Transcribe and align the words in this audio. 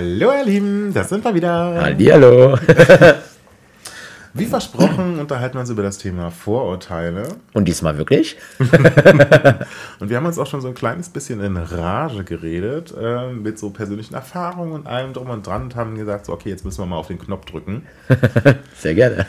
Hallo 0.00 0.32
ihr 0.32 0.46
Lieben, 0.46 0.94
da 0.94 1.04
sind 1.04 1.22
wir 1.22 1.34
wieder. 1.34 1.74
Hallihallo. 1.78 2.56
Wie 4.32 4.46
versprochen 4.46 5.18
unterhalten 5.18 5.56
wir 5.56 5.60
uns 5.60 5.68
über 5.68 5.82
das 5.82 5.98
Thema 5.98 6.30
Vorurteile. 6.30 7.28
Und 7.52 7.68
diesmal 7.68 7.98
wirklich? 7.98 8.38
und 10.00 10.08
wir 10.08 10.16
haben 10.16 10.24
uns 10.24 10.38
auch 10.38 10.46
schon 10.46 10.62
so 10.62 10.68
ein 10.68 10.74
kleines 10.74 11.10
bisschen 11.10 11.44
in 11.44 11.58
Rage 11.58 12.24
geredet, 12.24 12.94
äh, 12.98 13.30
mit 13.30 13.58
so 13.58 13.68
persönlichen 13.68 14.14
Erfahrungen 14.14 14.72
und 14.72 14.86
allem 14.86 15.12
drum 15.12 15.28
und 15.28 15.46
dran 15.46 15.64
und 15.64 15.76
haben 15.76 15.96
gesagt, 15.96 16.24
so 16.24 16.32
okay, 16.32 16.48
jetzt 16.48 16.64
müssen 16.64 16.80
wir 16.80 16.86
mal 16.86 16.96
auf 16.96 17.08
den 17.08 17.18
Knopf 17.18 17.44
drücken. 17.44 17.82
Sehr 18.78 18.94
gerne. 18.94 19.26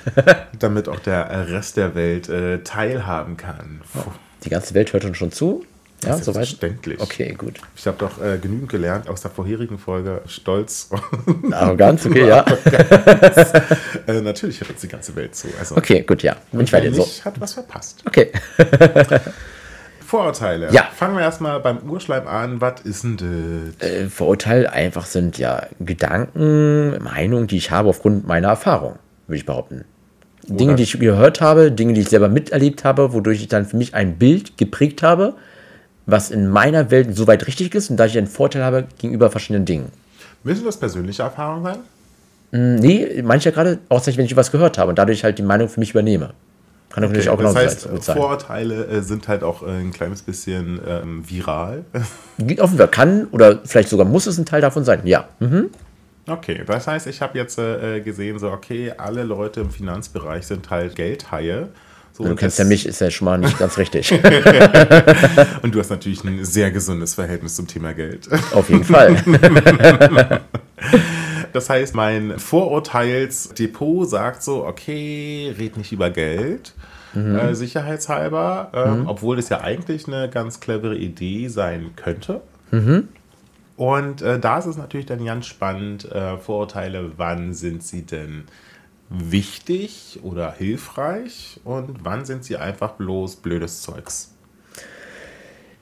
damit 0.58 0.88
auch 0.88 0.99
der 0.99 1.49
Rest 1.49 1.75
der 1.75 1.95
Welt 1.95 2.30
äh, 2.30 2.59
teilhaben 2.59 3.35
kann. 3.35 3.81
Die 4.45 4.49
ganze 4.49 4.73
Welt 4.73 4.94
hört 4.94 5.03
uns 5.03 5.17
schon 5.17 5.33
zu. 5.33 5.66
Ja, 6.03 6.17
soweit. 6.17 6.45
Selbstverständlich. 6.45 6.99
Okay, 6.99 7.33
gut. 7.37 7.59
Ich 7.75 7.85
habe 7.85 7.97
doch 7.97 8.21
äh, 8.21 8.37
genügend 8.39 8.69
gelernt 8.69 9.07
aus 9.07 9.21
der 9.21 9.29
vorherigen 9.29 9.77
Folge 9.77 10.21
Stolz. 10.25 10.89
Arroganz, 11.52 12.05
okay, 12.05 12.27
ja. 12.27 12.43
äh, 14.08 14.21
natürlich 14.21 14.59
hört 14.61 14.71
uns 14.71 14.81
die 14.81 14.88
ganze 14.88 15.16
Welt 15.16 15.35
zu. 15.35 15.47
Also, 15.59 15.77
okay, 15.77 16.02
gut, 16.02 16.23
ja. 16.23 16.35
Bin 16.52 16.61
ich 16.61 16.73
weiter 16.73 16.91
so. 16.91 17.08
hat 17.23 17.39
was 17.39 17.53
verpasst. 17.53 18.03
Okay. 18.05 18.31
Vorurteile. 20.05 20.73
Ja. 20.73 20.89
Fangen 20.93 21.16
wir 21.16 21.21
erstmal 21.21 21.59
beim 21.61 21.89
Urschleim 21.89 22.27
an. 22.27 22.59
Was 22.59 22.81
ist 22.81 23.03
denn 23.03 23.75
das? 23.80 23.88
Äh, 23.88 24.09
Vorurteile 24.09 24.73
einfach 24.73 25.05
sind 25.05 25.38
ja 25.38 25.67
Gedanken, 25.80 27.02
Meinungen, 27.02 27.47
die 27.47 27.58
ich 27.58 27.71
habe 27.71 27.89
aufgrund 27.89 28.27
meiner 28.27 28.49
Erfahrung, 28.49 28.99
würde 29.27 29.38
ich 29.38 29.45
behaupten. 29.45 29.86
Dinge, 30.47 30.75
die 30.75 30.83
ich 30.83 30.99
gehört 30.99 31.39
habe, 31.39 31.71
Dinge, 31.71 31.93
die 31.93 32.02
ich 32.02 32.09
selber 32.09 32.27
miterlebt 32.27 32.83
habe, 32.83 33.13
wodurch 33.13 33.41
ich 33.41 33.47
dann 33.47 33.65
für 33.65 33.77
mich 33.77 33.93
ein 33.93 34.17
Bild 34.17 34.58
geprägt 34.58 35.03
habe, 35.03 35.36
was 36.05 36.31
in 36.31 36.49
meiner 36.49 36.91
Welt 36.91 37.16
soweit 37.16 37.45
richtig 37.47 37.73
ist 37.75 37.89
und 37.89 37.97
da 37.97 38.05
ich 38.05 38.17
einen 38.17 38.27
Vorteil 38.27 38.63
habe 38.63 38.85
gegenüber 38.97 39.30
verschiedenen 39.30 39.66
Dingen. 39.66 39.91
Müssen 40.43 40.66
das 40.66 40.77
persönliche 40.77 41.23
Erfahrungen 41.23 41.63
sein? 41.63 41.77
Mm, 42.52 42.75
nee, 42.80 43.21
manche 43.23 43.52
gerade, 43.52 43.80
außer 43.89 44.16
wenn 44.17 44.25
ich 44.25 44.35
was 44.35 44.52
gehört 44.52 44.77
habe 44.77 44.89
und 44.89 44.97
dadurch 44.97 45.23
halt 45.23 45.38
die 45.38 45.43
Meinung 45.43 45.69
für 45.69 45.80
mich 45.80 45.91
übernehme. 45.91 46.33
Kann 46.89 47.03
natürlich 47.03 47.30
okay, 47.30 47.35
auch 47.35 47.38
genau 47.38 47.53
das 47.53 47.63
heißt, 47.63 48.03
sein. 48.03 48.17
Vorurteile 48.17 48.85
äh, 48.88 49.02
sind 49.02 49.27
halt 49.30 49.43
auch 49.43 49.63
äh, 49.63 49.67
ein 49.67 49.93
kleines 49.93 50.23
bisschen 50.23 50.81
ähm, 50.85 51.23
viral. 51.30 51.85
Offenbar 52.59 52.89
kann 52.89 53.27
oder 53.31 53.59
vielleicht 53.63 53.88
sogar 53.88 54.05
muss 54.05 54.27
es 54.27 54.38
ein 54.38 54.45
Teil 54.45 54.61
davon 54.61 54.83
sein, 54.83 55.02
ja. 55.05 55.30
Mhm. 55.39 55.69
Okay, 56.27 56.63
das 56.65 56.88
heißt, 56.88 57.08
ich 57.08 57.21
habe 57.21 57.38
jetzt 57.38 57.58
äh, 57.58 58.02
gesehen, 58.02 58.39
so, 58.39 58.52
okay, 58.52 58.93
alle 58.95 59.23
Leute 59.23 59.61
im 59.61 59.69
Finanzbereich 59.69 60.45
sind 60.45 60.69
halt 60.69 60.95
Geldhaie. 60.95 61.69
So, 62.14 62.26
du 62.26 62.36
kennst 62.36 62.59
ja 62.59 62.66
mich, 62.66 62.86
ist 62.86 63.00
ja 63.00 63.09
schon 63.09 63.26
mal 63.26 63.38
nicht 63.38 63.58
ganz 63.58 63.78
richtig. 63.78 64.12
und 65.62 65.73
du 65.73 65.80
hast 65.80 65.90
natürlich 65.90 66.23
ein 66.23 66.44
sehr 66.44 66.72
gesundes 66.72 67.14
Verhältnis 67.14 67.56
zum 67.56 67.67
Thema 67.67 67.94
Geld. 67.94 68.28
Auf 68.54 68.70
jeden 68.70 68.84
Fall. 68.84 69.16
das 71.54 71.70
heißt, 71.70 71.95
mein 71.95 72.38
Vorurteilsdepot 72.38 74.09
sagt 74.09 74.44
so, 74.44 74.66
okay, 74.66 75.55
red 75.58 75.77
nicht 75.77 75.92
über 75.94 76.10
Geld. 76.10 76.73
Mhm. 77.14 77.36
Äh, 77.36 77.55
sicherheitshalber, 77.55 78.71
äh, 78.73 78.89
mhm. 78.89 79.08
obwohl 79.08 79.38
es 79.39 79.50
ja 79.50 79.61
eigentlich 79.61 80.08
eine 80.08 80.30
ganz 80.30 80.60
clevere 80.60 80.95
Idee 80.95 81.48
sein 81.48 81.92
könnte. 81.95 82.42
Mhm. 82.71 83.10
Und 83.77 84.21
äh, 84.21 84.39
da 84.39 84.60
ist 84.60 84.66
es 84.66 84.77
natürlich 84.77 85.08
dann 85.08 85.26
ganz 85.26 85.48
spannend, 85.48 86.10
äh, 86.11 86.38
Vorurteile, 86.38 87.14
wann 87.17 87.54
sind 87.54 87.83
sie 87.83 88.04
denn 88.04 88.44
wichtig 89.11 90.20
oder 90.23 90.54
hilfreich 90.54 91.60
und 91.66 91.99
wann 92.04 92.26
sind 92.26 92.45
sie 92.45 92.58
einfach 92.58 92.94
bloß 92.94 93.38
blödes 93.38 93.82
Zeugs? 93.82 94.33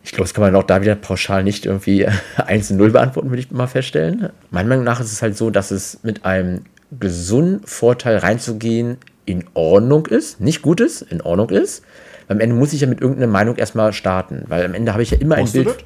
Ich 0.04 0.12
glaube, 0.12 0.24
das 0.24 0.34
kann 0.34 0.44
man 0.44 0.56
auch 0.56 0.64
da 0.64 0.82
wieder 0.82 0.96
pauschal 0.96 1.44
nicht 1.44 1.66
irgendwie 1.66 2.08
1 2.38 2.72
0 2.72 2.92
beantworten, 2.92 3.30
würde 3.30 3.42
ich 3.42 3.52
mal 3.52 3.68
feststellen. 3.68 4.30
Meiner 4.50 4.70
Meinung 4.70 4.84
nach 4.84 5.00
ist 5.00 5.12
es 5.12 5.22
halt 5.22 5.38
so, 5.38 5.52
dass 5.52 5.70
es 5.70 6.00
mit 6.04 6.26
einem 6.26 6.62
gesunden 7.00 7.66
Vorteil 7.66 8.18
reinzugehen 8.18 8.98
in 9.26 9.46
Ordnung 9.54 10.08
ist, 10.08 10.42
nicht 10.42 10.64
gut 10.64 10.82
ist, 10.82 11.04
in 11.04 11.22
Ordnung 11.22 11.50
ist. 11.50 11.84
Am 12.28 12.40
Ende 12.40 12.56
muss 12.56 12.74
ich 12.74 12.82
ja 12.82 12.88
mit 12.88 13.02
irgendeiner 13.02 13.32
Meinung 13.32 13.58
erstmal 13.58 13.94
starten, 13.94 14.44
weil 14.48 14.66
am 14.66 14.74
Ende 14.74 14.94
habe 14.94 15.04
ich 15.04 15.12
ja 15.12 15.20
immer 15.20 15.38
Musst 15.38 15.56
ein 15.56 15.66
Bild. 15.66 15.86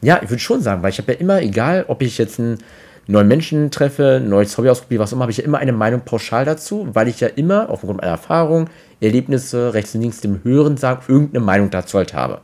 Ja, 0.00 0.20
ich 0.20 0.30
würde 0.30 0.40
schon 0.40 0.60
sagen, 0.60 0.82
weil 0.82 0.90
ich 0.90 0.98
habe 0.98 1.12
ja 1.12 1.18
immer, 1.18 1.40
egal 1.40 1.84
ob 1.86 2.02
ich 2.02 2.18
jetzt 2.18 2.40
ein 2.40 2.58
neuen 3.06 3.28
Menschen 3.28 3.70
treffe, 3.70 4.22
neues 4.24 4.56
Hobby 4.56 4.70
ausprobiere, 4.70 5.02
was 5.02 5.12
immer, 5.12 5.22
habe 5.22 5.32
ich 5.32 5.38
ja 5.38 5.44
immer 5.44 5.58
eine 5.58 5.72
Meinung 5.72 6.02
pauschal 6.02 6.44
dazu, 6.44 6.88
weil 6.92 7.08
ich 7.08 7.20
ja 7.20 7.28
immer 7.28 7.70
aufgrund 7.70 8.00
meiner 8.00 8.12
Erfahrung, 8.12 8.68
Erlebnisse, 9.00 9.74
rechts 9.74 9.94
und 9.94 10.02
links 10.02 10.20
dem 10.20 10.42
Hören 10.44 10.76
sagen, 10.76 11.02
irgendeine 11.08 11.44
Meinung 11.44 11.70
dazu 11.70 11.98
halt 11.98 12.14
habe. 12.14 12.40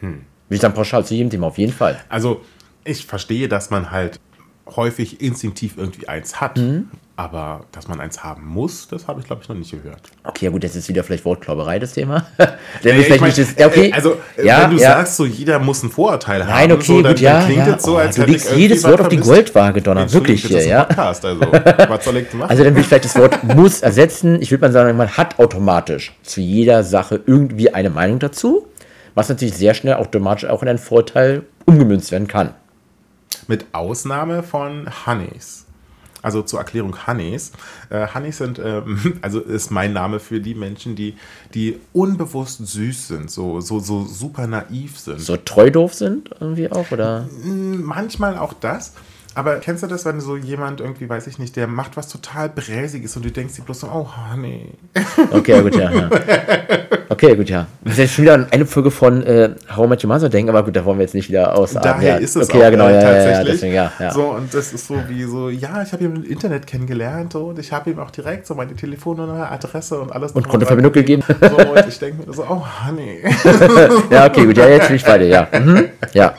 Hm. 0.00 0.22
Will 0.48 0.56
ich 0.56 0.60
dann 0.60 0.74
pauschal 0.74 1.04
zu 1.04 1.14
jedem 1.14 1.30
Thema 1.30 1.48
auf 1.48 1.58
jeden 1.58 1.72
Fall. 1.72 2.00
Also, 2.08 2.40
ich 2.84 3.06
verstehe, 3.06 3.48
dass 3.48 3.70
man 3.70 3.90
halt 3.90 4.18
häufig 4.76 5.20
instinktiv 5.20 5.74
irgendwie 5.76 6.08
eins 6.08 6.40
hat. 6.40 6.56
Mhm. 6.58 6.88
Aber 7.16 7.66
dass 7.72 7.86
man 7.86 8.00
eins 8.00 8.24
haben 8.24 8.46
muss, 8.46 8.88
das 8.88 9.06
habe 9.06 9.20
ich, 9.20 9.26
glaube 9.26 9.42
ich, 9.42 9.48
noch 9.50 9.54
nicht 9.54 9.70
gehört. 9.70 10.00
Okay, 10.24 10.46
ja 10.46 10.50
gut, 10.50 10.64
das 10.64 10.74
ist 10.74 10.88
wieder 10.88 11.04
vielleicht 11.04 11.26
Wortklauberei, 11.26 11.78
das 11.78 11.92
Thema. 11.92 12.26
ja, 12.38 12.94
ich 12.94 13.20
mein, 13.20 13.34
das, 13.36 13.50
okay. 13.62 13.92
Also, 13.94 14.16
ja, 14.42 14.62
wenn 14.62 14.70
du 14.70 14.82
ja. 14.82 14.92
sagst, 14.92 15.16
so 15.16 15.26
jeder 15.26 15.58
muss 15.58 15.82
ein 15.82 15.90
Vorurteil 15.90 16.46
haben, 16.46 16.50
Nein, 16.50 16.72
okay, 16.72 16.82
so, 16.84 17.02
dann, 17.02 17.12
gut, 17.12 17.20
ja, 17.20 17.44
klingt 17.44 17.66
ja. 17.66 17.78
so, 17.78 17.98
als 17.98 18.18
oh, 18.18 18.22
Du 18.22 18.32
legst 18.32 18.56
jedes 18.56 18.84
Wort 18.84 19.02
auf 19.02 19.08
die 19.08 19.18
Goldwaage, 19.18 19.82
Donner, 19.82 20.10
wirklich 20.10 20.46
hier, 20.46 20.66
ja. 20.66 20.84
Podcast, 20.84 21.26
also, 21.26 21.42
was 21.52 22.04
soll 22.06 22.16
ich 22.16 22.32
machen? 22.32 22.48
Also 22.48 22.64
dann 22.64 22.74
will 22.74 22.80
ich 22.80 22.88
vielleicht 22.88 23.04
das 23.04 23.16
Wort 23.16 23.44
muss 23.44 23.82
ersetzen. 23.82 24.40
Ich 24.40 24.50
würde 24.50 24.62
mal 24.62 24.72
sagen, 24.72 24.96
man 24.96 25.14
hat 25.14 25.38
automatisch 25.38 26.14
zu 26.22 26.40
jeder 26.40 26.84
Sache 26.84 27.20
irgendwie 27.26 27.74
eine 27.74 27.90
Meinung 27.90 28.18
dazu, 28.18 28.66
was 29.14 29.28
natürlich 29.28 29.56
sehr 29.56 29.74
schnell 29.74 29.96
automatisch 29.96 30.48
auch 30.48 30.62
in 30.62 30.68
einen 30.70 30.78
Vorteil 30.78 31.42
umgemünzt 31.66 32.12
werden 32.12 32.28
kann. 32.28 32.54
Mit 33.46 33.66
Ausnahme 33.72 34.42
von 34.42 34.88
Honeys. 35.06 35.66
Also 36.22 36.42
zur 36.42 36.58
Erklärung 36.58 37.06
Hannes. 37.06 37.52
Äh, 37.88 38.08
Hannes 38.08 38.38
sind, 38.38 38.58
ähm, 38.58 39.18
also 39.22 39.40
ist 39.40 39.70
mein 39.70 39.92
Name 39.92 40.20
für 40.20 40.40
die 40.40 40.54
Menschen, 40.54 40.94
die, 40.96 41.16
die 41.54 41.78
unbewusst 41.92 42.66
süß 42.66 43.08
sind, 43.08 43.30
so, 43.30 43.60
so, 43.60 43.80
so 43.80 44.04
super 44.04 44.46
naiv 44.46 44.98
sind. 44.98 45.20
So 45.20 45.36
treu 45.36 45.70
doof 45.70 45.94
sind 45.94 46.30
irgendwie 46.40 46.70
auch, 46.70 46.90
oder? 46.90 47.28
Manchmal 47.42 48.36
auch 48.36 48.52
das. 48.52 48.94
Aber 49.34 49.56
kennst 49.56 49.82
du 49.82 49.86
das, 49.86 50.04
wenn 50.04 50.20
so 50.20 50.36
jemand 50.36 50.80
irgendwie, 50.80 51.08
weiß 51.08 51.26
ich 51.28 51.38
nicht, 51.38 51.54
der 51.54 51.68
macht 51.68 51.96
was 51.96 52.08
total 52.08 52.48
Bräsiges 52.48 53.16
und 53.16 53.24
du 53.24 53.30
denkst 53.30 53.54
dir 53.54 53.62
bloß 53.62 53.80
so, 53.80 53.86
oh, 53.86 54.08
nee. 54.36 54.66
Okay, 55.30 55.62
gut, 55.62 55.76
ja. 55.76 55.90
ja. 55.92 56.10
Okay, 57.08 57.36
gut, 57.36 57.48
ja. 57.48 57.66
Das 57.82 57.92
ist 57.94 57.98
jetzt 57.98 58.12
schon 58.14 58.24
wieder 58.24 58.46
eine 58.50 58.66
Folge 58.66 58.90
von 58.90 59.22
äh, 59.22 59.50
How 59.74 59.88
Much 59.88 60.04
Mother 60.04 60.28
denken, 60.28 60.50
aber 60.50 60.64
gut, 60.64 60.74
da 60.74 60.84
wollen 60.84 60.98
wir 60.98 61.04
jetzt 61.04 61.14
nicht 61.14 61.28
wieder 61.28 61.56
aus. 61.56 61.72
Daher 61.72 62.14
ja. 62.14 62.16
ist 62.16 62.36
es 62.36 62.48
okay, 62.48 62.58
auch, 62.58 62.62
ja, 62.62 62.70
genau, 62.70 62.88
äh, 62.88 62.94
ja, 62.94 63.00
tatsächlich. 63.00 63.36
Ja, 63.36 63.44
deswegen, 63.44 63.74
ja, 63.74 63.92
ja. 63.98 64.10
So, 64.12 64.30
und 64.30 64.52
das 64.52 64.72
ist 64.72 64.86
so 64.86 64.96
wie 65.08 65.22
so, 65.24 65.48
ja, 65.48 65.82
ich 65.82 65.92
habe 65.92 66.04
ihn 66.04 66.16
im 66.16 66.24
Internet 66.24 66.66
kennengelernt 66.66 67.34
und 67.36 67.58
ich 67.58 67.72
habe 67.72 67.90
ihm 67.90 67.98
auch 67.98 68.10
direkt 68.10 68.46
so 68.46 68.54
meine 68.54 68.74
Telefonnummer, 68.74 69.50
Adresse 69.50 70.00
und 70.00 70.12
alles. 70.12 70.32
Und 70.32 70.48
Kontoverbindung 70.48 70.92
gegeben. 70.92 71.22
So, 71.40 71.56
und 71.56 71.86
ich 71.88 71.98
denke 71.98 72.26
mir 72.26 72.32
so, 72.32 72.44
oh, 72.48 72.64
honey. 72.86 73.22
ja, 74.10 74.26
okay, 74.26 74.46
gut, 74.46 74.56
ja, 74.56 74.68
jetzt 74.68 74.88
bin 74.88 74.96
ich 74.96 75.04
bei 75.04 75.18
dir, 75.18 75.26
ja. 75.28 75.48
Mhm. 75.52 75.88
Ja, 76.12 76.34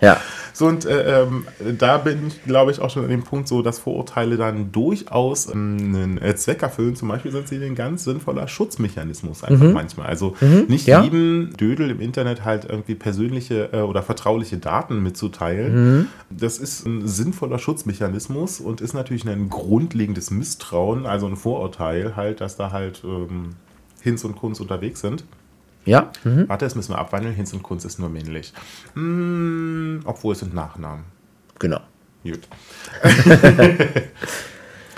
ja. 0.00 0.16
So, 0.62 0.68
und 0.68 0.84
äh, 0.84 1.22
ähm, 1.22 1.44
da 1.76 1.98
bin 1.98 2.28
ich, 2.28 2.44
glaube 2.44 2.70
ich, 2.70 2.78
auch 2.78 2.88
schon 2.88 3.02
an 3.02 3.10
dem 3.10 3.24
Punkt 3.24 3.48
so, 3.48 3.62
dass 3.62 3.80
Vorurteile 3.80 4.36
dann 4.36 4.70
durchaus 4.70 5.52
ähm, 5.52 5.76
einen 5.92 6.18
äh, 6.18 6.36
Zweck 6.36 6.62
erfüllen. 6.62 6.94
Zum 6.94 7.08
Beispiel 7.08 7.32
sind 7.32 7.48
sie 7.48 7.56
ein 7.56 7.74
ganz 7.74 8.04
sinnvoller 8.04 8.46
Schutzmechanismus 8.46 9.42
einfach 9.42 9.66
mhm. 9.66 9.72
manchmal. 9.72 10.06
Also 10.06 10.36
mhm. 10.40 10.66
nicht 10.68 10.86
ja. 10.86 11.02
jedem 11.02 11.50
Dödel 11.56 11.90
im 11.90 12.00
Internet 12.00 12.44
halt 12.44 12.64
irgendwie 12.64 12.94
persönliche 12.94 13.70
äh, 13.72 13.80
oder 13.80 14.04
vertrauliche 14.04 14.56
Daten 14.58 15.02
mitzuteilen. 15.02 15.96
Mhm. 15.96 16.06
Das 16.30 16.58
ist 16.58 16.86
ein 16.86 17.08
sinnvoller 17.08 17.58
Schutzmechanismus 17.58 18.60
und 18.60 18.80
ist 18.80 18.94
natürlich 18.94 19.28
ein 19.28 19.48
grundlegendes 19.48 20.30
Misstrauen, 20.30 21.06
also 21.06 21.26
ein 21.26 21.34
Vorurteil 21.34 22.14
halt, 22.14 22.40
dass 22.40 22.56
da 22.56 22.70
halt 22.70 23.02
ähm, 23.04 23.56
Hinz 24.00 24.22
und 24.24 24.36
Kunz 24.36 24.60
unterwegs 24.60 25.00
sind. 25.00 25.24
Ja. 25.84 26.12
Mhm. 26.24 26.48
Warte, 26.48 26.64
das 26.64 26.74
müssen 26.74 26.92
wir 26.92 26.98
abwandeln. 26.98 27.34
Hinz 27.34 27.52
und 27.52 27.62
Kunz 27.62 27.84
ist 27.84 27.98
nur 27.98 28.08
männlich. 28.08 28.52
Hm, 28.94 30.00
obwohl 30.04 30.32
es 30.32 30.40
sind 30.40 30.54
Nachnamen. 30.54 31.04
Genau. 31.58 31.80
Gut. 32.22 32.40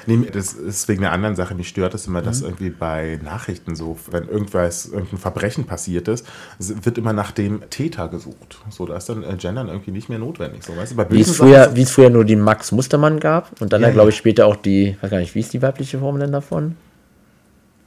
Nee, 0.06 0.28
das 0.32 0.52
ist 0.52 0.88
wegen 0.88 1.04
einer 1.04 1.12
anderen 1.12 1.36
Sache. 1.36 1.54
Mich 1.54 1.68
stört 1.68 1.94
es 1.94 2.06
immer, 2.06 2.20
dass 2.22 2.40
mhm. 2.40 2.48
irgendwie 2.48 2.70
bei 2.70 3.18
Nachrichten 3.22 3.74
so, 3.74 3.98
wenn 4.10 4.28
irgendwas, 4.28 4.86
irgendein 4.86 5.18
Verbrechen 5.18 5.64
passiert 5.64 6.08
ist, 6.08 6.26
wird 6.58 6.98
immer 6.98 7.12
nach 7.12 7.30
dem 7.30 7.68
Täter 7.70 8.08
gesucht. 8.08 8.58
So, 8.70 8.86
da 8.86 8.96
ist 8.96 9.08
dann 9.08 9.22
äh, 9.22 9.36
Gendern 9.36 9.68
irgendwie 9.68 9.92
nicht 9.92 10.08
mehr 10.08 10.18
notwendig. 10.18 10.64
So, 10.64 10.76
weißt 10.76 10.92
du, 10.92 10.96
bei 10.96 11.10
wie, 11.10 11.20
es 11.20 11.36
früher, 11.36 11.74
wie 11.74 11.82
es 11.82 11.90
früher 11.90 12.10
nur 12.10 12.24
die 12.24 12.36
Max 12.36 12.72
Mustermann 12.72 13.20
gab 13.20 13.60
und 13.60 13.72
dann 13.72 13.82
ja, 13.82 13.88
ja 13.88 13.94
glaube 13.94 14.10
ich, 14.10 14.16
später 14.16 14.46
auch 14.46 14.56
die, 14.56 14.96
weiß 15.00 15.10
gar 15.10 15.18
nicht, 15.18 15.34
wie 15.34 15.40
ist 15.40 15.52
die 15.52 15.62
weibliche 15.62 15.98
Form 15.98 16.18
denn 16.18 16.32
davon? 16.32 16.76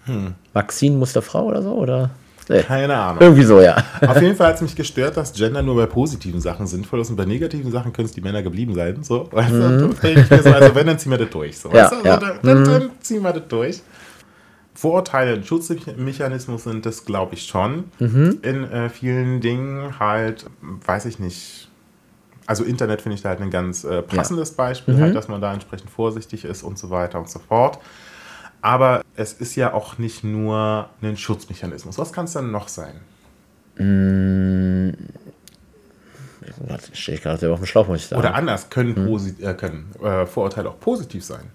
Hm. 0.05 0.33
Maxine 0.53 0.97
Musterfrau 0.97 1.45
oder 1.45 1.61
so, 1.61 1.73
oder? 1.73 2.11
Nee. 2.49 2.63
Keine 2.63 2.95
Ahnung. 2.95 3.21
Irgendwie 3.21 3.44
so, 3.44 3.59
ja. 3.59 3.75
Auf 4.05 4.21
jeden 4.21 4.35
Fall 4.35 4.47
hat 4.47 4.55
es 4.55 4.61
mich 4.61 4.75
gestört, 4.75 5.17
dass 5.17 5.33
Gender 5.33 5.61
nur 5.61 5.75
bei 5.75 5.85
positiven 5.85 6.39
Sachen 6.39 6.65
sinnvoll 6.67 7.01
ist 7.01 7.09
und 7.09 7.15
bei 7.15 7.25
negativen 7.25 7.71
Sachen 7.71 7.91
können 7.91 8.05
es 8.05 8.13
die 8.13 8.21
Männer 8.21 8.41
geblieben 8.41 8.73
sein. 8.73 9.03
So, 9.03 9.27
weißt 9.31 9.51
mhm. 9.51 9.95
du, 10.01 10.41
so, 10.44 10.49
also 10.51 10.75
wenn, 10.75 10.88
dann 10.88 10.99
ziehen 10.99 11.11
wir 11.11 11.17
das 11.17 11.29
durch. 11.29 11.57
So, 11.57 11.69
ja, 11.69 11.83
weißt 11.83 11.94
du? 11.94 12.07
ja. 12.07 12.15
Also, 12.15 12.25
dann, 12.41 12.63
dann, 12.63 12.83
mhm. 12.83 12.89
ziehen 13.01 13.21
wir 13.21 13.33
das 13.33 13.47
durch. 13.47 13.81
Vorurteile 14.73 15.35
und 15.35 15.45
Schutzmechanismus 15.45 16.63
sind 16.63 16.85
das, 16.85 17.03
glaube 17.03 17.33
ich, 17.33 17.47
schon. 17.47 17.85
Mhm. 17.99 18.39
In 18.44 18.63
äh, 18.71 18.89
vielen 18.89 19.41
Dingen 19.41 19.99
halt, 19.99 20.45
weiß 20.61 21.05
ich 21.05 21.19
nicht. 21.19 21.69
Also 22.45 22.63
Internet 22.63 23.01
finde 23.01 23.15
ich 23.15 23.23
da 23.23 23.29
halt 23.29 23.41
ein 23.41 23.49
ganz 23.49 23.83
äh, 23.83 24.01
passendes 24.03 24.51
ja. 24.51 24.55
Beispiel, 24.57 24.94
mhm. 24.94 25.01
halt, 25.01 25.15
dass 25.15 25.27
man 25.27 25.41
da 25.41 25.51
entsprechend 25.51 25.89
vorsichtig 25.89 26.45
ist 26.45 26.63
und 26.63 26.77
so 26.77 26.91
weiter 26.91 27.19
und 27.19 27.29
so 27.29 27.39
fort. 27.39 27.79
Aber 28.61 29.01
es 29.18 29.34
ist 29.34 29.56
ja 29.56 29.74
auch 29.74 29.98
nicht 29.98 30.24
nur 30.24 30.90
ein 31.02 31.18
Schutzmechanismus. 31.18 31.98
Was 31.98 32.14
kann 32.14 32.25
es 32.25 32.34
dann 32.34 32.52
noch 32.52 32.68
sein? 32.68 32.94
Mmh. 33.75 34.94
Stehe 36.94 37.18
ich 37.18 37.24
gerade 37.24 37.52
auf 37.52 37.60
dem 37.60 37.66
Schlauch, 37.66 37.88
muss 37.88 38.02
ich 38.02 38.08
sagen. 38.08 38.22
Oder 38.22 38.36
anders, 38.36 38.69
können, 38.69 38.96
hm. 38.96 39.36
äh, 39.42 39.54
können 39.54 39.92
äh, 40.02 40.25
Vorurteile 40.25 40.69
auch 40.69 40.80
positiv 40.80 41.25
sein? 41.25 41.46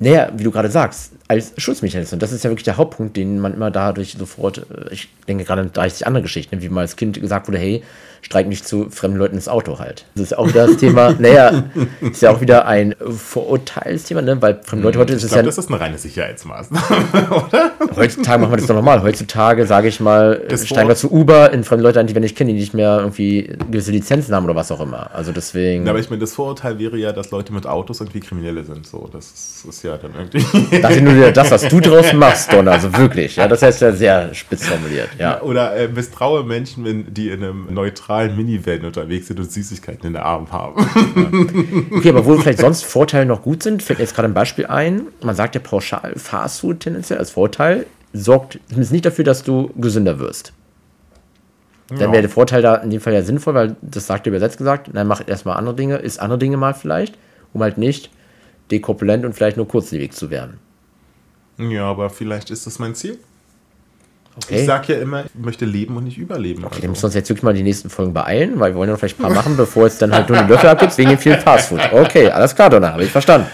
Naja, 0.00 0.30
wie 0.34 0.42
du 0.42 0.50
gerade 0.50 0.68
sagst, 0.68 1.12
als 1.28 1.52
Schutzmechanismus. 1.56 2.18
Das 2.18 2.32
ist 2.32 2.44
ja 2.44 2.50
wirklich 2.50 2.64
der 2.64 2.76
Hauptpunkt, 2.76 3.16
den 3.16 3.40
man 3.40 3.54
immer 3.54 3.70
dadurch 3.70 4.16
sofort, 4.18 4.58
äh, 4.58 4.92
ich 4.92 5.08
denke 5.26 5.44
gerade 5.44 5.62
an 5.62 5.72
30 5.72 6.06
andere 6.06 6.22
Geschichten, 6.22 6.60
wie 6.60 6.68
mal 6.68 6.82
als 6.82 6.96
Kind 6.96 7.20
gesagt 7.20 7.48
wurde, 7.48 7.58
hey, 7.58 7.82
streik 8.24 8.48
nicht 8.48 8.66
zu 8.66 8.88
fremden 8.88 9.18
Leuten 9.18 9.34
ins 9.34 9.48
Auto 9.48 9.78
halt. 9.78 10.06
Das 10.14 10.24
ist 10.24 10.38
auch 10.38 10.48
wieder 10.48 10.66
das 10.66 10.78
Thema, 10.78 11.12
naja, 11.18 11.64
ist 12.00 12.22
ja 12.22 12.30
auch 12.30 12.40
wieder 12.40 12.66
ein 12.66 12.94
Vorurteilsthema, 12.98 14.22
ne? 14.22 14.40
weil 14.40 14.60
fremde 14.62 14.84
Leute 14.84 14.98
heute 14.98 15.12
ist 15.12 15.24
es 15.24 15.34
ja... 15.34 15.42
das 15.42 15.58
ist 15.58 15.68
eine 15.68 15.78
reine 15.78 15.98
Sicherheitsmaßnahme, 15.98 17.30
oder? 17.30 17.72
Heutzutage 17.94 18.40
machen 18.40 18.52
wir 18.52 18.56
das 18.56 18.66
doch 18.66 18.74
normal. 18.74 19.02
Heutzutage, 19.02 19.66
sage 19.66 19.88
ich 19.88 20.00
mal, 20.00 20.42
das 20.48 20.66
steigen 20.66 20.88
wir 20.88 20.96
zu 20.96 21.12
Uber 21.12 21.52
in 21.52 21.64
fremde 21.64 21.82
Leute 21.82 22.00
an, 22.00 22.06
die 22.06 22.14
wir 22.14 22.20
nicht 22.20 22.36
kennen, 22.36 22.48
die 22.48 22.60
nicht 22.60 22.72
mehr 22.72 22.98
irgendwie 22.98 23.56
gewisse 23.70 23.90
Lizenzen 23.90 24.34
haben 24.34 24.44
oder 24.44 24.56
was 24.56 24.72
auch 24.72 24.80
immer. 24.80 25.10
Also 25.14 25.32
deswegen... 25.32 25.84
Ja, 25.84 25.90
aber 25.90 26.00
ich 26.00 26.08
meine, 26.08 26.20
das 26.20 26.32
Vorurteil 26.32 26.78
wäre 26.78 26.96
ja, 26.96 27.12
dass 27.12 27.30
Leute 27.30 27.52
mit 27.52 27.66
Autos 27.66 28.00
irgendwie 28.00 28.20
Kriminelle 28.20 28.64
sind. 28.64 28.86
So, 28.86 29.08
das 29.12 29.26
ist, 29.32 29.66
ist 29.68 29.82
ja 29.84 29.98
dann 29.98 30.12
irgendwie... 30.14 30.80
Nur 31.14 31.30
das, 31.32 31.50
was 31.50 31.68
du 31.68 31.80
draus 31.80 32.12
machst, 32.12 32.52
Don, 32.52 32.66
also 32.68 32.96
wirklich. 32.96 33.36
Ja, 33.36 33.48
das 33.48 33.62
heißt 33.62 33.80
ja 33.82 33.92
sehr 33.92 34.34
spitz 34.34 34.66
formuliert. 34.66 35.08
Ja. 35.18 35.40
Oder 35.42 35.76
äh, 35.76 35.88
misstraue 35.88 36.44
Menschen, 36.44 36.84
wenn 36.84 37.12
die 37.12 37.30
in 37.30 37.42
einem 37.42 37.72
neutralen 37.72 38.36
Minivan 38.36 38.84
unterwegs 38.84 39.28
sind 39.28 39.40
und 39.40 39.50
Süßigkeiten 39.50 40.06
in 40.06 40.12
der 40.14 40.24
Arm 40.24 40.50
haben. 40.52 40.80
Ja. 41.16 41.24
Okay, 41.94 42.10
aber 42.10 42.24
wo 42.26 42.36
vielleicht 42.36 42.58
sonst 42.58 42.84
Vorteile 42.84 43.26
noch 43.26 43.42
gut 43.42 43.62
sind, 43.62 43.82
fällt 43.82 43.98
mir 43.98 44.04
jetzt 44.04 44.14
gerade 44.14 44.28
ein 44.28 44.34
Beispiel 44.34 44.66
ein. 44.66 45.08
Man 45.22 45.34
sagt 45.34 45.54
ja 45.54 45.60
pauschal, 45.60 46.12
Fastfood 46.16 46.80
tendenziell 46.80 47.18
als 47.18 47.30
Vorteil 47.30 47.86
sorgt 48.12 48.58
zumindest 48.68 48.92
nicht 48.92 49.04
dafür, 49.04 49.24
dass 49.24 49.42
du 49.42 49.70
gesünder 49.76 50.18
wirst. 50.18 50.52
Dann 51.88 51.98
ja. 51.98 52.12
wäre 52.12 52.22
der 52.22 52.30
Vorteil 52.30 52.62
da 52.62 52.76
in 52.76 52.90
dem 52.90 53.00
Fall 53.00 53.12
ja 53.12 53.22
sinnvoll, 53.22 53.54
weil 53.54 53.76
das 53.82 54.06
sagt 54.06 54.26
er 54.26 54.30
übersetzt 54.30 54.56
gesagt, 54.56 54.90
dann 54.92 55.06
mach 55.06 55.26
erstmal 55.26 55.56
andere 55.56 55.74
Dinge, 55.74 55.96
ist 55.96 56.18
andere 56.18 56.38
Dinge 56.38 56.56
mal 56.56 56.74
vielleicht, 56.74 57.18
um 57.52 57.62
halt 57.62 57.76
nicht 57.76 58.10
dekorpulent 58.70 59.24
und 59.24 59.34
vielleicht 59.34 59.56
nur 59.56 59.68
kurzlebig 59.68 60.12
zu 60.12 60.30
werden. 60.30 60.58
Ja, 61.58 61.84
aber 61.84 62.10
vielleicht 62.10 62.50
ist 62.50 62.66
das 62.66 62.78
mein 62.78 62.94
Ziel. 62.94 63.18
Okay. 64.36 64.60
Ich 64.60 64.66
sage 64.66 64.94
ja 64.94 65.00
immer, 65.00 65.24
ich 65.26 65.30
möchte 65.34 65.64
leben 65.64 65.96
und 65.96 66.04
nicht 66.04 66.18
überleben. 66.18 66.64
Okay, 66.64 66.74
also. 66.74 66.82
dann 66.82 66.90
müssen 66.90 67.02
wir 67.02 67.06
uns 67.06 67.14
jetzt 67.14 67.28
wirklich 67.28 67.44
mal 67.44 67.54
die 67.54 67.62
nächsten 67.62 67.88
Folgen 67.88 68.12
beeilen, 68.12 68.58
weil 68.58 68.72
wir 68.72 68.78
wollen 68.78 68.88
ja 68.88 68.94
noch 68.94 68.98
vielleicht 68.98 69.20
ein 69.20 69.22
paar 69.22 69.32
machen, 69.32 69.56
bevor 69.58 69.86
es 69.86 69.98
dann 69.98 70.12
halt 70.12 70.28
nur 70.28 70.42
die 70.42 70.50
Löffel 70.50 70.70
abgibt, 70.70 70.98
wegen 70.98 71.10
dem 71.10 71.18
vielen 71.18 71.40
Fastfood. 71.40 71.80
Okay, 71.92 72.28
alles 72.30 72.54
klar, 72.54 72.70
Donner, 72.70 72.92
habe 72.92 73.04
ich 73.04 73.10
verstanden. 73.10 73.46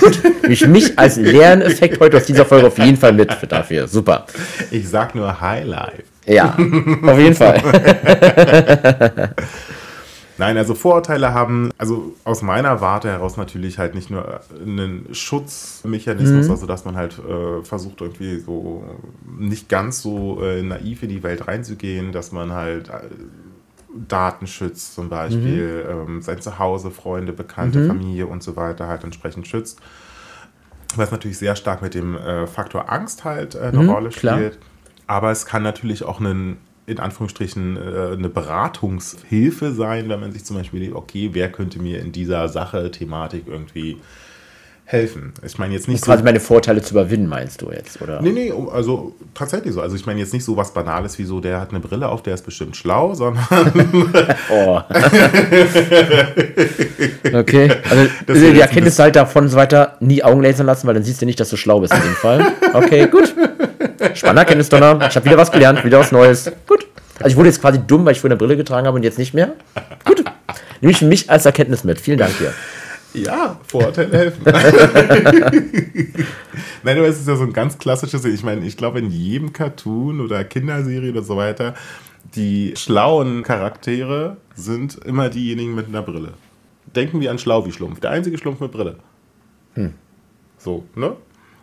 Gut, 0.00 0.20
ich 0.48 0.66
mich 0.66 0.98
als 0.98 1.16
Lerneffekt 1.16 2.00
heute 2.00 2.16
aus 2.16 2.24
dieser 2.24 2.44
Folge 2.44 2.68
auf 2.68 2.78
jeden 2.78 2.96
Fall 2.96 3.12
mit 3.12 3.30
dafür. 3.48 3.86
Super. 3.86 4.26
Ich 4.70 4.88
sag 4.88 5.14
nur 5.14 5.40
High 5.40 5.64
Life. 5.64 6.02
Ja, 6.26 6.56
auf 7.02 7.18
jeden 7.18 7.34
Fall. 7.34 7.60
Nein, 10.40 10.56
also 10.56 10.74
Vorurteile 10.74 11.34
haben, 11.34 11.68
also 11.76 12.14
aus 12.24 12.40
meiner 12.40 12.80
Warte 12.80 13.10
heraus 13.10 13.36
natürlich 13.36 13.78
halt 13.78 13.94
nicht 13.94 14.08
nur 14.08 14.40
einen 14.58 15.14
Schutzmechanismus, 15.14 16.46
mhm. 16.46 16.50
also 16.50 16.64
dass 16.64 16.86
man 16.86 16.96
halt 16.96 17.18
äh, 17.18 17.62
versucht 17.62 18.00
irgendwie 18.00 18.38
so 18.38 18.82
nicht 19.38 19.68
ganz 19.68 20.00
so 20.00 20.42
äh, 20.42 20.62
naiv 20.62 21.02
in 21.02 21.10
die 21.10 21.22
Welt 21.22 21.46
reinzugehen, 21.46 22.12
dass 22.12 22.32
man 22.32 22.52
halt 22.52 22.88
äh, 22.88 23.02
Daten 24.08 24.46
schützt 24.46 24.94
zum 24.94 25.10
Beispiel, 25.10 25.84
mhm. 25.84 26.14
ähm, 26.14 26.22
sein 26.22 26.40
Zuhause, 26.40 26.90
Freunde, 26.90 27.34
Bekannte, 27.34 27.80
mhm. 27.80 27.88
Familie 27.88 28.26
und 28.26 28.42
so 28.42 28.56
weiter 28.56 28.88
halt 28.88 29.04
entsprechend 29.04 29.46
schützt. 29.46 29.78
Was 30.96 31.10
natürlich 31.10 31.36
sehr 31.36 31.54
stark 31.54 31.82
mit 31.82 31.92
dem 31.92 32.16
äh, 32.16 32.46
Faktor 32.46 32.90
Angst 32.90 33.24
halt 33.24 33.56
äh, 33.56 33.58
eine 33.58 33.82
mhm, 33.82 33.90
Rolle 33.90 34.10
spielt. 34.10 34.52
Klar. 34.52 34.70
Aber 35.06 35.32
es 35.32 35.44
kann 35.44 35.62
natürlich 35.62 36.02
auch 36.02 36.18
einen 36.18 36.56
in 36.90 36.98
Anführungsstrichen 36.98 37.76
äh, 37.76 38.12
eine 38.12 38.28
Beratungshilfe 38.28 39.72
sein, 39.72 40.08
wenn 40.08 40.20
man 40.20 40.32
sich 40.32 40.44
zum 40.44 40.56
Beispiel 40.56 40.80
denkt, 40.80 40.96
okay, 40.96 41.30
wer 41.32 41.50
könnte 41.50 41.80
mir 41.80 42.00
in 42.00 42.12
dieser 42.12 42.48
Sache, 42.48 42.90
Thematik 42.90 43.44
irgendwie 43.46 43.98
helfen. 44.90 45.32
Ich 45.46 45.56
meine 45.58 45.72
jetzt 45.72 45.86
nicht 45.86 46.00
so. 46.00 46.06
Quasi 46.06 46.24
meine 46.24 46.40
Vorteile 46.40 46.82
zu 46.82 46.94
überwinden, 46.94 47.28
meinst 47.28 47.62
du 47.62 47.70
jetzt, 47.70 48.02
oder? 48.02 48.20
Nee, 48.20 48.32
nee, 48.32 48.52
also 48.72 49.14
tatsächlich 49.34 49.72
so. 49.72 49.80
Also 49.80 49.94
ich 49.94 50.04
meine 50.04 50.18
jetzt 50.18 50.32
nicht 50.32 50.44
so 50.44 50.56
was 50.56 50.74
Banales 50.74 51.16
wie 51.18 51.24
so, 51.24 51.38
der 51.40 51.60
hat 51.60 51.70
eine 51.70 51.78
Brille 51.78 52.08
auf, 52.08 52.22
der 52.22 52.34
ist 52.34 52.44
bestimmt 52.44 52.76
schlau, 52.76 53.14
sondern. 53.20 53.46
oh. 54.50 54.80
okay. 57.32 57.70
Also 57.88 58.52
die 58.52 58.60
Erkenntnis 58.60 58.98
halt 58.98 59.14
davon 59.16 59.48
so 59.48 59.56
weiter, 59.56 59.96
nie 60.00 60.24
Augen 60.24 60.42
lasern 60.42 60.66
lassen, 60.66 60.88
weil 60.88 60.94
dann 60.94 61.04
siehst 61.04 61.22
du 61.22 61.26
nicht, 61.26 61.38
dass 61.38 61.50
du 61.50 61.56
schlau 61.56 61.80
bist 61.80 61.94
in 61.94 62.02
dem 62.02 62.14
Fall. 62.14 62.52
Okay, 62.74 63.06
gut. 63.06 63.32
Spannender 64.14 64.42
Erkenntnisdonner. 64.42 65.06
Ich 65.08 65.16
habe 65.16 65.26
wieder 65.26 65.36
was 65.36 65.52
gelernt, 65.52 65.84
wieder 65.84 65.98
was 66.00 66.12
Neues. 66.12 66.50
Gut. 66.66 66.86
Also 67.18 67.28
ich 67.32 67.36
wurde 67.36 67.48
jetzt 67.48 67.60
quasi 67.60 67.78
dumm, 67.86 68.04
weil 68.04 68.12
ich 68.12 68.20
vorhin 68.20 68.32
eine 68.32 68.38
Brille 68.38 68.56
getragen 68.56 68.86
habe 68.86 68.96
und 68.96 69.02
jetzt 69.02 69.18
nicht 69.18 69.34
mehr. 69.34 69.52
Gut. 70.04 70.24
Nehme 70.80 70.92
ich 70.92 71.02
mich 71.02 71.28
als 71.30 71.44
Erkenntnis 71.44 71.84
mit. 71.84 72.00
Vielen 72.00 72.18
Dank 72.18 72.36
dir. 72.38 72.54
Ja, 73.12 73.58
Vorurteile 73.66 74.16
helfen. 74.16 74.42
Nein, 76.82 76.98
aber 76.98 77.08
es 77.08 77.20
ist 77.20 77.28
ja 77.28 77.36
so 77.36 77.42
ein 77.42 77.52
ganz 77.52 77.76
klassisches, 77.78 78.24
ich 78.24 78.42
meine, 78.42 78.64
ich 78.64 78.76
glaube 78.76 79.00
in 79.00 79.10
jedem 79.10 79.52
Cartoon 79.52 80.20
oder 80.20 80.44
Kinderserie 80.44 81.10
oder 81.10 81.22
so 81.22 81.36
weiter, 81.36 81.74
die 82.34 82.74
schlauen 82.76 83.42
Charaktere 83.42 84.36
sind 84.54 84.96
immer 85.04 85.28
diejenigen 85.28 85.74
mit 85.74 85.88
einer 85.88 86.02
Brille. 86.02 86.34
Denken 86.94 87.20
wir 87.20 87.30
an 87.30 87.38
Schlau 87.38 87.66
wie 87.66 87.72
Schlumpf, 87.72 88.00
der 88.00 88.10
einzige 88.10 88.38
Schlumpf 88.38 88.60
mit 88.60 88.70
Brille. 88.70 88.96
Hm. 89.74 89.94
So, 90.58 90.84
ne? 90.94 91.16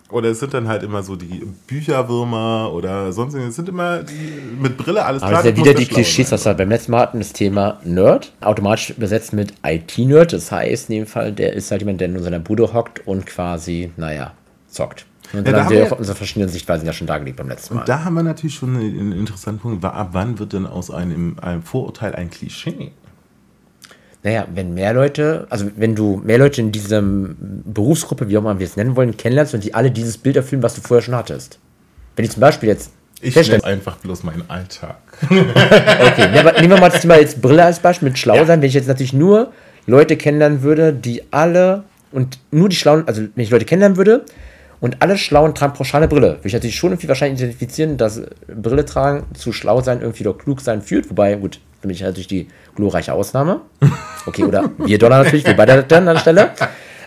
Oder 0.09 0.29
es 0.29 0.39
sind 0.39 0.53
dann 0.53 0.67
halt 0.67 0.83
immer 0.83 1.03
so 1.03 1.17
die 1.17 1.45
Bücherwürmer 1.67 2.71
oder 2.73 3.11
sonst 3.11 3.33
Es 3.33 3.55
sind 3.55 3.67
immer 3.67 4.03
die 4.03 4.39
mit 4.59 4.77
Brille 4.77 5.03
alles 5.03 5.21
klar. 5.21 5.31
Aber 5.31 5.39
es 5.41 5.45
ist 5.45 5.57
ja 5.57 5.63
wieder 5.63 5.73
die 5.73 5.85
Klischees, 5.85 6.31
was 6.31 6.45
wir 6.45 6.53
beim 6.53 6.69
letzten 6.69 6.91
Mal 6.91 7.01
hatten, 7.01 7.19
das 7.19 7.33
Thema 7.33 7.79
Nerd. 7.83 8.31
Automatisch 8.39 8.91
übersetzt 8.91 9.33
mit 9.33 9.53
IT-Nerd. 9.65 10.31
Das 10.31 10.51
heißt, 10.51 10.89
in 10.89 10.95
dem 10.97 11.07
Fall, 11.07 11.33
der 11.33 11.53
ist 11.53 11.71
halt 11.71 11.81
jemand, 11.81 11.99
der 11.99 12.07
in 12.07 12.23
seiner 12.23 12.39
Bude 12.39 12.73
hockt 12.73 13.05
und 13.05 13.25
quasi, 13.25 13.91
naja, 13.97 14.31
zockt. 14.69 15.05
Und 15.33 15.45
dann 15.45 15.55
ja, 15.55 15.63
haben 15.65 15.71
wir 15.71 15.99
unsere 15.99 16.15
verschiedenen 16.15 16.47
Sichtweisen 16.47 16.85
ja 16.85 16.93
schon 16.93 17.07
dargelegt 17.07 17.35
beim 17.37 17.49
letzten 17.49 17.75
Mal. 17.75 17.81
Und 17.81 17.89
da 17.89 18.05
haben 18.05 18.13
wir 18.13 18.23
natürlich 18.23 18.55
schon 18.55 18.77
einen 18.77 19.11
interessanten 19.11 19.59
Punkt. 19.59 19.83
Ab 19.83 20.09
wann 20.13 20.39
wird 20.39 20.53
denn 20.53 20.65
aus 20.65 20.89
einem, 20.89 21.37
einem 21.41 21.63
Vorurteil 21.63 22.15
ein 22.15 22.29
Klischee? 22.29 22.91
Naja, 24.23 24.47
wenn 24.53 24.73
mehr 24.73 24.93
Leute, 24.93 25.47
also 25.49 25.69
wenn 25.75 25.95
du 25.95 26.21
mehr 26.23 26.37
Leute 26.37 26.61
in 26.61 26.71
dieser 26.71 27.01
Berufsgruppe, 27.01 28.29
wie 28.29 28.37
auch 28.37 28.41
immer 28.41 28.59
wir 28.59 28.65
es 28.65 28.75
nennen 28.75 28.95
wollen, 28.95 29.15
kennenlernst 29.15 29.53
und 29.53 29.63
die 29.63 29.73
alle 29.73 29.91
dieses 29.91 30.17
Bild 30.17 30.35
erfüllen, 30.35 30.63
was 30.63 30.75
du 30.75 30.81
vorher 30.81 31.01
schon 31.01 31.15
hattest. 31.15 31.59
Wenn 32.15 32.25
ich 32.25 32.31
zum 32.31 32.41
Beispiel 32.41 32.69
jetzt. 32.69 32.91
Ich 33.21 33.35
nenne 33.35 33.63
einfach 33.63 33.97
bloß 33.97 34.23
meinen 34.23 34.43
Alltag. 34.47 34.97
okay, 35.23 36.29
ja, 36.35 36.51
nehmen 36.59 36.69
wir 36.69 36.79
mal 36.79 36.89
das 36.89 37.01
Thema 37.01 37.17
jetzt 37.19 37.41
Brille 37.41 37.63
als 37.63 37.79
Beispiel 37.79 38.09
mit 38.09 38.17
schlau 38.19 38.35
ja. 38.35 38.45
sein. 38.45 38.61
Wenn 38.61 38.67
ich 38.67 38.75
jetzt 38.75 38.87
natürlich 38.87 39.13
nur 39.13 39.53
Leute 39.87 40.17
kennenlernen 40.17 40.61
würde, 40.61 40.93
die 40.93 41.23
alle 41.31 41.83
und 42.11 42.39
nur 42.51 42.69
die 42.69 42.75
Schlauen, 42.75 43.07
also 43.07 43.21
wenn 43.21 43.43
ich 43.43 43.49
Leute 43.49 43.65
kennenlernen 43.65 43.97
würde 43.97 44.25
und 44.79 45.01
alle 45.01 45.17
Schlauen 45.17 45.55
tragen 45.55 45.73
pauschale 45.73 46.07
Brille, 46.07 46.33
würde 46.33 46.47
ich 46.47 46.53
natürlich 46.53 46.75
schon 46.75 46.91
irgendwie 46.91 47.07
wahrscheinlich 47.07 47.39
identifizieren, 47.39 47.97
dass 47.97 48.21
Brille 48.47 48.85
tragen 48.85 49.25
zu 49.33 49.51
schlau 49.51 49.81
sein 49.81 50.01
irgendwie 50.01 50.27
oder 50.27 50.37
klug 50.37 50.61
sein 50.61 50.81
führt. 50.81 51.09
Wobei, 51.09 51.35
gut, 51.35 51.59
für 51.81 51.87
mich 51.87 52.01
natürlich 52.01 52.27
die 52.27 52.47
glorreiche 52.75 53.13
Ausnahme. 53.13 53.61
Okay, 54.27 54.43
oder 54.43 54.69
wir 54.77 54.97
Dollar 54.97 55.23
natürlich, 55.23 55.45
wir 55.45 55.55
beide 55.55 55.83
dann 55.83 56.07
an 56.07 56.15
der 56.15 56.21
Stelle. 56.21 56.51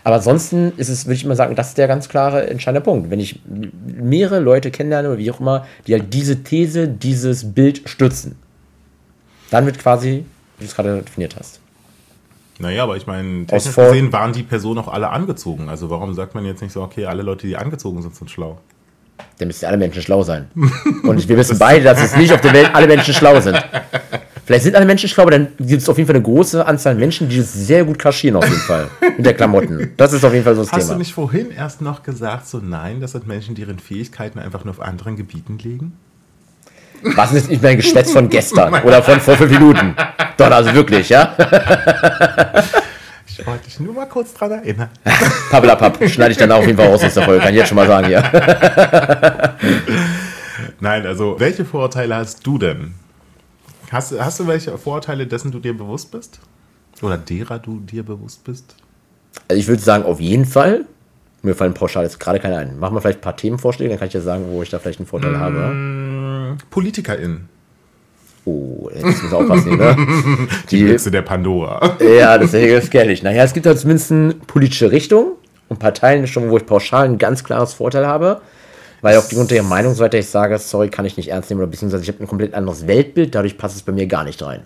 Aber 0.03 0.17
ansonsten 0.17 0.73
ist 0.79 0.89
es, 0.89 1.05
würde 1.05 1.15
ich 1.15 1.25
mal 1.27 1.37
sagen, 1.37 1.55
das 1.55 1.69
ist 1.69 1.79
der 1.79 1.87
ganz 1.87 2.09
klare 2.09 2.49
entscheidende 2.49 2.81
Punkt. 2.81 3.11
Wenn 3.11 3.21
ich 3.21 3.41
mehrere 3.47 4.41
Leute 4.41 4.71
kennenlerne 4.71 5.09
oder 5.09 5.19
wie 5.19 5.31
auch 5.31 5.41
immer, 5.41 5.67
die 5.87 5.93
halt 5.93 6.13
diese 6.15 6.43
These, 6.43 6.89
dieses 6.89 7.53
Bild 7.53 7.83
stützen, 7.87 8.37
dann 9.51 9.67
wird 9.67 9.79
quasi, 9.79 10.25
wie 10.59 10.65
du 10.65 10.65
es 10.65 10.75
gerade 10.75 11.03
definiert 11.03 11.37
hast. 11.39 11.61
Naja, 12.59 12.83
aber 12.83 12.97
ich 12.97 13.07
meine, 13.07 13.47
technisch 13.47 13.75
gesehen 13.75 14.13
waren 14.13 14.33
die 14.33 14.43
Personen 14.43 14.79
auch 14.81 14.89
alle 14.89 15.11
angezogen. 15.11 15.69
Also 15.69 15.91
warum 15.91 16.15
sagt 16.15 16.35
man 16.35 16.45
jetzt 16.45 16.63
nicht 16.63 16.73
so, 16.73 16.83
okay, 16.83 17.07
alle 17.07 17.23
Leute, 17.23 17.47
die 17.47 17.57
angezogen 17.57 18.01
sind, 18.03 18.15
sind 18.15 18.31
schlau? 18.31 18.59
Dann 19.39 19.49
müssten 19.49 19.67
alle 19.67 19.79
Menschen 19.79 20.03
schlau 20.03 20.23
sein. 20.23 20.51
Und 21.03 21.27
wir 21.29 21.37
wissen 21.37 21.59
beide, 21.59 21.85
dass 21.85 22.03
es 22.03 22.17
nicht 22.17 22.33
auf 22.33 22.41
der 22.41 22.53
Welt 22.53 22.71
alle 22.75 22.87
Menschen 22.87 23.15
schlau 23.15 23.41
sind. 23.41 23.57
Vielleicht 24.51 24.65
sind 24.65 24.75
alle 24.75 24.85
Menschen 24.85 25.09
schlau, 25.09 25.23
aber 25.23 25.31
dann 25.31 25.47
gibt 25.61 25.81
es 25.81 25.89
auf 25.89 25.97
jeden 25.97 26.09
Fall 26.09 26.17
eine 26.17 26.25
große 26.25 26.67
Anzahl 26.67 26.97
Menschen, 26.97 27.29
die 27.29 27.39
das 27.39 27.53
sehr 27.53 27.85
gut 27.85 28.01
kaschieren, 28.01 28.35
auf 28.35 28.45
jeden 28.49 28.59
Fall. 28.59 28.89
Mit 29.17 29.25
der 29.25 29.35
Klamotten. 29.35 29.93
Das 29.97 30.13
ist 30.13 30.25
auf 30.25 30.33
jeden 30.33 30.45
Fall 30.45 30.57
so 30.57 30.63
das 30.63 30.73
Hast 30.73 30.79
Thema. 30.81 30.89
Hast 30.89 30.95
du 30.95 30.99
nicht 30.99 31.13
vorhin 31.13 31.53
erst 31.53 31.81
noch 31.83 32.03
gesagt, 32.03 32.49
so 32.49 32.59
nein, 32.59 33.01
das 33.01 33.13
sind 33.13 33.29
Menschen, 33.29 33.55
die 33.55 33.63
ihren 33.63 33.79
Fähigkeiten 33.79 34.41
einfach 34.41 34.65
nur 34.65 34.75
auf 34.75 34.81
anderen 34.81 35.15
Gebieten 35.15 35.57
legen? 35.63 35.93
Was 37.15 37.33
ist 37.33 37.49
nicht 37.49 37.63
mein 37.63 37.77
Geschwätz 37.77 38.11
von 38.11 38.29
gestern 38.29 38.75
oder 38.83 39.05
von 39.05 39.21
vor 39.21 39.37
fünf 39.37 39.53
Minuten? 39.53 39.95
Doch, 40.37 40.51
also 40.51 40.75
wirklich, 40.75 41.11
ja? 41.11 41.33
Ich 43.29 43.47
wollte 43.47 43.67
dich 43.67 43.79
nur 43.79 43.95
mal 43.95 44.07
kurz 44.07 44.35
dran 44.35 44.51
erinnern. 44.51 44.89
Pappelapapp, 45.53 46.09
schneide 46.09 46.33
ich 46.33 46.39
dann 46.39 46.51
auf 46.51 46.67
jeden 46.67 46.77
Fall 46.77 46.89
aus 46.89 47.05
aus 47.05 47.15
der 47.15 47.23
Folge, 47.23 47.41
kann 47.41 47.51
ich 47.51 47.61
jetzt 47.61 47.69
schon 47.69 47.77
mal 47.77 47.87
sagen, 47.87 48.11
ja. 48.11 48.21
Nein, 50.81 51.07
also 51.07 51.39
welche 51.39 51.65
Vorurteile 51.65 52.17
hast 52.17 52.45
du 52.45 52.59
denn? 52.59 52.95
Hast, 53.91 54.19
hast 54.19 54.39
du 54.39 54.47
welche 54.47 54.77
Vorurteile, 54.79 55.27
dessen 55.27 55.51
du 55.51 55.59
dir 55.59 55.77
bewusst 55.77 56.13
bist? 56.13 56.39
Oder 57.03 57.19
derer 57.19 57.59
du 57.59 57.81
dir 57.81 58.05
bewusst 58.05 58.45
bist? 58.45 58.77
Also 59.49 59.61
ich 59.61 59.67
würde 59.67 59.83
sagen, 59.83 60.05
auf 60.05 60.21
jeden 60.21 60.45
Fall. 60.45 60.85
Mir 61.43 61.55
fallen 61.55 61.75
pauschal 61.75 62.05
jetzt 62.05 62.21
gerade 62.21 62.39
keine 62.39 62.59
ein. 62.59 62.79
Machen 62.79 62.95
wir 62.95 63.01
vielleicht 63.01 63.19
ein 63.19 63.23
paar 63.23 63.37
Themenvorschläge, 63.37 63.91
dann 63.91 63.99
kann 63.99 64.09
ich 64.09 64.15
ja 64.15 64.21
sagen, 64.21 64.45
wo 64.49 64.63
ich 64.63 64.69
da 64.71 64.79
vielleicht 64.79 65.01
einen 65.01 65.07
Vorteil 65.07 65.33
mmh, 65.33 65.39
habe. 65.39 66.59
PolitikerInnen. 66.71 67.49
Oh, 68.45 68.89
jetzt 68.95 69.23
wir 69.23 69.39
aufpassen, 69.39 69.77
ne? 69.77 69.97
Die, 70.71 70.79
Die 70.79 70.85
Büchse 70.85 71.11
der 71.11 71.23
Pandora. 71.23 71.97
Ja, 72.19 72.39
das 72.39 72.55
ist 72.55 72.91
gefährlich. 72.91 73.23
Naja, 73.23 73.43
es 73.43 73.53
gibt 73.53 73.67
halt 73.67 73.79
zumindest 73.79 74.13
eine 74.13 74.35
politische 74.35 74.93
Richtung 74.93 75.33
und 75.69 75.79
Parteien 75.79 76.27
schon, 76.27 76.49
wo 76.51 76.57
ich 76.59 76.67
pauschal 76.67 77.07
ein 77.07 77.19
ganz 77.19 77.43
klares 77.43 77.75
Vorteil 77.75 78.07
habe. 78.07 78.41
Weil 79.03 79.17
aufgrund 79.17 79.51
der 79.51 79.63
Meinungsseite 79.63 80.19
ich 80.19 80.29
sage, 80.29 80.59
sorry, 80.59 80.89
kann 80.89 81.05
ich 81.05 81.17
nicht 81.17 81.29
ernst 81.29 81.51
nehmen 81.51 81.61
oder 81.61 81.71
beziehungsweise 81.71 82.03
ich 82.03 82.09
habe 82.09 82.21
ein 82.21 82.27
komplett 82.27 82.55
anderes 82.55 82.87
Weltbild, 82.87 83.35
dadurch 83.35 83.57
passt 83.57 83.77
es 83.77 83.83
bei 83.83 83.93
mir 83.93 84.07
gar 84.07 84.25
nicht 84.25 84.43
rein. 84.43 84.63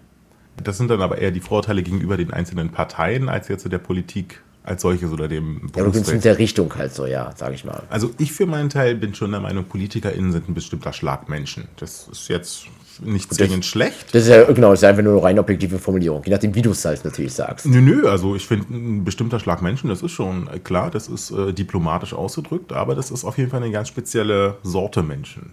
Das 0.62 0.78
sind 0.78 0.90
dann 0.90 1.02
aber 1.02 1.18
eher 1.18 1.30
die 1.30 1.40
Vorteile 1.40 1.82
gegenüber 1.82 2.16
den 2.16 2.32
einzelnen 2.32 2.70
Parteien 2.70 3.28
als 3.28 3.48
jetzt 3.48 3.62
zu 3.62 3.68
der 3.68 3.78
Politik 3.78 4.40
als 4.62 4.82
solches 4.82 5.12
oder 5.12 5.28
dem 5.28 5.70
Ja, 5.76 5.84
du 5.84 5.92
bist 5.92 6.10
mit 6.12 6.24
der 6.24 6.38
Richtung 6.38 6.74
halt 6.74 6.94
so, 6.94 7.06
ja, 7.06 7.32
sage 7.36 7.54
ich 7.54 7.64
mal. 7.64 7.82
Also 7.90 8.10
ich 8.18 8.32
für 8.32 8.46
meinen 8.46 8.70
Teil 8.70 8.94
bin 8.94 9.14
schon 9.14 9.30
der 9.30 9.40
Meinung, 9.40 9.64
PolitikerInnen 9.64 10.32
sind 10.32 10.48
ein 10.48 10.54
bestimmter 10.54 10.92
Schlag 10.92 11.28
Menschen. 11.28 11.68
Das 11.76 12.08
ist 12.10 12.28
jetzt 12.28 12.64
nicht 13.02 13.32
zwingend 13.32 13.64
schlecht. 13.64 14.14
Das 14.14 14.22
ist 14.22 14.28
ja, 14.28 14.44
genau, 14.44 14.70
das 14.70 14.80
ist 14.80 14.84
einfach 14.84 15.02
nur 15.02 15.14
eine 15.14 15.22
rein 15.22 15.38
objektive 15.38 15.78
Formulierung, 15.78 16.22
je 16.24 16.32
nachdem, 16.32 16.54
wie 16.54 16.62
du 16.62 16.70
es 16.70 16.84
halt 16.84 17.04
natürlich 17.04 17.32
sagst. 17.32 17.66
Nö, 17.66 17.80
nö, 17.80 18.08
also 18.08 18.34
ich 18.34 18.46
finde, 18.46 18.66
ein 18.70 19.04
bestimmter 19.04 19.40
Schlag 19.40 19.62
Menschen, 19.62 19.88
das 19.88 20.02
ist 20.02 20.12
schon 20.12 20.48
äh, 20.48 20.58
klar, 20.58 20.90
das 20.90 21.08
ist 21.08 21.30
äh, 21.30 21.52
diplomatisch 21.52 22.14
ausgedrückt, 22.14 22.72
aber 22.72 22.94
das 22.94 23.10
ist 23.10 23.24
auf 23.24 23.38
jeden 23.38 23.50
Fall 23.50 23.62
eine 23.62 23.72
ganz 23.72 23.88
spezielle 23.88 24.56
Sorte 24.62 25.02
Menschen. 25.02 25.50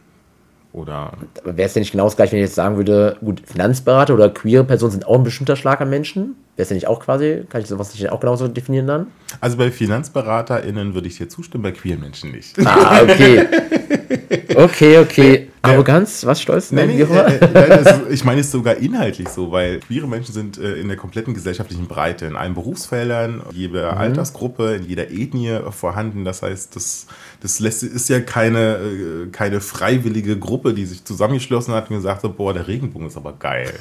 Oder. 0.74 1.12
Wäre 1.44 1.68
es 1.68 1.74
denn 1.74 1.82
nicht 1.82 1.92
genau 1.92 2.06
das 2.06 2.16
gleiche, 2.16 2.32
wenn 2.32 2.40
ich 2.40 2.46
jetzt 2.46 2.56
sagen 2.56 2.78
würde, 2.78 3.18
gut, 3.20 3.42
Finanzberater 3.46 4.14
oder 4.14 4.30
queere 4.30 4.64
Personen 4.64 4.92
sind 4.94 5.06
auch 5.06 5.16
ein 5.16 5.24
bestimmter 5.24 5.58
Schlag 5.58 5.82
an 5.82 5.90
Menschen? 5.90 6.36
Wäre 6.56 6.64
es 6.64 6.70
denn 6.70 6.76
nicht 6.76 6.88
auch 6.88 7.02
quasi, 7.02 7.44
kann 7.50 7.62
ich 7.62 7.68
sowas 7.68 7.94
nicht 7.94 8.10
auch 8.10 8.22
genauso 8.22 8.48
definieren 8.48 8.88
dann? 8.88 9.08
Also 9.42 9.58
bei 9.58 9.70
FinanzberaterInnen 9.70 10.94
würde 10.94 11.08
ich 11.08 11.18
dir 11.18 11.28
zustimmen, 11.28 11.64
bei 11.64 11.72
queeren 11.72 12.00
Menschen 12.00 12.32
nicht. 12.32 12.58
Ah, 12.66 13.02
okay. 13.04 13.48
Okay, 14.56 14.98
okay. 15.00 15.51
Arroganz, 15.64 16.26
was 16.26 16.42
stolz? 16.42 16.72
Nein, 16.72 16.88
nee, 16.88 17.02
äh, 17.02 17.06
äh, 17.06 17.84
ich 18.10 18.24
meine 18.24 18.42
es 18.42 18.52
sogar 18.52 18.78
inhaltlich 18.78 19.30
so, 19.30 19.52
weil 19.52 19.80
queere 19.80 20.08
Menschen 20.08 20.34
sind 20.34 20.58
äh, 20.58 20.74
in 20.74 20.88
der 20.88 20.98
kompletten 20.98 21.34
gesellschaftlichen 21.34 21.88
Breite, 21.88 22.26
in 22.26 22.36
allen 22.36 22.56
Berufsfeldern, 22.56 23.44
jeder 23.52 23.92
mhm. 23.92 23.98
Altersgruppe, 24.00 24.76
in 24.76 24.84
jeder 24.84 25.12
Ethnie 25.12 25.60
vorhanden. 25.70 26.26
Das 26.26 26.42
heißt, 26.42 26.76
das, 26.76 27.06
das 27.42 27.60
lässt, 27.60 27.84
ist 27.84 28.10
ja 28.10 28.22
keine, 28.22 29.28
keine 29.32 29.62
freiwillige 29.62 30.38
Gruppe, 30.40 30.74
die 30.74 30.86
sich 30.86 31.06
zusammengeschlossen 31.06 31.74
hat 31.74 31.90
und 31.90 31.98
gesagt 31.98 32.24
hat, 32.24 32.38
boah, 32.38 32.54
der 32.54 32.68
Regenbogen 32.68 33.08
ist 33.08 33.18
aber 33.18 33.34
geil. 33.34 33.72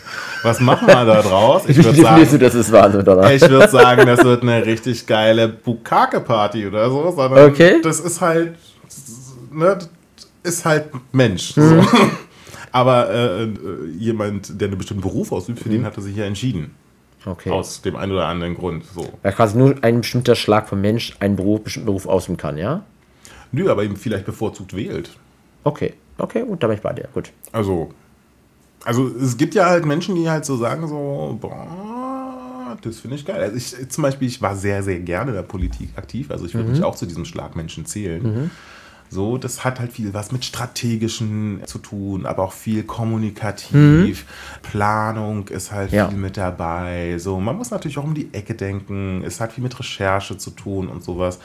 Was 0.42 0.60
machen 0.60 0.86
wir 0.86 1.04
da 1.04 1.22
draus? 1.22 1.62
Ich 1.70 1.76
würde 1.76 2.00
sagen, 2.00 2.26
du, 2.28 2.38
das 2.38 2.54
ist 2.54 2.72
Wahnsinn, 2.72 3.02
oder? 3.02 3.32
Ich 3.32 3.42
würde 3.42 3.68
sagen, 3.68 4.04
das 4.04 4.24
wird 4.24 4.42
eine 4.42 4.66
richtig 4.66 5.06
geile 5.06 5.48
Bukake-Party 5.48 6.66
oder 6.66 6.90
so. 6.90 7.12
Sondern 7.14 7.48
okay. 7.48 7.80
Das 7.82 8.00
ist 8.00 8.20
halt, 8.20 8.56
ne, 9.52 9.78
ist 10.42 10.64
halt 10.64 10.90
Mensch. 11.12 11.56
Mhm. 11.56 11.82
So. 11.82 11.86
Aber 12.72 13.10
äh, 13.10 13.44
äh, 13.44 13.48
jemand, 13.98 14.60
der 14.60 14.68
einen 14.68 14.78
bestimmten 14.78 15.02
Beruf 15.02 15.32
ausübt, 15.32 15.58
für 15.60 15.68
mhm. 15.68 15.72
den 15.72 15.84
hat 15.84 15.96
er 15.96 16.02
sich 16.02 16.16
ja 16.16 16.24
entschieden. 16.24 16.74
Okay. 17.24 17.50
Aus 17.50 17.82
dem 17.82 17.96
einen 17.96 18.12
oder 18.12 18.26
anderen 18.26 18.54
Grund. 18.54 18.84
So. 18.94 19.06
Weil 19.22 19.32
quasi 19.32 19.58
nur 19.58 19.76
ein 19.82 20.00
bestimmter 20.00 20.34
Schlag 20.34 20.68
vom 20.68 20.80
Mensch 20.80 21.16
einen 21.20 21.36
Beruf, 21.36 21.62
bestimmten 21.62 21.86
Beruf 21.86 22.06
ausüben 22.06 22.36
kann, 22.36 22.56
ja? 22.56 22.84
Nö, 23.52 23.70
aber 23.70 23.84
eben 23.84 23.96
vielleicht 23.96 24.24
bevorzugt 24.24 24.74
wählt. 24.74 25.10
Okay, 25.64 25.94
okay, 26.16 26.44
gut, 26.44 26.62
da 26.62 26.68
bin 26.68 26.76
ich 26.76 26.82
bei 26.82 26.92
dir. 26.92 27.08
Gut. 27.12 27.32
Also, 27.52 27.90
also 28.84 29.08
es 29.08 29.36
gibt 29.36 29.54
ja 29.54 29.66
halt 29.66 29.84
Menschen, 29.84 30.14
die 30.14 30.30
halt 30.30 30.44
so 30.44 30.56
sagen, 30.56 30.86
so, 30.88 31.36
boah, 31.38 32.78
das 32.80 33.00
finde 33.00 33.16
ich 33.16 33.26
geil. 33.26 33.42
Also 33.42 33.56
ich 33.56 33.90
zum 33.90 34.02
Beispiel, 34.02 34.28
ich 34.28 34.40
war 34.40 34.56
sehr, 34.56 34.82
sehr 34.82 35.00
gerne 35.00 35.32
in 35.32 35.36
der 35.36 35.42
Politik 35.42 35.90
aktiv. 35.96 36.30
Also 36.30 36.46
ich 36.46 36.54
würde 36.54 36.68
mhm. 36.68 36.74
mich 36.74 36.84
auch 36.84 36.94
zu 36.94 37.04
diesem 37.04 37.24
Schlagmenschen 37.24 37.84
zählen. 37.84 38.22
Mhm. 38.22 38.50
So, 39.10 39.38
das 39.38 39.64
hat 39.64 39.80
halt 39.80 39.92
viel 39.92 40.14
was 40.14 40.30
mit 40.30 40.44
strategischen 40.44 41.62
zu 41.66 41.78
tun, 41.78 42.26
aber 42.26 42.44
auch 42.44 42.52
viel 42.52 42.84
kommunikativ. 42.84 43.74
Mhm. 43.74 44.14
Planung 44.62 45.48
ist 45.48 45.72
halt 45.72 45.90
ja. 45.90 46.08
viel 46.08 46.16
mit 46.16 46.36
dabei. 46.36 47.18
So, 47.18 47.40
man 47.40 47.56
muss 47.56 47.72
natürlich 47.72 47.98
auch 47.98 48.04
um 48.04 48.14
die 48.14 48.32
Ecke 48.32 48.54
denken. 48.54 49.24
Es 49.26 49.40
hat 49.40 49.52
viel 49.52 49.64
mit 49.64 49.78
Recherche 49.78 50.38
zu 50.38 50.50
tun 50.50 50.86
und 50.86 51.02
sowas. 51.02 51.40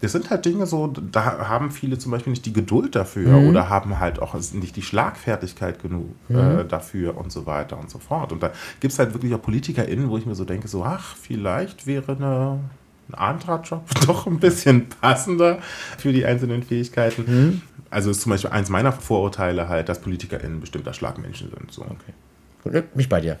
Das 0.00 0.12
sind 0.12 0.30
halt 0.30 0.44
Dinge 0.44 0.66
so, 0.66 0.86
da 0.86 1.48
haben 1.48 1.72
viele 1.72 1.98
zum 1.98 2.12
Beispiel 2.12 2.30
nicht 2.30 2.46
die 2.46 2.52
Geduld 2.52 2.94
dafür 2.94 3.40
mhm. 3.40 3.48
oder 3.48 3.68
haben 3.68 3.98
halt 3.98 4.22
auch 4.22 4.34
nicht 4.52 4.76
die 4.76 4.82
Schlagfertigkeit 4.82 5.82
genug 5.82 6.14
äh, 6.30 6.34
mhm. 6.34 6.58
äh, 6.60 6.64
dafür 6.64 7.16
und 7.16 7.32
so 7.32 7.46
weiter 7.46 7.78
und 7.78 7.90
so 7.90 7.98
fort. 7.98 8.30
Und 8.30 8.42
da 8.42 8.52
gibt 8.78 8.92
es 8.92 8.98
halt 9.00 9.12
wirklich 9.12 9.34
auch 9.34 9.42
PolitikerInnen, 9.42 10.08
wo 10.08 10.16
ich 10.16 10.24
mir 10.24 10.36
so 10.36 10.44
denke, 10.44 10.68
so, 10.68 10.84
ach, 10.84 11.16
vielleicht 11.16 11.88
wäre 11.88 12.12
eine 12.12 12.60
ein 13.08 13.14
anderer 13.14 13.62
Job 13.62 13.84
doch 14.06 14.26
ein 14.26 14.38
bisschen 14.38 14.88
passender 14.88 15.58
für 15.96 16.12
die 16.12 16.24
einzelnen 16.24 16.62
Fähigkeiten. 16.62 17.24
Mhm. 17.26 17.62
Also 17.90 18.10
ist 18.10 18.20
zum 18.20 18.30
Beispiel 18.30 18.50
eins 18.50 18.68
meiner 18.68 18.92
Vorurteile 18.92 19.68
halt, 19.68 19.88
dass 19.88 20.00
PolitikerInnen 20.00 20.60
bestimmter 20.60 20.92
Schlagmenschen 20.92 21.50
sind. 21.50 21.72
So. 21.72 21.82
Okay. 21.82 22.80
Gut, 22.80 22.96
mich 22.96 23.08
bei 23.08 23.20
dir. 23.20 23.38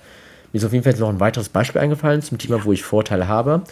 Mir 0.52 0.58
ist 0.58 0.64
auf 0.64 0.72
jeden 0.72 0.84
Fall 0.84 0.92
jetzt 0.92 1.00
noch 1.00 1.10
ein 1.10 1.20
weiteres 1.20 1.50
Beispiel 1.50 1.82
eingefallen 1.82 2.22
zum 2.22 2.38
Thema, 2.38 2.64
wo 2.64 2.72
ich 2.72 2.82
Vorteile 2.82 3.28
habe. 3.28 3.62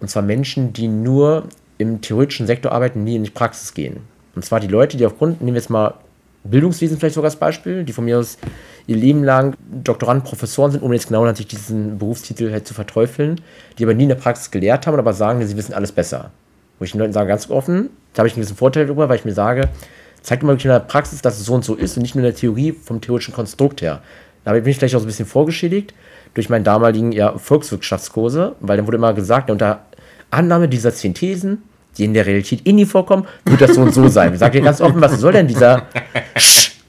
Und 0.00 0.10
zwar 0.10 0.22
Menschen, 0.22 0.74
die 0.74 0.88
nur 0.88 1.48
im 1.78 2.02
theoretischen 2.02 2.46
Sektor 2.46 2.72
arbeiten, 2.72 3.04
nie 3.04 3.16
in 3.16 3.24
die 3.24 3.30
Praxis 3.30 3.72
gehen. 3.72 4.00
Und 4.34 4.44
zwar 4.44 4.60
die 4.60 4.66
Leute, 4.66 4.96
die 4.96 5.06
aufgrund, 5.06 5.40
nehmen 5.40 5.54
wir 5.54 5.60
jetzt 5.60 5.70
mal 5.70 5.94
Bildungswesen 6.50 6.98
vielleicht 6.98 7.14
sogar 7.14 7.30
als 7.30 7.36
Beispiel, 7.36 7.84
die 7.84 7.92
von 7.92 8.04
mir 8.04 8.18
aus 8.18 8.38
ihr 8.86 8.96
Leben 8.96 9.22
lang 9.22 9.54
Doktoranden, 9.84 10.24
Professoren 10.24 10.72
sind, 10.72 10.82
um 10.82 10.92
jetzt 10.92 11.08
genau 11.08 11.24
natürlich 11.24 11.48
diesen 11.48 11.98
Berufstitel 11.98 12.50
halt 12.50 12.66
zu 12.66 12.74
verteufeln, 12.74 13.40
die 13.78 13.84
aber 13.84 13.94
nie 13.94 14.04
in 14.04 14.08
der 14.08 14.16
Praxis 14.16 14.50
gelehrt 14.50 14.86
haben, 14.86 14.98
aber 14.98 15.12
sagen, 15.12 15.46
sie 15.46 15.56
wissen 15.56 15.74
alles 15.74 15.92
besser. 15.92 16.30
Wo 16.78 16.84
ich 16.84 16.92
den 16.92 17.00
Leuten 17.00 17.12
sage, 17.12 17.28
ganz 17.28 17.50
offen, 17.50 17.90
da 18.14 18.20
habe 18.20 18.28
ich 18.28 18.34
einen 18.34 18.42
gewissen 18.42 18.56
Vorteil 18.56 18.86
darüber, 18.86 19.08
weil 19.08 19.18
ich 19.18 19.24
mir 19.24 19.32
sage, 19.32 19.68
zeigt 20.22 20.42
mir 20.42 20.48
wirklich 20.48 20.66
in 20.66 20.70
der 20.70 20.80
Praxis, 20.80 21.22
dass 21.22 21.38
es 21.38 21.46
so 21.46 21.54
und 21.54 21.64
so 21.64 21.74
ist 21.74 21.96
und 21.96 22.02
nicht 22.02 22.14
nur 22.14 22.24
in 22.24 22.30
der 22.30 22.38
Theorie 22.38 22.72
vom 22.72 23.00
theoretischen 23.00 23.34
Konstrukt 23.34 23.82
her. 23.82 24.02
Da 24.44 24.52
bin 24.52 24.66
ich 24.66 24.78
vielleicht 24.78 24.94
auch 24.94 25.00
so 25.00 25.04
ein 25.04 25.08
bisschen 25.08 25.26
vorgeschädigt 25.26 25.92
durch 26.34 26.48
meinen 26.48 26.64
damaligen 26.64 27.12
ja, 27.12 27.36
Volkswirtschaftskurse, 27.36 28.56
weil 28.60 28.76
dann 28.76 28.86
wurde 28.86 28.96
immer 28.96 29.12
gesagt, 29.12 29.50
unter 29.50 29.84
Annahme 30.30 30.68
dieser 30.68 30.92
zehn 30.94 31.14
Thesen, 31.14 31.62
die 31.98 32.04
in 32.04 32.14
der 32.14 32.24
Realität 32.26 32.66
eh 32.66 32.72
nie 32.72 32.86
vorkommen, 32.86 33.26
wird 33.44 33.60
das 33.60 33.74
so 33.74 33.82
und 33.82 33.92
so 33.92 34.08
sein. 34.08 34.32
Ich 34.32 34.38
sage 34.38 34.58
dir 34.58 34.64
ganz 34.64 34.80
offen, 34.80 35.00
was 35.00 35.18
soll 35.18 35.32
denn 35.32 35.46
dieser 35.46 35.82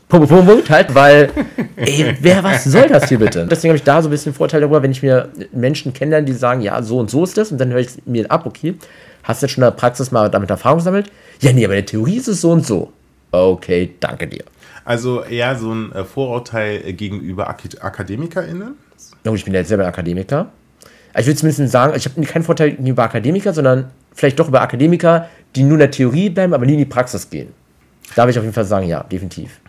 Punkt, 0.08 0.30
Punkt, 0.30 0.48
Punkt, 0.48 0.70
halt, 0.70 0.96
weil, 0.96 1.30
ey, 1.76 2.16
wer, 2.20 2.44
was 2.44 2.64
soll 2.64 2.88
das 2.88 3.10
hier 3.10 3.20
bitte? 3.20 3.46
Deswegen 3.46 3.72
habe 3.72 3.78
ich 3.78 3.84
da 3.84 4.02
so 4.02 4.08
ein 4.08 4.12
bisschen 4.12 4.34
Vorteil 4.34 4.62
darüber, 4.62 4.82
wenn 4.82 4.92
ich 4.92 5.04
mir 5.04 5.30
Menschen 5.52 5.94
kennenlerne, 5.94 6.26
die 6.26 6.34
sagen, 6.34 6.62
ja, 6.62 6.82
so 6.82 6.98
und 6.98 7.12
so 7.12 7.24
ist 7.24 7.38
das, 7.38 7.52
und 7.52 7.60
dann 7.60 7.70
höre 7.72 7.82
ich 7.82 7.90
mir 8.06 8.30
ab, 8.32 8.48
okay, 8.48 8.74
hast 9.24 9.42
du 9.42 9.46
jetzt 9.46 9.54
schon 9.54 9.64
in 9.64 9.68
der 9.68 9.76
Praxis 9.76 10.12
mal 10.12 10.30
damit 10.30 10.50
Erfahrung 10.50 10.80
gesammelt? 10.80 11.12
Ja, 11.42 11.54
nee, 11.54 11.64
aber 11.64 11.76
in 11.76 11.82
der 11.82 11.86
Theorie 11.86 12.18
ist 12.18 12.28
es 12.28 12.42
so 12.42 12.52
und 12.52 12.66
so. 12.66 12.92
Okay, 13.32 13.94
danke 14.00 14.26
dir. 14.28 14.44
Also 14.84 15.24
eher 15.24 15.56
so 15.56 15.72
ein 15.72 15.92
äh, 15.92 16.04
Vorurteil 16.04 16.94
gegenüber 16.94 17.48
Ak 17.48 17.62
AkademikerInnen? 17.80 18.74
Oh, 19.28 19.36
ich 19.36 19.44
bin 19.44 19.54
ja 19.54 19.60
jetzt 19.60 19.70
selber 19.70 19.86
Akademiker. 19.86 20.52
Also 21.14 21.20
ich 21.20 21.28
würde 21.28 21.40
zumindest 21.52 21.72
sagen, 21.72 21.94
ich 21.96 22.06
habe 22.06 22.22
keinen 22.24 22.44
Vorteil 22.44 22.72
gegenüber 22.72 23.04
Akademiker, 23.04 23.54
sondern 23.54 23.92
vielleicht 24.20 24.38
doch 24.38 24.50
über 24.50 24.62
Akademiker, 24.62 25.30
die 25.56 25.64
nur 25.64 25.74
in 25.74 25.80
der 25.80 25.92
Theorie 25.92 26.30
bleiben, 26.30 26.54
aber 26.54 26.66
nie 26.66 26.74
in 26.74 26.80
die 26.80 26.86
Praxis 26.86 27.30
gehen. 27.30 27.54
Da 28.16 28.24
würde 28.24 28.32
ich 28.32 28.38
auf 28.38 28.44
jeden 28.44 28.54
Fall 28.54 28.66
sagen, 28.66 28.86
ja, 28.86 29.02
definitiv. 29.04 29.62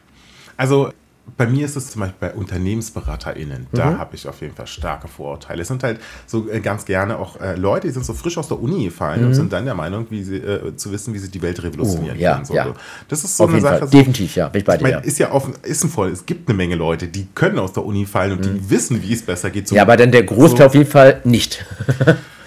Also 0.56 0.90
bei 1.36 1.46
mir 1.46 1.64
ist 1.64 1.76
es 1.76 1.92
zum 1.92 2.00
Beispiel 2.00 2.28
bei 2.28 2.34
UnternehmensberaterInnen, 2.34 3.68
mhm. 3.70 3.76
da 3.76 3.96
habe 3.96 4.16
ich 4.16 4.26
auf 4.26 4.40
jeden 4.40 4.54
Fall 4.54 4.66
starke 4.66 5.06
Vorurteile. 5.06 5.62
Es 5.62 5.68
sind 5.68 5.84
halt 5.84 6.00
so 6.26 6.50
äh, 6.50 6.58
ganz 6.58 6.84
gerne 6.84 7.16
auch 7.16 7.40
äh, 7.40 7.54
Leute, 7.54 7.86
die 7.86 7.92
sind 7.92 8.04
so 8.04 8.12
frisch 8.12 8.36
aus 8.38 8.48
der 8.48 8.60
Uni 8.60 8.84
gefallen 8.86 9.20
mhm. 9.20 9.26
und 9.28 9.34
sind 9.34 9.52
dann 9.52 9.64
der 9.64 9.76
Meinung, 9.76 10.06
wie 10.10 10.24
sie, 10.24 10.38
äh, 10.38 10.74
zu 10.74 10.90
wissen, 10.90 11.14
wie 11.14 11.18
sie 11.18 11.30
die 11.30 11.40
Welt 11.40 11.62
revolutionieren 11.62 12.18
oh, 12.18 12.20
ja, 12.20 12.32
können. 12.34 12.44
So, 12.44 12.54
ja. 12.54 12.74
Das 13.06 13.22
ist 13.22 13.36
so 13.36 13.44
auf 13.44 13.50
eine 13.50 13.60
Sache. 13.60 13.86
So, 13.86 13.86
Definitiv, 13.86 14.34
ja, 14.34 14.48
bin 14.48 14.58
ich 14.58 14.66
bei 14.66 14.76
dir. 14.78 14.88
Ich 14.88 14.94
mein, 14.94 15.04
ist 15.04 15.18
ja 15.20 15.30
offen, 15.30 15.54
ist 15.62 15.84
ein 15.84 15.90
Voll, 15.90 16.10
es 16.10 16.26
gibt 16.26 16.48
eine 16.48 16.56
Menge 16.56 16.74
Leute, 16.74 17.06
die 17.06 17.28
können 17.36 17.60
aus 17.60 17.72
der 17.72 17.84
Uni 17.84 18.04
fallen 18.04 18.32
und 18.32 18.44
mhm. 18.44 18.54
die 18.54 18.70
wissen, 18.70 19.00
wie 19.00 19.12
es 19.12 19.22
besser 19.22 19.50
geht. 19.50 19.68
So, 19.68 19.76
ja, 19.76 19.82
aber 19.82 19.96
dann 19.96 20.10
der 20.10 20.24
Großteil 20.24 20.58
so. 20.58 20.64
auf 20.64 20.74
jeden 20.74 20.90
Fall 20.90 21.20
nicht. 21.22 21.64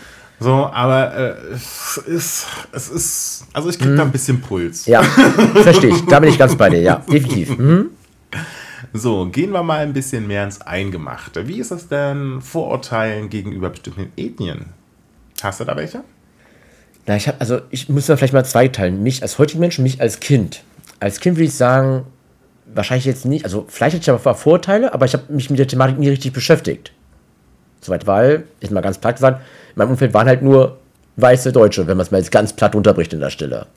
So, 0.44 0.70
aber 0.74 1.16
äh, 1.16 1.54
es 1.54 1.98
ist, 2.06 2.48
es 2.74 2.90
ist, 2.90 3.46
also 3.54 3.70
ich 3.70 3.80
kriege 3.80 3.92
mhm. 3.92 3.98
da 3.98 4.04
ein 4.04 4.12
bisschen 4.12 4.42
Puls. 4.42 4.86
Ja, 4.86 5.02
verstehe 5.64 5.92
ich. 5.92 6.02
Da 6.02 6.20
bin 6.20 6.32
ich 6.32 6.38
ganz 6.38 6.58
bei 6.58 6.70
dir, 6.70 6.82
ja, 6.82 6.96
definitiv. 6.98 7.58
Mhm. 7.64 7.92
So, 8.92 9.28
gehen 9.28 9.52
wir 9.52 9.64
mal 9.64 9.80
ein 9.80 9.94
bisschen 9.94 10.28
mehr 10.28 10.44
ins 10.44 10.60
Eingemachte. 10.62 11.48
Wie 11.48 11.60
ist 11.60 11.72
es 11.72 11.88
denn 11.88 12.42
Vorurteilen 12.42 13.30
gegenüber 13.30 13.70
bestimmten 13.70 14.12
Ethnien? 14.18 14.66
Hast 15.42 15.62
du 15.62 15.64
da 15.64 15.78
welche? 15.78 16.04
Na, 17.06 17.16
ich 17.16 17.28
habe, 17.28 17.40
also 17.40 17.62
ich 17.70 17.88
muss 17.90 18.08
da 18.08 18.18
vielleicht 18.18 18.34
mal 18.34 18.44
zweiteilen. 18.44 19.02
Mich 19.02 19.22
als 19.22 19.40
heutigen 19.40 19.62
Mensch 19.62 19.80
und 19.80 19.84
mich 19.84 20.02
als 20.02 20.20
Kind. 20.20 20.64
Als 21.00 21.22
Kind 21.22 21.38
würde 21.38 21.46
ich 21.46 21.56
sagen, 21.56 22.06
wahrscheinlich 22.66 23.06
jetzt 23.06 23.26
nicht, 23.26 23.46
also 23.46 23.66
vielleicht 23.70 23.96
hätte 23.96 24.04
ich 24.04 24.10
aber 24.10 24.36
Vorteile, 24.36 24.94
aber 24.94 25.06
ich 25.06 25.14
habe 25.14 25.32
mich 25.32 25.50
mit 25.50 25.60
der 25.60 25.68
Thematik 25.68 25.98
nie 25.98 26.10
richtig 26.10 26.34
beschäftigt. 26.34 26.92
Soweit, 27.84 28.08
weil, 28.08 28.44
jetzt 28.62 28.72
mal 28.72 28.82
ganz 28.82 28.98
platt 28.98 29.16
gesagt, 29.16 29.42
in 29.42 29.80
meinem 29.80 29.92
Umfeld 29.92 30.14
waren 30.14 30.28
halt 30.28 30.42
nur 30.42 30.78
weiße 31.18 31.52
Deutsche, 31.52 31.86
wenn 31.88 31.98
man 31.98 32.06
es 32.06 32.12
mal 32.12 32.18
jetzt 32.18 32.32
ganz 32.32 32.54
platt 32.54 32.76
unterbricht 32.76 33.14
in 33.14 33.20
der 33.20 33.30
Stelle. 33.30 33.68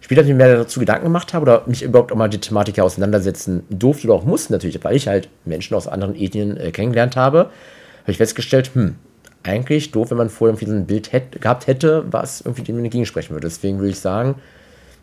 Später, 0.00 0.20
als 0.20 0.28
ich 0.28 0.34
mir 0.34 0.56
dazu 0.56 0.80
Gedanken 0.80 1.04
gemacht 1.04 1.34
habe 1.34 1.42
oder 1.42 1.62
mich 1.66 1.82
überhaupt 1.82 2.12
auch 2.12 2.16
mal 2.16 2.28
die 2.28 2.38
Thematik 2.38 2.78
auseinandersetzen 2.78 3.64
durfte 3.68 4.06
oder 4.06 4.14
auch 4.14 4.24
musste 4.24 4.52
natürlich, 4.52 4.82
weil 4.84 4.94
ich 4.94 5.08
halt 5.08 5.28
Menschen 5.44 5.74
aus 5.74 5.88
anderen 5.88 6.14
Ethnien 6.14 6.56
äh, 6.56 6.70
kennengelernt 6.70 7.16
habe, 7.16 7.38
habe 7.38 8.12
ich 8.12 8.16
festgestellt, 8.16 8.70
hm, 8.74 8.94
eigentlich 9.42 9.90
doof, 9.90 10.10
wenn 10.10 10.18
man 10.18 10.30
vorher 10.30 10.52
irgendwie 10.52 10.66
so 10.66 10.72
ein 10.72 10.86
Bild 10.86 11.12
hätte, 11.12 11.38
gehabt 11.38 11.66
hätte, 11.66 12.04
was 12.10 12.42
irgendwie 12.42 12.62
dem 12.62 12.78
entgegensprechen 12.78 13.34
würde. 13.34 13.48
Deswegen 13.48 13.78
würde 13.78 13.90
ich 13.90 13.98
sagen, 13.98 14.36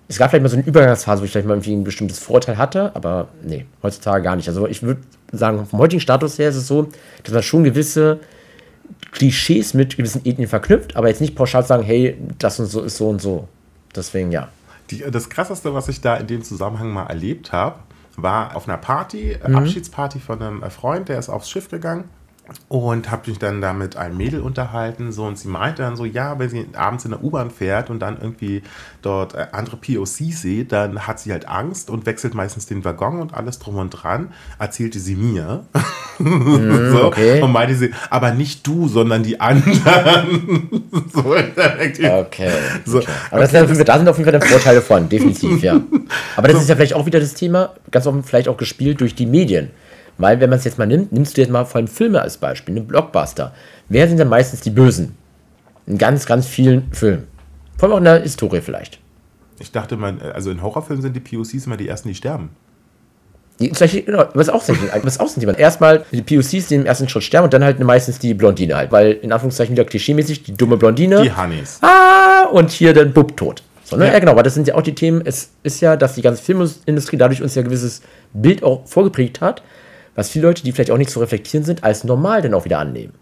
es 0.07 0.17
gab 0.17 0.29
vielleicht 0.29 0.43
mal 0.43 0.49
so 0.49 0.57
eine 0.57 0.65
Übergangsphase, 0.65 1.21
wo 1.21 1.25
ich 1.25 1.31
vielleicht 1.31 1.47
mal 1.47 1.55
irgendwie 1.55 1.73
ein 1.75 1.83
bestimmtes 1.83 2.19
Vorteil 2.19 2.57
hatte, 2.57 2.95
aber 2.95 3.29
nee, 3.41 3.65
heutzutage 3.81 4.23
gar 4.23 4.35
nicht. 4.35 4.47
Also 4.47 4.67
ich 4.67 4.83
würde 4.83 5.01
sagen, 5.31 5.65
vom 5.65 5.79
heutigen 5.79 5.99
Status 5.99 6.37
her 6.37 6.49
ist 6.49 6.57
es 6.57 6.67
so, 6.67 6.89
dass 7.23 7.33
man 7.33 7.43
schon 7.43 7.63
gewisse 7.63 8.19
Klischees 9.15 9.73
mit 9.73 9.95
gewissen 9.95 10.21
Ethnien 10.25 10.49
verknüpft, 10.49 10.95
aber 10.95 11.07
jetzt 11.07 11.21
nicht 11.21 11.35
pauschal 11.35 11.65
sagen, 11.65 11.83
hey, 11.83 12.17
das 12.37 12.59
und 12.59 12.67
so 12.67 12.81
ist 12.81 12.97
so 12.97 13.09
und 13.09 13.21
so. 13.21 13.47
Deswegen 13.95 14.31
ja. 14.31 14.49
Die, 14.91 14.99
das 15.09 15.29
krasseste, 15.29 15.73
was 15.73 15.87
ich 15.87 16.01
da 16.01 16.17
in 16.17 16.27
dem 16.27 16.43
Zusammenhang 16.43 16.91
mal 16.91 17.07
erlebt 17.07 17.51
habe, 17.51 17.79
war 18.17 18.55
auf 18.55 18.67
einer 18.67 18.77
Party, 18.77 19.37
mhm. 19.47 19.55
Abschiedsparty 19.55 20.19
von 20.19 20.41
einem 20.41 20.69
Freund, 20.69 21.09
der 21.09 21.17
ist 21.17 21.29
aufs 21.29 21.49
Schiff 21.49 21.69
gegangen 21.69 22.05
und 22.67 23.09
habe 23.11 23.29
mich 23.29 23.39
dann 23.39 23.61
da 23.61 23.73
mit 23.73 23.95
einem 23.95 24.17
Mädel 24.17 24.41
unterhalten 24.41 25.11
so 25.11 25.25
und 25.25 25.37
sie 25.37 25.47
meinte 25.47 25.81
dann 25.81 25.95
so 25.95 26.05
ja 26.05 26.37
wenn 26.37 26.49
sie 26.49 26.67
abends 26.75 27.05
in 27.05 27.11
der 27.11 27.23
U-Bahn 27.23 27.49
fährt 27.49 27.89
und 27.89 27.99
dann 27.99 28.17
irgendwie 28.21 28.61
dort 29.01 29.33
äh, 29.33 29.47
andere 29.51 29.77
POC 29.77 30.31
sieht 30.31 30.71
dann 30.71 31.07
hat 31.07 31.19
sie 31.19 31.31
halt 31.31 31.47
Angst 31.47 31.89
und 31.89 32.05
wechselt 32.05 32.35
meistens 32.35 32.65
den 32.65 32.85
Waggon 32.85 33.19
und 33.19 33.33
alles 33.33 33.59
drum 33.59 33.77
und 33.77 33.89
dran 33.89 34.31
erzählte 34.59 34.99
sie 34.99 35.15
mir 35.15 35.65
mm, 36.19 36.91
so, 36.91 37.05
okay. 37.05 37.41
und 37.41 37.51
meinte 37.51 37.75
sie 37.75 37.91
aber 38.09 38.31
nicht 38.31 38.65
du 38.67 38.87
sondern 38.87 39.23
die 39.23 39.39
anderen 39.39 39.73
so, 41.13 41.19
okay, 41.19 42.51
so, 42.85 42.99
okay. 42.99 43.07
aber 43.31 43.41
das 43.41 43.53
okay, 43.53 43.73
sind, 43.73 43.89
da 43.89 43.97
sind 43.97 44.07
auf 44.07 44.17
jeden 44.17 44.29
Fall 44.29 44.49
Vorteile 44.49 44.81
von 44.81 45.09
definitiv 45.09 45.63
ja 45.63 45.81
aber 46.35 46.47
das 46.47 46.57
so. 46.57 46.61
ist 46.61 46.69
ja 46.69 46.75
vielleicht 46.75 46.93
auch 46.93 47.05
wieder 47.05 47.19
das 47.19 47.33
Thema 47.33 47.73
ganz 47.89 48.05
offen 48.05 48.23
vielleicht 48.23 48.47
auch 48.47 48.57
gespielt 48.57 49.01
durch 49.01 49.15
die 49.15 49.25
Medien 49.25 49.71
weil, 50.17 50.39
wenn 50.39 50.49
man 50.49 50.59
es 50.59 50.65
jetzt 50.65 50.77
mal 50.77 50.87
nimmt, 50.87 51.11
nimmst 51.11 51.35
du 51.35 51.41
jetzt 51.41 51.51
mal 51.51 51.65
vor 51.65 51.77
allem 51.77 51.87
Filme 51.87 52.21
als 52.21 52.37
Beispiel, 52.37 52.75
eine 52.75 52.85
Blockbuster. 52.85 53.53
Wer 53.89 54.07
sind 54.07 54.17
denn 54.17 54.29
meistens 54.29 54.61
die 54.61 54.69
Bösen? 54.69 55.17
In 55.87 55.97
ganz, 55.97 56.25
ganz 56.25 56.47
vielen 56.47 56.91
Filmen. 56.91 57.27
Vor 57.77 57.89
allem 57.89 57.93
auch 57.93 57.97
in 57.99 58.05
der 58.05 58.21
Historie 58.21 58.61
vielleicht. 58.61 58.99
Ich 59.59 59.71
dachte, 59.71 59.97
man, 59.97 60.21
also 60.21 60.51
in 60.51 60.61
Horrorfilmen 60.61 61.01
sind 61.01 61.15
die 61.15 61.19
POCs 61.19 61.65
immer 61.65 61.77
die 61.77 61.87
ersten, 61.87 62.09
die 62.09 62.15
sterben. 62.15 62.49
Die, 63.59 63.69
genau, 63.69 64.25
was 64.33 64.49
auch 64.49 64.61
sind, 64.61 64.77
was 65.03 65.19
auch 65.19 65.29
sind 65.29 65.41
die 65.41 65.61
Erstmal 65.61 66.03
die 66.11 66.21
POCs, 66.21 66.67
die 66.67 66.75
im 66.75 66.85
ersten 66.85 67.07
Schritt 67.07 67.23
sterben 67.23 67.45
und 67.45 67.53
dann 67.53 67.63
halt 67.63 67.79
meistens 67.79 68.19
die 68.19 68.33
Blondine 68.33 68.75
halt, 68.75 68.91
weil 68.91 69.13
in 69.13 69.31
Anführungszeichen 69.31 69.73
wieder 69.73 69.85
klischeemäßig 69.85 70.43
die 70.43 70.53
dumme 70.53 70.75
Blondine. 70.75 71.21
Die 71.21 71.33
Honeys. 71.33 71.79
Ah, 71.81 72.47
und 72.51 72.71
hier 72.71 72.93
der 72.93 73.05
Bub 73.05 73.37
tot. 73.37 73.63
So, 73.85 73.95
ne? 73.95 74.07
ja. 74.07 74.13
ja. 74.13 74.19
genau, 74.19 74.31
aber 74.31 74.43
das 74.43 74.55
sind 74.55 74.67
ja 74.67 74.75
auch 74.75 74.81
die 74.81 74.95
Themen. 74.95 75.21
Es 75.23 75.51
ist 75.63 75.79
ja, 75.79 75.95
dass 75.95 76.15
die 76.15 76.21
ganze 76.21 76.43
Filmindustrie 76.43 77.15
dadurch 77.15 77.41
uns 77.41 77.55
ja 77.55 77.61
ein 77.61 77.65
gewisses 77.65 78.01
Bild 78.33 78.61
auch 78.61 78.85
vorgeprägt 78.85 79.39
hat, 79.39 79.61
was 80.15 80.29
viele 80.29 80.47
Leute, 80.47 80.63
die 80.63 80.71
vielleicht 80.71 80.91
auch 80.91 80.97
nicht 80.97 81.11
zu 81.11 81.19
reflektieren 81.19 81.65
sind, 81.65 81.83
als 81.83 82.03
normal 82.03 82.41
dann 82.41 82.53
auch 82.53 82.65
wieder 82.65 82.79
annehmen. 82.79 83.13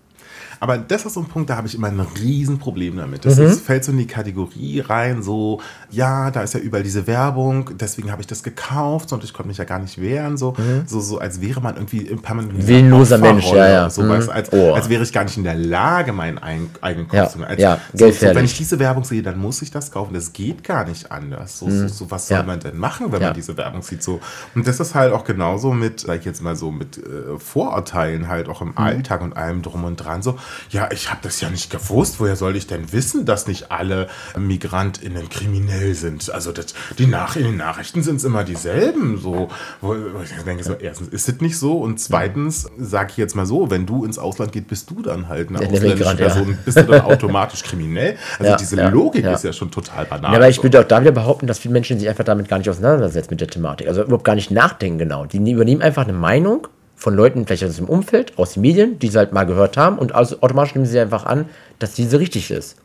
Aber 0.63 0.77
das 0.77 1.05
ist 1.05 1.15
so 1.15 1.19
ein 1.19 1.25
Punkt, 1.25 1.49
da 1.49 1.57
habe 1.57 1.67
ich 1.67 1.75
immer 1.75 1.89
ein 1.89 1.99
Riesenproblem 1.99 2.95
damit. 2.95 3.25
Das 3.25 3.35
mhm. 3.35 3.47
ist, 3.47 3.65
fällt 3.65 3.83
so 3.83 3.91
in 3.91 3.97
die 3.97 4.07
Kategorie 4.07 4.79
rein, 4.79 5.21
so, 5.21 5.59
ja, 5.89 6.31
da 6.31 6.41
ist 6.41 6.53
ja 6.53 6.61
überall 6.61 6.83
diese 6.83 7.05
Werbung, 7.05 7.71
deswegen 7.77 8.09
habe 8.13 8.21
ich 8.21 8.27
das 8.27 8.43
gekauft 8.43 9.11
und 9.11 9.25
ich 9.25 9.33
konnte 9.33 9.49
mich 9.49 9.57
ja 9.57 9.65
gar 9.65 9.79
nicht 9.79 9.99
wehren, 9.99 10.37
so, 10.37 10.53
mhm. 10.57 10.83
so, 10.85 11.01
so 11.01 11.19
als 11.19 11.41
wäre 11.41 11.59
man 11.59 11.75
irgendwie 11.75 12.03
im 12.07 12.21
permanenten 12.21 12.65
Willenloser 12.65 13.17
Mensch, 13.17 13.51
ja, 13.51 13.67
ja. 13.67 13.89
So, 13.89 14.03
mhm. 14.03 14.11
als, 14.29 14.53
oh. 14.53 14.73
als 14.73 14.87
wäre 14.87 15.03
ich 15.03 15.11
gar 15.11 15.25
nicht 15.25 15.35
in 15.35 15.43
der 15.43 15.55
Lage, 15.55 16.13
meinen 16.13 16.37
eigenen 16.37 17.09
Kopf 17.09 17.33
zu 17.33 17.43
als, 17.43 17.61
ja, 17.61 17.81
so, 17.93 18.09
so, 18.09 18.25
Wenn 18.27 18.45
ich 18.45 18.55
diese 18.57 18.79
Werbung 18.79 19.03
sehe, 19.03 19.21
dann 19.21 19.37
muss 19.37 19.61
ich 19.61 19.69
das 19.69 19.91
kaufen. 19.91 20.13
Das 20.13 20.31
geht 20.31 20.63
gar 20.63 20.85
nicht 20.87 21.11
anders. 21.11 21.59
So, 21.59 21.69
so, 21.69 21.75
mhm. 21.75 21.89
so 21.89 22.09
was 22.09 22.29
soll 22.29 22.37
ja. 22.37 22.43
man 22.43 22.61
denn 22.61 22.77
machen, 22.77 23.11
wenn 23.11 23.21
ja. 23.21 23.27
man 23.27 23.35
diese 23.35 23.57
Werbung 23.57 23.81
sieht? 23.81 24.01
So. 24.01 24.21
Und 24.55 24.65
das 24.65 24.79
ist 24.79 24.95
halt 24.95 25.11
auch 25.11 25.25
genauso 25.25 25.73
mit, 25.73 26.01
sag 26.01 26.19
ich 26.19 26.25
jetzt 26.25 26.41
mal 26.41 26.55
so, 26.55 26.71
mit 26.71 26.97
äh, 26.97 27.37
Vorurteilen 27.37 28.27
halt 28.27 28.47
auch 28.47 28.61
im 28.61 28.69
mhm. 28.69 28.77
Alltag 28.77 29.21
und 29.21 29.35
allem 29.35 29.61
drum 29.61 29.83
und 29.83 29.97
dran. 29.97 30.21
So, 30.21 30.37
ja, 30.69 30.89
ich 30.91 31.09
habe 31.09 31.19
das 31.23 31.41
ja 31.41 31.49
nicht 31.49 31.69
gewusst. 31.69 32.19
Woher 32.19 32.35
soll 32.35 32.55
ich 32.55 32.67
denn 32.67 32.91
wissen, 32.91 33.25
dass 33.25 33.47
nicht 33.47 33.71
alle 33.71 34.07
MigrantInnen 34.37 35.29
kriminell 35.29 35.93
sind? 35.95 36.29
Also 36.31 36.51
das, 36.51 36.67
die 36.97 37.07
Nach 37.07 37.35
in 37.35 37.43
den 37.43 37.57
Nachrichten 37.57 38.03
sind 38.03 38.17
es 38.17 38.23
immer 38.23 38.43
dieselben. 38.43 39.17
So, 39.17 39.49
wo, 39.81 39.95
ich 40.23 40.43
denke 40.43 40.63
so, 40.63 40.73
erstens 40.73 41.09
ist 41.09 41.29
es 41.29 41.41
nicht 41.41 41.57
so 41.57 41.79
und 41.79 41.99
zweitens 41.99 42.69
sage 42.77 43.09
ich 43.11 43.17
jetzt 43.17 43.35
mal 43.35 43.45
so, 43.45 43.69
wenn 43.69 43.85
du 43.85 44.05
ins 44.05 44.17
Ausland 44.17 44.51
gehst, 44.51 44.67
bist 44.67 44.89
du 44.89 45.01
dann 45.01 45.27
halt 45.27 45.49
eine 45.49 45.59
ausländische 45.59 46.15
Person, 46.15 46.49
ja. 46.51 46.57
bist 46.63 46.77
du 46.77 46.83
dann 46.83 47.01
automatisch 47.01 47.63
kriminell. 47.63 48.17
Also 48.39 48.51
ja, 48.51 48.57
diese 48.57 48.77
ja, 48.77 48.89
Logik 48.89 49.25
ist 49.25 49.43
ja 49.43 49.53
schon 49.53 49.71
total 49.71 50.05
banal. 50.05 50.31
Ja, 50.31 50.37
aber 50.37 50.49
ich 50.49 50.61
würde 50.61 50.79
auch 50.79 50.87
da 50.87 51.01
wieder 51.01 51.11
behaupten, 51.11 51.47
dass 51.47 51.59
viele 51.59 51.73
Menschen 51.73 51.99
sich 51.99 52.09
einfach 52.09 52.23
damit 52.23 52.47
gar 52.47 52.57
nicht 52.57 52.69
auseinandersetzen 52.69 53.29
mit 53.31 53.41
der 53.41 53.47
Thematik. 53.47 53.87
Also 53.87 54.03
überhaupt 54.03 54.23
gar 54.23 54.35
nicht 54.35 54.51
nachdenken 54.51 54.97
genau. 54.97 55.25
Die 55.25 55.51
übernehmen 55.51 55.81
einfach 55.81 56.03
eine 56.03 56.13
Meinung 56.13 56.67
von 57.03 57.15
Leuten, 57.15 57.45
vielleicht 57.45 57.65
aus 57.65 57.75
dem 57.75 57.89
Umfeld, 57.89 58.39
aus 58.39 58.53
den 58.53 58.61
Medien, 58.61 58.97
die 58.97 59.09
sie 59.09 59.17
halt 59.17 59.33
mal 59.33 59.43
gehört 59.43 59.75
haben 59.75 59.97
und 59.97 60.15
also 60.15 60.37
automatisch 60.39 60.73
nehmen 60.73 60.85
sie 60.85 60.97
einfach 60.97 61.25
an, 61.25 61.49
dass 61.77 61.95
diese 61.95 62.17
richtig 62.17 62.49
ist. 62.49 62.77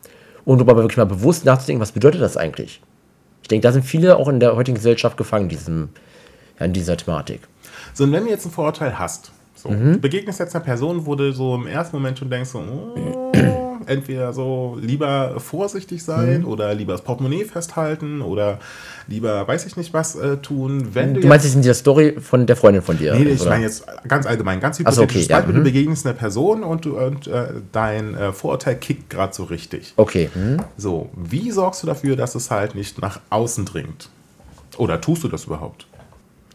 Und 0.44 0.60
um 0.60 0.68
aber 0.68 0.82
wirklich 0.82 0.96
mal 0.96 1.04
bewusst 1.04 1.44
nachzudenken, 1.44 1.80
was 1.80 1.92
bedeutet 1.92 2.20
das 2.20 2.36
eigentlich? 2.36 2.82
Ich 3.42 3.48
denke, 3.48 3.62
da 3.62 3.70
sind 3.70 3.84
viele 3.84 4.16
auch 4.16 4.26
in 4.26 4.40
der 4.40 4.56
heutigen 4.56 4.74
Gesellschaft 4.74 5.16
gefangen, 5.16 5.48
diesem, 5.48 5.90
ja, 6.58 6.66
in 6.66 6.72
dieser 6.72 6.96
Thematik. 6.96 7.42
So, 7.94 8.02
und 8.02 8.12
wenn 8.12 8.24
du 8.24 8.30
jetzt 8.30 8.44
einen 8.44 8.52
Vorurteil 8.52 8.98
hast, 8.98 9.30
so, 9.54 9.68
mhm. 9.68 9.92
du 9.92 9.98
begegnest 10.00 10.40
jetzt 10.40 10.52
einer 10.56 10.64
Person, 10.64 11.06
wo 11.06 11.14
du 11.14 11.32
so 11.32 11.54
im 11.54 11.68
ersten 11.68 11.94
Moment 11.94 12.18
schon 12.18 12.28
denkst, 12.28 12.50
so, 12.50 12.58
oh, 12.58 13.32
entweder 13.88 14.32
so 14.32 14.78
lieber 14.80 15.40
vorsichtig 15.40 16.04
sein 16.04 16.42
mhm. 16.42 16.48
oder 16.48 16.74
lieber 16.74 16.92
das 16.92 17.02
Portemonnaie 17.02 17.44
festhalten 17.44 18.22
oder 18.22 18.58
lieber 19.06 19.46
weiß 19.48 19.66
ich 19.66 19.76
nicht 19.76 19.92
was 19.92 20.14
äh, 20.14 20.36
tun. 20.36 20.88
Wenn 20.94 21.14
du, 21.14 21.20
du 21.20 21.28
meinst 21.28 21.44
jetzt 21.44 21.54
in 21.54 21.62
dieser 21.62 21.74
Story 21.74 22.16
von 22.20 22.46
der 22.46 22.56
Freundin 22.56 22.82
von 22.82 22.96
dir? 22.96 23.14
Nee, 23.14 23.30
ich 23.30 23.44
meine 23.44 23.64
jetzt 23.64 23.84
ganz 24.06 24.26
allgemein, 24.26 24.60
ganz 24.60 24.78
hypothetisch. 24.78 25.26
So, 25.26 25.32
okay, 25.32 25.32
ja. 25.32 25.42
Du 25.42 25.52
mhm. 25.52 25.64
begegnest 25.64 26.06
einer 26.06 26.14
Person 26.14 26.62
und, 26.62 26.84
du, 26.84 26.98
und 26.98 27.26
äh, 27.26 27.48
dein 27.72 28.14
äh, 28.14 28.32
Vorurteil 28.32 28.76
kickt 28.76 29.10
gerade 29.10 29.34
so 29.34 29.44
richtig. 29.44 29.94
Okay. 29.96 30.30
Mhm. 30.34 30.58
So, 30.76 31.10
wie 31.16 31.50
sorgst 31.50 31.82
du 31.82 31.86
dafür, 31.86 32.14
dass 32.16 32.34
es 32.34 32.50
halt 32.50 32.74
nicht 32.74 33.00
nach 33.00 33.20
außen 33.30 33.64
dringt? 33.64 34.10
Oder 34.76 35.00
tust 35.00 35.24
du 35.24 35.28
das 35.28 35.46
überhaupt? 35.46 35.87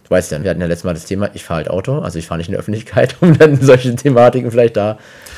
Du 0.03 0.09
weißt 0.09 0.31
ja, 0.31 0.43
wir 0.43 0.49
hatten 0.49 0.59
ja 0.59 0.67
letztes 0.67 0.83
Mal 0.83 0.93
das 0.93 1.05
Thema, 1.05 1.29
ich 1.33 1.43
fahre 1.45 1.59
halt 1.59 1.69
Auto, 1.69 1.99
also 1.99 2.19
ich 2.19 2.27
fahre 2.27 2.37
nicht 2.37 2.47
in 2.47 2.51
der 2.51 2.59
Öffentlichkeit, 2.59 3.15
um 3.21 3.37
dann 3.37 3.59
solche 3.61 3.95
Thematiken 3.95 4.51
vielleicht 4.51 4.75
da 4.75 4.97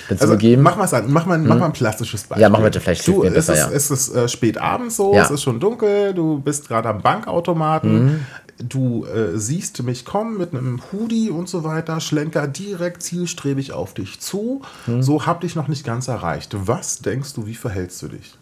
dazu 0.10 0.24
also, 0.24 0.38
geben. 0.38 0.62
Mach 0.62 0.76
mal 0.76 0.94
an, 0.94 1.12
mach 1.12 1.26
mal, 1.26 1.38
hm. 1.38 1.48
mach 1.48 1.58
mal 1.58 1.66
ein 1.68 1.74
plastisches 1.74 2.24
Beispiel. 2.24 2.42
Ja, 2.42 2.50
machen 2.50 2.64
wir 2.64 2.82
vielleicht 2.82 3.08
du, 3.08 3.22
besser, 3.22 3.54
es 3.54 3.90
ist, 3.90 3.92
es 3.92 4.08
ist 4.08 4.16
äh, 4.16 4.28
spät 4.28 4.58
abends 4.58 4.96
so, 4.96 5.14
ja. 5.14 5.24
es 5.24 5.32
ist 5.32 5.44
schon 5.44 5.60
dunkel, 5.60 6.14
du 6.14 6.40
bist 6.40 6.68
gerade 6.68 6.90
am 6.90 7.02
Bankautomaten. 7.02 8.06
Mhm. 8.06 8.20
Du 8.58 9.06
äh, 9.06 9.38
siehst 9.38 9.84
mich 9.84 10.06
kommen 10.06 10.38
mit 10.38 10.54
einem 10.54 10.80
Hoodie 10.92 11.30
und 11.30 11.50
so 11.50 11.66
weiter, 11.66 12.00
schlenker 12.00 12.48
direkt 12.48 13.04
zielstrebig 13.04 13.74
auf 13.74 13.94
dich 13.94 14.22
zu. 14.22 14.62
Mhm. 14.88 15.04
So 15.04 15.26
hab 15.26 15.42
dich 15.42 15.56
noch 15.56 15.68
nicht 15.68 15.86
ganz 15.86 16.08
erreicht. 16.08 16.56
Was 16.56 17.00
denkst 17.00 17.34
du, 17.34 17.48
wie 17.48 17.56
verhältst 17.56 18.02
du 18.02 18.08
dich? 18.08 18.34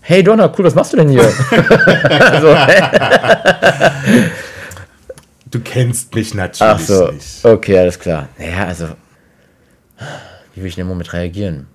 Hey 0.00 0.24
Donner, 0.24 0.52
cool, 0.58 0.64
was 0.64 0.74
machst 0.74 0.92
du 0.92 0.96
denn 0.96 1.08
hier? 1.08 1.22
also, 2.10 2.56
du 5.54 5.60
kennst 5.60 6.14
mich 6.14 6.34
natürlich 6.34 6.74
Ach 6.74 6.80
so, 6.80 7.08
nicht. 7.10 7.44
Okay, 7.44 7.78
alles 7.78 7.98
klar. 7.98 8.28
Naja, 8.38 8.66
also 8.66 8.88
wie 10.54 10.60
will 10.60 10.68
ich 10.68 10.76
in 10.76 10.82
dem 10.82 10.88
Moment 10.88 11.12
reagieren? 11.12 11.66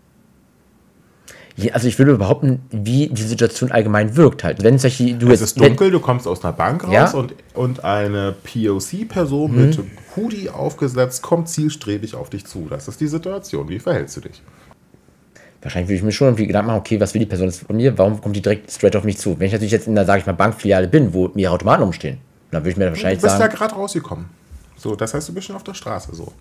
Also 1.74 1.90
ich 1.90 2.00
würde 2.00 2.18
behaupten, 2.18 2.62
wie 2.72 3.08
die 3.08 3.22
Situation 3.22 3.72
allgemein 3.72 4.16
wirkt 4.16 4.46
halt. 4.46 4.64
Wenn 4.64 4.78
solche, 4.78 5.16
du 5.16 5.30
es 5.30 5.42
ist 5.42 5.60
dunkel, 5.60 5.88
wenn, 5.88 5.94
du 5.94 6.00
kommst 6.00 6.26
aus 6.26 6.44
einer 6.44 6.54
Bank 6.54 6.86
raus 6.86 6.94
ja? 6.94 7.12
und, 7.12 7.34
und 7.54 7.84
eine 7.84 8.34
POC-Person 8.44 9.52
mhm. 9.52 9.58
mit 9.58 9.80
Hoodie 10.16 10.50
aufgesetzt 10.50 11.22
kommt 11.22 11.50
zielstrebig 11.50 12.16
auf 12.16 12.30
dich 12.30 12.46
zu. 12.46 12.68
Das 12.70 12.88
ist 12.88 13.02
die 13.02 13.08
Situation. 13.08 13.68
Wie 13.68 13.80
verhältst 13.80 14.16
du 14.16 14.22
dich? 14.22 14.42
Wahrscheinlich 15.62 15.90
würde 15.90 15.98
ich 15.98 16.04
mir 16.04 16.12
schon 16.14 16.28
irgendwie 16.28 16.48
Gedanken 16.48 16.68
machen, 16.68 16.80
okay, 16.80 17.02
was 17.02 17.14
will 17.14 17.20
die 17.20 17.26
Person 17.26 17.48
jetzt 17.48 17.66
von 17.66 17.76
mir? 17.76 17.98
Warum 17.98 18.22
kommt 18.22 18.38
die 18.38 18.42
direkt 18.42 18.72
straight 18.72 18.96
auf 18.96 19.04
mich 19.04 19.18
zu? 19.18 19.38
Wenn 19.38 19.48
ich 19.48 19.52
natürlich 19.52 19.74
jetzt 19.74 19.88
in 19.88 19.96
der, 19.96 20.06
sage 20.06 20.22
ich 20.22 20.26
mal, 20.26 20.32
Bankfiliale 20.32 20.88
bin, 20.88 21.14
wo 21.14 21.30
mir 21.34 21.52
Automaten 21.52 21.84
umstehen, 21.84 22.20
dann 22.52 22.62
würde 22.62 22.72
ich 22.72 22.78
mir 22.78 22.88
wahrscheinlich 22.88 23.22
sagen... 23.22 23.34
Du 23.34 23.38
bist 23.38 23.38
sagen, 23.40 23.52
ja 23.52 23.58
gerade 23.58 23.76
rausgekommen. 23.76 24.26
So, 24.78 24.96
das 24.96 25.14
heißt, 25.14 25.30
du 25.30 25.34
bist 25.34 25.48
schon 25.48 25.56
auf 25.56 25.64
der 25.64 25.74
Straße 25.74 26.16
so. 26.16 26.32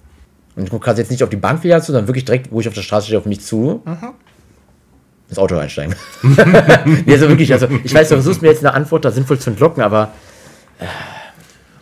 Und 0.57 0.65
ich 0.65 0.71
gucke 0.71 0.85
gerade 0.85 1.01
jetzt 1.01 1.11
nicht 1.11 1.23
auf 1.23 1.29
die 1.29 1.37
Bankfiliale 1.37 1.83
zu, 1.83 1.93
sondern 1.93 2.09
wirklich 2.09 2.25
direkt, 2.25 2.51
wo 2.51 2.61
ich 2.61 2.69
auf 2.69 2.75
der 2.75 2.83
Straße 2.83 3.07
stehe, 3.07 3.19
auf 3.19 3.27
mich 3.27 3.41
zu. 3.41 3.83
Mhm. 3.85 4.15
ins 5.29 5.39
Auto 5.39 5.57
einsteigen. 5.57 5.95
nee, 6.23 7.13
also 7.13 7.29
wirklich, 7.29 7.53
also 7.53 7.69
ich 7.85 7.95
weiß, 7.95 8.09
du 8.09 8.15
versuchst 8.17 8.43
mir 8.43 8.49
jetzt 8.49 8.65
eine 8.65 8.75
Antwort 8.75 9.05
da 9.05 9.11
sinnvoll 9.11 9.39
zu 9.39 9.51
entlocken, 9.51 9.83
aber. 9.83 10.13
Äh, 10.79 10.87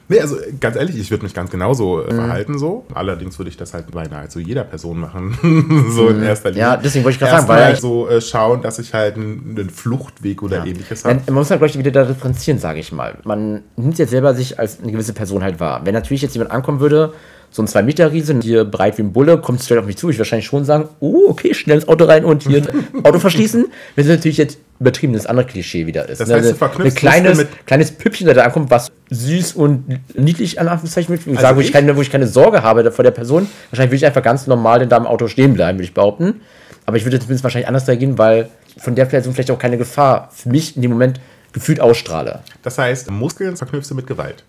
Nee, 0.09 0.21
also 0.21 0.37
ganz 0.61 0.77
ehrlich, 0.77 0.97
ich 0.97 1.11
würde 1.11 1.25
mich 1.25 1.35
ganz 1.35 1.51
genauso 1.51 2.03
äh, 2.03 2.13
mhm. 2.13 2.17
verhalten 2.17 2.59
so. 2.59 2.87
Allerdings 2.95 3.39
würde 3.39 3.51
ich 3.51 3.57
das 3.57 3.75
halt 3.75 3.91
beinahe 3.91 4.29
zu 4.29 4.39
jeder 4.39 4.65
Person 4.65 5.01
machen, 5.01 5.37
so 5.91 6.09
in 6.09 6.19
mhm. 6.19 6.23
erster 6.23 6.51
Linie. 6.51 6.63
Ja, 6.63 6.77
deswegen 6.77 7.05
wollte 7.05 7.15
ich 7.15 7.21
gerade 7.21 7.37
sagen, 7.37 7.49
weil 7.49 7.65
halt 7.65 7.81
so 7.81 8.09
äh, 8.09 8.21
schauen, 8.21 8.63
dass 8.63 8.79
ich 8.79 8.95
halt 8.95 9.17
einen, 9.17 9.71
Fluchtweg 9.71 10.43
oder 10.43 10.59
ja. 10.59 10.65
ähnliches 10.65 11.05
habe. 11.05 11.21
Man 11.27 11.35
muss 11.35 11.51
halt 11.51 11.61
gleich 11.61 11.77
wieder 11.77 11.91
da 11.91 12.05
differenzieren, 12.05 12.59
sage 12.59 12.79
ich 12.79 12.93
mal. 12.93 13.19
Man 13.25 13.63
nimmt 13.77 13.99
jetzt 13.99 14.11
selber 14.11 14.35
sich 14.35 14.59
als 14.59 14.81
eine 14.81 14.93
gewisse 14.93 15.13
Person 15.13 15.43
halt 15.43 15.59
wahr. 15.59 15.81
Wenn 15.85 15.95
natürlich 15.95 16.23
jetzt 16.23 16.35
jemand 16.35 16.53
ankommen 16.53 16.81
würde, 16.81 17.13
so 17.51 17.63
ein 17.63 17.69
2-Meter-Riese, 17.69 18.39
hier 18.43 18.65
breit 18.65 18.99
wie 18.99 19.03
ein 19.03 19.13
Bulle, 19.13 19.39
kommt 19.39 19.63
straight 19.63 19.81
auf 19.81 19.87
mich 19.87 19.97
zu, 19.97 20.11
ich 20.11 20.19
wahrscheinlich 20.19 20.47
schon 20.47 20.65
sagen, 20.65 20.89
oh, 21.01 21.29
okay, 21.29 21.55
schnell 21.55 21.77
ins 21.77 21.89
Auto 21.89 22.05
rein 22.05 22.25
und 22.25 22.43
hier 22.43 22.63
Auto 23.03 23.19
verschließen. 23.19 23.67
Wenn 23.95 24.05
es 24.05 24.11
natürlich 24.11 24.37
jetzt 24.37 24.59
übertrieben 24.79 25.15
das 25.15 25.27
andere 25.27 25.47
Klischee 25.47 25.87
wieder 25.87 26.09
ist. 26.09 26.21
Das 26.21 26.31
heißt, 26.31 26.45
ne? 26.45 26.51
du 26.51 26.57
verknüpfst 26.57 26.97
ein 26.97 26.99
kleines, 26.99 27.39
mit 27.39 27.67
kleines 27.67 27.93
Püppchen, 27.93 28.27
der 28.27 28.35
da 28.35 28.43
ankommt, 28.43 28.71
was 28.71 28.93
süß 29.11 29.55
und 29.55 30.01
niedlich 30.15 30.61
an 30.61 30.69
Anführungszeichen 30.69 31.13
mit. 31.13 31.23
Ich 31.23 31.29
also 31.29 31.41
sage, 31.41 31.57
wo 31.57 31.61
ich, 31.61 31.73
keine, 31.73 31.97
wo 31.97 32.03
ich 32.03 32.11
keine 32.11 32.27
Sorge 32.27 32.63
habe 32.63 32.91
vor 32.93 33.03
der 33.03 33.11
Person. 33.11 33.49
Wahrscheinlich 33.71 33.91
würde 33.91 33.97
ich 33.97 34.07
einfach 34.07 34.23
ganz 34.23 34.47
normal 34.47 34.83
in 34.83 34.89
deinem 34.89 35.07
Auto 35.07 35.29
stehen 35.29 35.55
bleiben, 35.55 35.79
würde 35.79 35.85
ich 35.85 35.95
behaupten. 35.95 36.41
Aber 36.85 36.97
ich 36.97 37.05
würde 37.05 37.19
zumindest 37.19 37.43
wahrscheinlich 37.43 37.69
anders 37.69 37.89
reagieren, 37.89 38.19
weil 38.19 38.49
von 38.77 38.95
der 38.95 39.07
Person 39.07 39.33
vielleicht 39.33 39.51
auch 39.51 39.59
keine 39.59 39.79
Gefahr 39.79 40.31
für 40.33 40.51
mich 40.51 40.77
in 40.77 40.83
dem 40.83 40.91
Moment 40.91 41.21
gefühlt 41.53 41.81
ausstrahle. 41.81 42.41
Das 42.63 42.77
heißt, 42.79 43.11
Muskeln 43.11 43.57
verknüpfst 43.57 43.91
du 43.91 43.95
mit 43.95 44.07
Gewalt? 44.07 44.45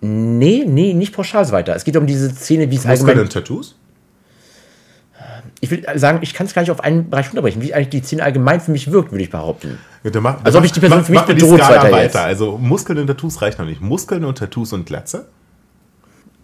Nee, 0.00 0.64
nee, 0.66 0.94
nicht 0.94 1.12
pauschal 1.12 1.44
so 1.44 1.52
weiter. 1.52 1.74
Es 1.76 1.84
geht 1.84 1.96
um 1.96 2.06
diese 2.06 2.30
Szene, 2.30 2.70
wie 2.70 2.76
es 2.76 2.86
allgemein... 2.86 3.16
Muskeln 3.16 3.20
und 3.20 3.32
Tattoos? 3.32 3.76
ich 5.60 5.70
will 5.70 5.84
sagen, 5.98 6.20
ich 6.22 6.32
kann 6.32 6.46
es 6.46 6.54
gar 6.54 6.62
nicht 6.62 6.70
auf 6.70 6.80
einen 6.80 7.10
Bereich 7.10 7.28
unterbrechen, 7.28 7.60
wie 7.60 7.74
eigentlich 7.74 7.90
die 7.90 8.02
Szene 8.02 8.22
allgemein 8.22 8.60
für 8.60 8.70
mich 8.70 8.90
wirkt, 8.90 9.12
würde 9.12 9.22
ich 9.22 9.30
behaupten. 9.30 9.78
Ja, 10.02 10.20
mach, 10.20 10.42
also 10.42 10.58
ob 10.58 10.64
ich 10.64 10.72
die 10.72 10.80
Person 10.80 11.00
mach, 11.00 11.06
für 11.06 11.12
mich 11.12 11.22
bedroht 11.22 11.60
weiter, 11.60 11.92
weiter. 11.92 12.22
Also 12.22 12.56
Muskeln 12.56 12.98
und 12.98 13.06
Tattoos 13.06 13.42
reicht 13.42 13.58
noch 13.58 13.66
nicht. 13.66 13.80
Muskeln 13.80 14.24
und 14.24 14.38
Tattoos 14.38 14.72
und 14.72 14.86
Glatze? 14.86 15.28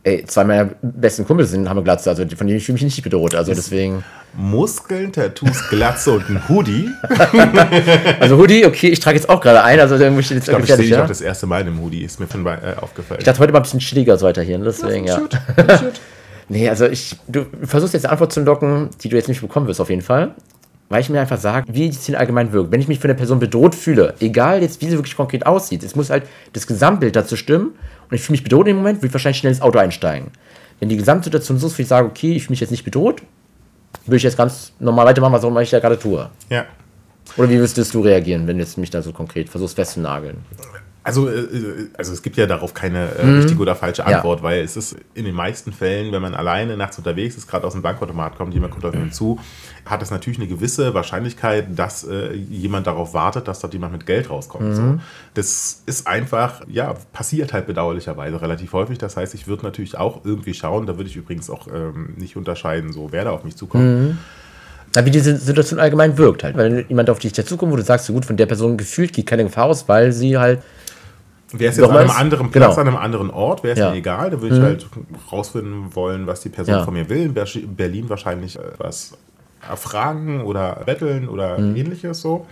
Ey, 0.06 0.24
zwei 0.24 0.44
meiner 0.44 0.70
besten 0.82 1.26
Kumpels 1.26 1.50
sind, 1.50 1.68
haben 1.68 1.78
eine 1.78 1.82
Glatze, 1.82 2.10
also 2.10 2.22
von 2.36 2.46
denen 2.46 2.58
ich 2.58 2.68
mich 2.68 2.80
nicht 2.80 3.02
bedroht, 3.02 3.34
also 3.34 3.52
deswegen... 3.52 4.04
Muskeln, 4.36 5.10
Tattoos, 5.12 5.68
Glatze 5.68 6.12
und 6.12 6.28
ein 6.28 6.48
Hoodie. 6.48 6.90
also 8.20 8.36
Hoodie, 8.36 8.66
okay, 8.66 8.86
ich 8.86 9.00
trage 9.00 9.16
jetzt 9.16 9.28
auch 9.28 9.40
gerade 9.40 9.64
ein, 9.64 9.80
also 9.80 9.96
irgendwie 9.96 10.22
steht 10.22 10.36
jetzt 10.36 10.44
ich 10.44 10.50
glaube, 10.50 10.62
ich 10.62 10.68
sehe 10.68 10.76
dich 10.76 10.90
ja? 10.90 11.02
auch 11.02 11.08
das 11.08 11.22
erste 11.22 11.46
Mal 11.46 11.62
in 11.62 11.66
einem 11.66 11.80
Hoodie, 11.80 12.04
ist 12.04 12.20
mir 12.20 12.28
von 12.28 12.46
äh, 12.46 12.74
aufgefallen. 12.80 13.18
Ich 13.18 13.24
dachte 13.24 13.40
heute 13.40 13.52
mal 13.52 13.58
ein 13.58 13.62
bisschen 13.64 13.80
chilliger 13.80 14.16
so 14.16 14.26
weiter 14.26 14.42
hier, 14.42 14.58
deswegen, 14.58 15.06
ja. 15.06 15.22
ja. 15.56 15.80
Nee, 16.48 16.68
also 16.68 16.86
ich, 16.86 17.16
du 17.26 17.44
versuchst 17.64 17.94
jetzt 17.94 18.04
eine 18.04 18.12
Antwort 18.12 18.32
zu 18.32 18.40
locken, 18.40 18.90
die 19.02 19.08
du 19.08 19.16
jetzt 19.16 19.26
nicht 19.28 19.40
bekommen 19.40 19.66
wirst, 19.66 19.80
auf 19.80 19.90
jeden 19.90 20.02
Fall. 20.02 20.36
Weil 20.88 21.00
ich 21.00 21.10
mir 21.10 21.20
einfach 21.20 21.38
sage, 21.38 21.66
wie 21.72 21.88
die 21.90 21.96
Szene 21.96 22.18
allgemein 22.18 22.52
wirkt. 22.52 22.70
Wenn 22.70 22.80
ich 22.80 22.86
mich 22.86 23.00
von 23.00 23.08
der 23.08 23.16
Person 23.16 23.40
bedroht 23.40 23.74
fühle, 23.74 24.14
egal 24.20 24.62
jetzt, 24.62 24.80
wie 24.80 24.86
sie 24.86 24.96
wirklich 24.96 25.16
konkret 25.16 25.44
aussieht, 25.44 25.82
es 25.82 25.96
muss 25.96 26.10
halt 26.10 26.24
das 26.52 26.66
Gesamtbild 26.66 27.16
dazu 27.16 27.36
stimmen 27.36 27.72
und 28.08 28.14
ich 28.14 28.22
fühle 28.22 28.34
mich 28.34 28.44
bedroht 28.44 28.68
im 28.68 28.76
Moment, 28.76 28.98
würde 28.98 29.08
ich 29.08 29.12
wahrscheinlich 29.12 29.38
schnell 29.38 29.52
ins 29.52 29.62
Auto 29.62 29.78
einsteigen. 29.78 30.28
Wenn 30.78 30.88
die 30.88 30.96
Gesamtsituation 30.96 31.58
so 31.58 31.66
ist, 31.66 31.74
würde 31.74 31.82
ich 31.82 31.88
sagen, 31.88 32.08
okay, 32.08 32.32
ich 32.32 32.44
fühle 32.44 32.52
mich 32.52 32.60
jetzt 32.60 32.70
nicht 32.70 32.84
bedroht, 32.84 33.22
würde 34.04 34.18
ich 34.18 34.22
jetzt 34.22 34.36
ganz 34.36 34.72
normal 34.78 35.06
weitermachen, 35.06 35.32
was 35.32 35.44
auch 35.44 35.48
immer 35.48 35.62
ich 35.62 35.70
da 35.70 35.80
gerade 35.80 35.98
tue. 35.98 36.30
Ja. 36.50 36.66
Oder 37.36 37.50
wie 37.50 37.58
würdest 37.58 37.94
du 37.94 38.00
reagieren, 38.00 38.46
wenn 38.46 38.58
du 38.58 38.62
jetzt 38.62 38.78
mich 38.78 38.90
da 38.90 39.02
so 39.02 39.12
konkret 39.12 39.48
versuchst 39.48 39.74
festzunageln? 39.74 40.38
Also, 41.06 41.28
äh, 41.28 41.38
äh, 41.38 41.88
also 41.96 42.12
es 42.12 42.20
gibt 42.20 42.36
ja 42.36 42.46
darauf 42.46 42.74
keine 42.74 43.14
äh, 43.14 43.24
mhm. 43.24 43.36
richtige 43.36 43.62
oder 43.62 43.76
falsche 43.76 44.04
Antwort, 44.04 44.40
ja. 44.40 44.42
weil 44.42 44.60
es 44.62 44.76
ist 44.76 44.96
in 45.14 45.24
den 45.24 45.36
meisten 45.36 45.72
Fällen, 45.72 46.10
wenn 46.10 46.20
man 46.20 46.34
alleine 46.34 46.76
nachts 46.76 46.98
unterwegs 46.98 47.36
ist, 47.36 47.46
gerade 47.46 47.64
aus 47.64 47.74
dem 47.74 47.82
Bankautomat 47.82 48.36
kommt, 48.36 48.52
jemand 48.54 48.72
kommt 48.72 48.84
auf 48.86 48.92
einen 48.92 49.12
zu, 49.12 49.38
hat 49.84 50.02
es 50.02 50.10
natürlich 50.10 50.40
eine 50.40 50.48
gewisse 50.48 50.94
Wahrscheinlichkeit, 50.94 51.78
dass 51.78 52.02
äh, 52.02 52.32
jemand 52.32 52.88
darauf 52.88 53.14
wartet, 53.14 53.46
dass 53.46 53.60
dort 53.60 53.72
jemand 53.72 53.92
mit 53.92 54.04
Geld 54.04 54.28
rauskommt. 54.30 54.70
Mhm. 54.70 54.74
So. 54.74 55.00
Das 55.34 55.84
ist 55.86 56.08
einfach, 56.08 56.62
ja, 56.66 56.94
passiert 57.12 57.52
halt 57.52 57.68
bedauerlicherweise 57.68 58.42
relativ 58.42 58.72
häufig. 58.72 58.98
Das 58.98 59.16
heißt, 59.16 59.32
ich 59.34 59.46
würde 59.46 59.62
natürlich 59.62 59.96
auch 59.96 60.24
irgendwie 60.24 60.54
schauen, 60.54 60.86
da 60.86 60.96
würde 60.96 61.08
ich 61.08 61.14
übrigens 61.14 61.48
auch 61.50 61.68
ähm, 61.68 62.14
nicht 62.16 62.36
unterscheiden, 62.36 62.92
so 62.92 63.12
wer 63.12 63.22
da 63.22 63.30
auf 63.30 63.44
mich 63.44 63.54
zukommt. 63.54 63.84
Mhm. 63.84 64.18
Na, 64.96 65.04
wie 65.06 65.12
diese 65.12 65.36
Situation 65.36 65.78
allgemein 65.78 66.18
wirkt 66.18 66.42
halt. 66.42 66.56
Wenn 66.56 66.84
jemand 66.88 67.10
auf 67.10 67.20
dich 67.20 67.32
dazukommt, 67.32 67.70
wo 67.70 67.76
du 67.76 67.82
sagst, 67.82 68.06
so 68.06 68.12
gut, 68.12 68.24
von 68.24 68.36
der 68.36 68.46
Person 68.46 68.76
gefühlt 68.76 69.12
geht 69.12 69.26
keine 69.26 69.44
Gefahr 69.44 69.66
aus, 69.66 69.88
weil 69.88 70.10
sie 70.10 70.36
halt 70.36 70.62
Wäre 71.52 71.70
es 71.70 71.76
jetzt 71.76 71.88
an 71.88 71.96
einem 71.96 72.10
anderen 72.10 72.50
Platz, 72.50 72.74
genau. 72.74 72.80
an 72.80 72.88
einem 72.88 72.96
anderen 72.96 73.30
Ort, 73.30 73.62
wäre 73.62 73.74
es 73.74 73.78
ja. 73.78 73.90
mir 73.90 73.96
egal. 73.96 74.30
Da 74.30 74.40
würde 74.40 74.56
ich 74.56 74.60
mhm. 74.60 74.64
halt 74.64 74.86
rausfinden 75.30 75.94
wollen, 75.94 76.26
was 76.26 76.40
die 76.40 76.48
Person 76.48 76.74
ja. 76.74 76.84
von 76.84 76.94
mir 76.94 77.08
will. 77.08 77.32
In 77.32 77.76
Berlin 77.76 78.08
wahrscheinlich 78.08 78.56
äh, 78.56 78.62
was 78.78 79.16
erfragen 79.68 80.42
oder 80.42 80.82
betteln 80.84 81.28
oder 81.28 81.58
mhm. 81.58 81.76
ähnliches 81.76 82.20
so. 82.20 82.46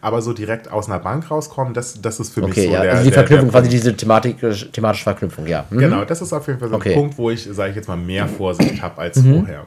Aber 0.00 0.22
so 0.22 0.32
direkt 0.32 0.70
aus 0.70 0.86
einer 0.88 1.00
Bank 1.00 1.30
rauskommen, 1.30 1.74
das, 1.74 2.00
das 2.00 2.20
ist 2.20 2.34
für 2.34 2.42
okay, 2.42 2.60
mich 2.60 2.68
so 2.68 2.74
ja. 2.74 2.82
der. 2.82 2.92
Also 2.92 3.04
die 3.04 3.10
Verknüpfung, 3.10 3.50
der, 3.50 3.60
quasi 3.60 3.70
diese 3.70 3.96
Thematik, 3.96 4.36
thematische 4.72 5.04
Verknüpfung, 5.04 5.46
ja. 5.46 5.64
Mhm. 5.70 5.78
Genau, 5.78 6.04
das 6.04 6.22
ist 6.22 6.32
auf 6.32 6.46
jeden 6.46 6.60
Fall 6.60 6.68
so 6.68 6.76
okay. 6.76 6.90
ein 6.90 6.94
Punkt, 6.94 7.18
wo 7.18 7.30
ich, 7.30 7.42
sage 7.50 7.70
ich 7.70 7.76
jetzt 7.76 7.88
mal, 7.88 7.96
mehr 7.96 8.28
Vorsicht 8.28 8.80
habe 8.80 9.00
als 9.00 9.16
mhm. 9.16 9.40
vorher. 9.40 9.64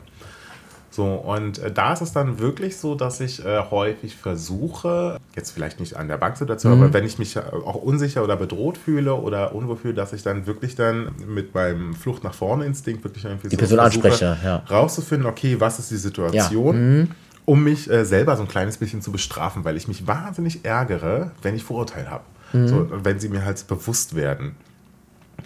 So, 0.91 1.05
und 1.05 1.59
äh, 1.59 1.71
da 1.71 1.93
ist 1.93 2.01
es 2.01 2.13
dann 2.13 2.39
wirklich 2.39 2.77
so, 2.77 2.95
dass 2.95 3.19
ich 3.19 3.45
äh, 3.45 3.61
häufig 3.69 4.15
versuche, 4.15 5.19
jetzt 5.35 5.51
vielleicht 5.51 5.79
nicht 5.79 5.95
an 5.95 6.07
der 6.07 6.17
Banksituation, 6.17 6.77
mhm. 6.77 6.83
aber 6.83 6.93
wenn 6.93 7.05
ich 7.05 7.19
mich 7.19 7.35
äh, 7.35 7.39
auch 7.39 7.75
unsicher 7.75 8.23
oder 8.23 8.35
bedroht 8.35 8.77
fühle 8.77 9.13
oder 9.13 9.53
unwohl 9.53 9.77
fühle, 9.77 9.93
dass 9.93 10.13
ich 10.13 10.23
dann 10.23 10.47
wirklich 10.47 10.75
dann 10.75 11.11
mit 11.27 11.53
meinem 11.53 11.93
Flucht 11.93 12.23
nach 12.23 12.33
vorne 12.33 12.65
Instinkt 12.65 13.03
wirklich 13.03 13.25
irgendwie 13.25 13.49
die 13.49 13.55
so 13.55 13.59
Person 13.59 13.79
anspreche, 13.79 14.37
ja. 14.43 14.63
rauszufinden, 14.69 15.27
okay, 15.27 15.57
was 15.59 15.77
ist 15.77 15.91
die 15.91 15.97
Situation? 15.97 16.75
Ja. 16.75 16.81
Mhm. 16.81 17.07
Um 17.45 17.63
mich 17.63 17.89
äh, 17.89 18.05
selber 18.05 18.35
so 18.35 18.43
ein 18.43 18.47
kleines 18.47 18.77
bisschen 18.77 19.01
zu 19.01 19.11
bestrafen, 19.11 19.65
weil 19.65 19.77
ich 19.77 19.87
mich 19.87 20.07
wahnsinnig 20.07 20.65
ärgere, 20.65 21.31
wenn 21.41 21.55
ich 21.55 21.63
Vorurteile 21.63 22.09
habe. 22.09 22.23
Mhm. 22.53 22.67
So, 22.67 22.87
wenn 23.03 23.19
sie 23.19 23.29
mir 23.29 23.45
halt 23.45 23.67
bewusst 23.67 24.15
werden. 24.15 24.55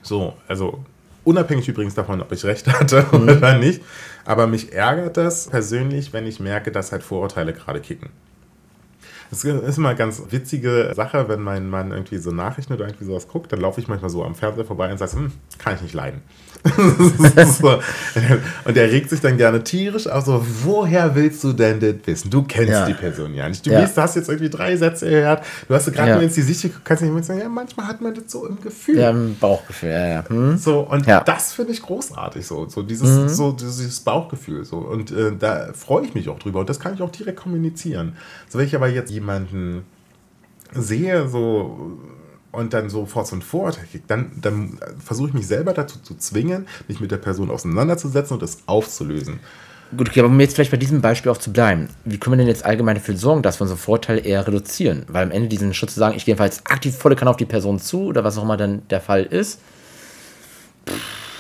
So, 0.02 0.34
also 0.48 0.84
Unabhängig 1.24 1.68
übrigens 1.68 1.96
davon, 1.96 2.22
ob 2.22 2.32
ich 2.32 2.44
recht 2.46 2.68
hatte 2.80 3.06
mhm. 3.12 3.30
oder 3.30 3.58
nicht. 3.58 3.82
Aber 4.26 4.48
mich 4.48 4.74
ärgert 4.74 5.18
das 5.18 5.48
persönlich, 5.48 6.14
wenn 6.14 6.26
ich 6.26 6.40
merke, 6.40 6.72
dass 6.72 6.92
halt 6.92 7.04
Vorurteile 7.04 7.54
gerade 7.54 7.80
kicken. 7.80 8.10
Das 9.30 9.44
ist 9.44 9.78
immer 9.80 9.90
eine 9.90 9.98
ganz 9.98 10.22
witzige 10.30 10.92
Sache, 10.96 11.28
wenn 11.28 11.42
mein 11.42 11.68
Mann 11.68 11.92
irgendwie 11.92 12.20
so 12.20 12.30
Nachrichten 12.30 12.74
oder 12.74 12.86
irgendwie 12.86 13.06
sowas 13.06 13.28
guckt, 13.28 13.52
dann 13.52 13.62
laufe 13.62 13.82
ich 13.82 13.88
manchmal 13.88 14.12
so 14.12 14.24
am 14.24 14.36
Fernseher 14.36 14.64
vorbei 14.64 14.92
und 14.92 15.00
sage, 15.00 15.14
hm, 15.14 15.32
kann 15.58 15.74
ich 15.74 15.82
nicht 15.82 15.96
leiden. 15.96 16.22
So. 16.66 17.68
Und 18.66 18.78
er 18.78 18.90
regt 18.90 19.10
sich 19.10 19.20
dann 19.20 19.38
gerne 19.38 19.64
tierisch 19.64 20.08
auf, 20.08 20.26
so, 20.26 20.46
woher 20.64 21.14
willst 21.14 21.44
du 21.44 21.52
denn 21.52 21.80
das 21.80 21.96
wissen? 22.06 22.30
Du 22.30 22.44
kennst 22.44 22.72
ja. 22.72 22.86
die 22.86 22.94
Person 22.94 23.34
ja 23.34 23.48
nicht. 23.50 23.66
Du, 23.66 23.72
ja. 23.72 23.86
Du 23.86 24.02
hast 24.02 24.16
jetzt 24.16 24.30
irgendwie 24.30 24.50
drei 24.50 24.76
Sätze 24.78 25.10
gehört, 25.10 25.44
du 25.68 25.76
hast 25.76 25.92
gerade 25.92 26.10
ja. 26.10 26.16
nur 26.16 26.24
ins 26.24 26.36
Gesicht 26.36 26.62
geguckt, 26.62 26.86
kannst 26.86 27.04
nicht 27.04 27.14
mehr 27.14 27.24
sagen, 27.24 27.42
ja, 27.42 27.50
manchmal 27.50 27.88
hat 27.88 28.02
man 28.02 28.14
das 28.14 28.26
so 28.28 28.48
im 28.48 28.62
Gefühl. 28.62 28.98
Ja, 28.98 29.10
im 29.10 29.36
Bauchgefühl, 29.38 29.90
ja, 29.90 30.08
ja. 30.08 30.30
Hm? 30.30 30.58
So, 30.58 30.82
und 30.82 31.06
das 31.08 31.54
finde 31.54 31.74
ich 31.74 31.82
großartig, 31.82 32.46
so, 32.46 32.68
so, 32.70 32.82
dieses, 32.82 33.10
mhm. 33.10 33.30
so 33.30 33.52
dieses 33.52 34.00
Bauchgefühl. 34.00 34.64
So. 34.64 34.78
Und 34.78 35.12
äh, 35.12 35.34
da 35.38 35.74
freue 35.74 36.06
ich 36.06 36.14
mich 36.14 36.30
auch 36.30 36.40
drüber 36.40 36.62
und 36.62 36.70
das 36.70 36.80
kann 36.80 36.94
ich 36.94 37.02
auch 37.02 37.12
direkt 37.12 37.40
kommunizieren. 37.40 38.16
So, 38.48 38.60
wenn 38.60 38.68
ich 38.68 38.76
aber 38.76 38.88
jetzt 38.88 39.12
jemanden 39.12 39.84
sehe, 40.74 41.28
so 41.28 41.98
und 42.54 42.74
dann 42.74 42.90
sofort 42.90 43.28
so 43.28 43.36
ein 43.36 43.42
Vorurteil 43.42 43.86
kriegt, 43.92 44.10
dann, 44.10 44.32
dann 44.40 44.78
versuche 45.04 45.30
ich 45.30 45.34
mich 45.34 45.48
selber 45.48 45.74
dazu 45.74 46.00
zu 46.00 46.16
zwingen, 46.16 46.68
mich 46.88 47.02
mit 47.02 47.12
der 47.12 47.18
Person 47.18 47.50
auseinanderzusetzen 47.50 48.36
und 48.36 48.44
das 48.44 48.60
aufzulösen. 48.68 49.40
Gut, 49.98 50.10
okay, 50.10 50.22
aber 50.22 50.30
um 50.30 50.40
jetzt 50.40 50.56
vielleicht 50.56 50.72
bei 50.72 50.78
diesem 50.78 51.02
Beispiel 51.02 51.32
auch 51.32 51.38
zu 51.38 51.52
bleiben, 51.52 51.90
wie 52.06 52.18
können 52.18 52.34
wir 52.34 52.38
denn 52.38 52.48
jetzt 52.48 52.64
allgemein 52.64 52.96
dafür 52.96 53.18
sorgen, 53.18 53.42
dass 53.42 53.60
wir 53.60 53.64
unsere 53.64 53.80
Vorteile 53.80 54.22
eher 54.22 54.48
reduzieren? 54.48 55.04
Weil 55.08 55.24
am 55.24 55.32
Ende 55.32 55.50
diesen 55.50 55.74
Schritt 55.74 55.90
zu 55.90 56.00
sagen, 56.00 56.16
ich 56.16 56.26
gehe 56.26 56.34
jedenfalls 56.34 56.66
aktiv 56.68 56.96
volle 56.96 57.16
Kanne 57.16 57.32
auf 57.32 57.38
die 57.38 57.46
Person 57.46 57.80
zu 57.80 58.06
oder 58.06 58.24
was 58.24 58.38
auch 58.38 58.44
immer 58.44 58.58
dann 58.58 58.88
der 58.90 59.02
Fall 59.02 59.24
ist, 59.24 59.60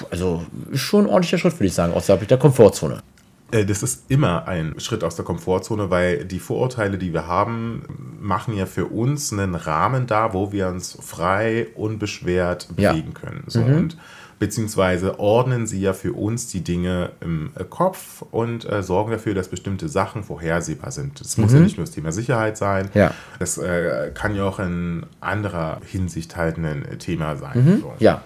also 0.10 0.45
ist 0.71 0.82
schon 0.82 1.06
ein 1.06 1.10
ordentlicher 1.10 1.38
Schritt, 1.38 1.54
würde 1.54 1.67
ich 1.67 1.73
sagen, 1.73 1.93
außerhalb 1.93 2.28
der 2.28 2.38
Komfortzone. 2.38 3.04
Äh, 3.51 3.65
das 3.65 3.84
ist 3.84 4.10
immer 4.10 4.47
ein 4.47 4.79
Schritt 4.79 5.03
aus 5.03 5.15
der 5.15 5.25
Komfortzone, 5.25 5.89
weil 5.89 6.25
die 6.25 6.39
Vorurteile, 6.39 6.97
die 6.97 7.13
wir 7.13 7.27
haben, 7.27 8.17
machen 8.19 8.56
ja 8.56 8.65
für 8.65 8.86
uns 8.86 9.32
einen 9.32 9.56
Rahmen 9.56 10.08
da, 10.08 10.34
wo 10.34 10.51
wir 10.51 10.67
uns 10.67 10.97
frei, 11.01 11.67
unbeschwert 11.75 12.75
bewegen 12.75 13.13
ja. 13.13 13.19
können. 13.19 13.43
So, 13.47 13.62
mhm. 13.62 13.75
und 13.75 13.97
beziehungsweise 14.39 15.19
ordnen 15.19 15.67
sie 15.67 15.79
ja 15.79 15.93
für 15.93 16.12
uns 16.13 16.47
die 16.47 16.62
Dinge 16.62 17.12
im 17.21 17.51
äh, 17.56 17.63
Kopf 17.63 18.23
und 18.32 18.69
äh, 18.69 18.84
sorgen 18.84 19.12
dafür, 19.12 19.34
dass 19.34 19.47
bestimmte 19.47 19.88
Sachen 19.88 20.23
vorhersehbar 20.23 20.91
sind. 20.91 21.21
Das 21.21 21.38
mhm. 21.38 21.43
muss 21.43 21.53
ja 21.53 21.60
mhm. 21.60 21.65
nicht 21.65 21.77
nur 21.77 21.86
das 21.86 21.95
Thema 21.95 22.12
Sicherheit 22.12 22.58
sein, 22.58 22.89
ja. 22.93 23.12
das 23.39 23.58
äh, 23.58 24.12
kann 24.13 24.36
ja 24.36 24.43
auch 24.43 24.60
in 24.60 25.06
anderer 25.21 25.79
Hinsicht 25.86 26.36
halt 26.36 26.58
ein 26.58 26.86
Thema 26.99 27.38
sein. 27.38 27.63
Mhm. 27.63 27.82
So. 27.82 27.93
Ja. 27.99 28.21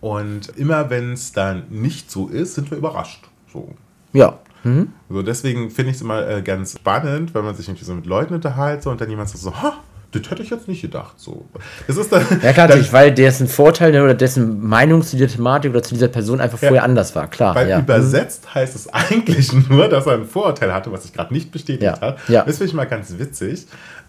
Und 0.00 0.48
immer 0.56 0.90
wenn 0.90 1.12
es 1.12 1.32
dann 1.32 1.64
nicht 1.70 2.10
so 2.10 2.26
ist, 2.26 2.54
sind 2.54 2.70
wir 2.70 2.78
überrascht. 2.78 3.28
So. 3.52 3.74
Ja. 4.12 4.38
Mhm. 4.62 4.92
So, 5.08 5.22
deswegen 5.22 5.70
finde 5.70 5.90
ich 5.90 5.96
es 5.96 6.02
immer 6.02 6.26
äh, 6.28 6.42
ganz 6.42 6.74
spannend, 6.74 7.34
wenn 7.34 7.44
man 7.44 7.54
sich 7.54 7.66
irgendwie 7.68 7.84
so 7.84 7.94
mit 7.94 8.06
Leuten 8.06 8.34
unterhält 8.34 8.82
so, 8.82 8.90
und 8.90 9.00
dann 9.00 9.08
jemand 9.08 9.30
so, 9.30 9.54
ha, 9.54 9.78
das 10.12 10.30
hätte 10.30 10.42
ich 10.42 10.50
jetzt 10.50 10.66
nicht 10.66 10.82
gedacht. 10.82 11.14
So. 11.18 11.46
Das 11.86 11.96
ist 11.96 12.12
dann, 12.12 12.24
ja, 12.42 12.52
klar, 12.52 12.68
dann, 12.68 12.92
weil 12.92 13.14
dessen 13.14 13.46
Vorteil 13.46 13.98
oder 14.00 14.14
dessen 14.14 14.60
Meinung 14.60 15.02
zu 15.02 15.16
dieser 15.16 15.28
Thematik 15.28 15.70
oder 15.70 15.82
zu 15.82 15.94
dieser 15.94 16.08
Person 16.08 16.40
einfach 16.40 16.58
vorher 16.58 16.78
ja, 16.78 16.82
anders 16.82 17.14
war, 17.14 17.28
klar. 17.28 17.54
Weil 17.54 17.68
ja. 17.68 17.78
übersetzt 17.78 18.54
heißt 18.54 18.74
es 18.74 18.88
eigentlich 18.92 19.52
nur, 19.68 19.88
dass 19.88 20.06
er 20.06 20.14
ein 20.14 20.24
Vorurteil 20.24 20.72
hatte, 20.72 20.90
was 20.92 21.04
sich 21.04 21.12
gerade 21.12 21.32
nicht 21.32 21.52
bestätigt 21.52 21.82
ja. 21.82 22.00
hat. 22.00 22.18
Ja. 22.28 22.44
Das 22.44 22.58
finde 22.58 22.70
ich 22.70 22.74
mal 22.74 22.86
ganz 22.86 23.18
witzig. 23.18 23.66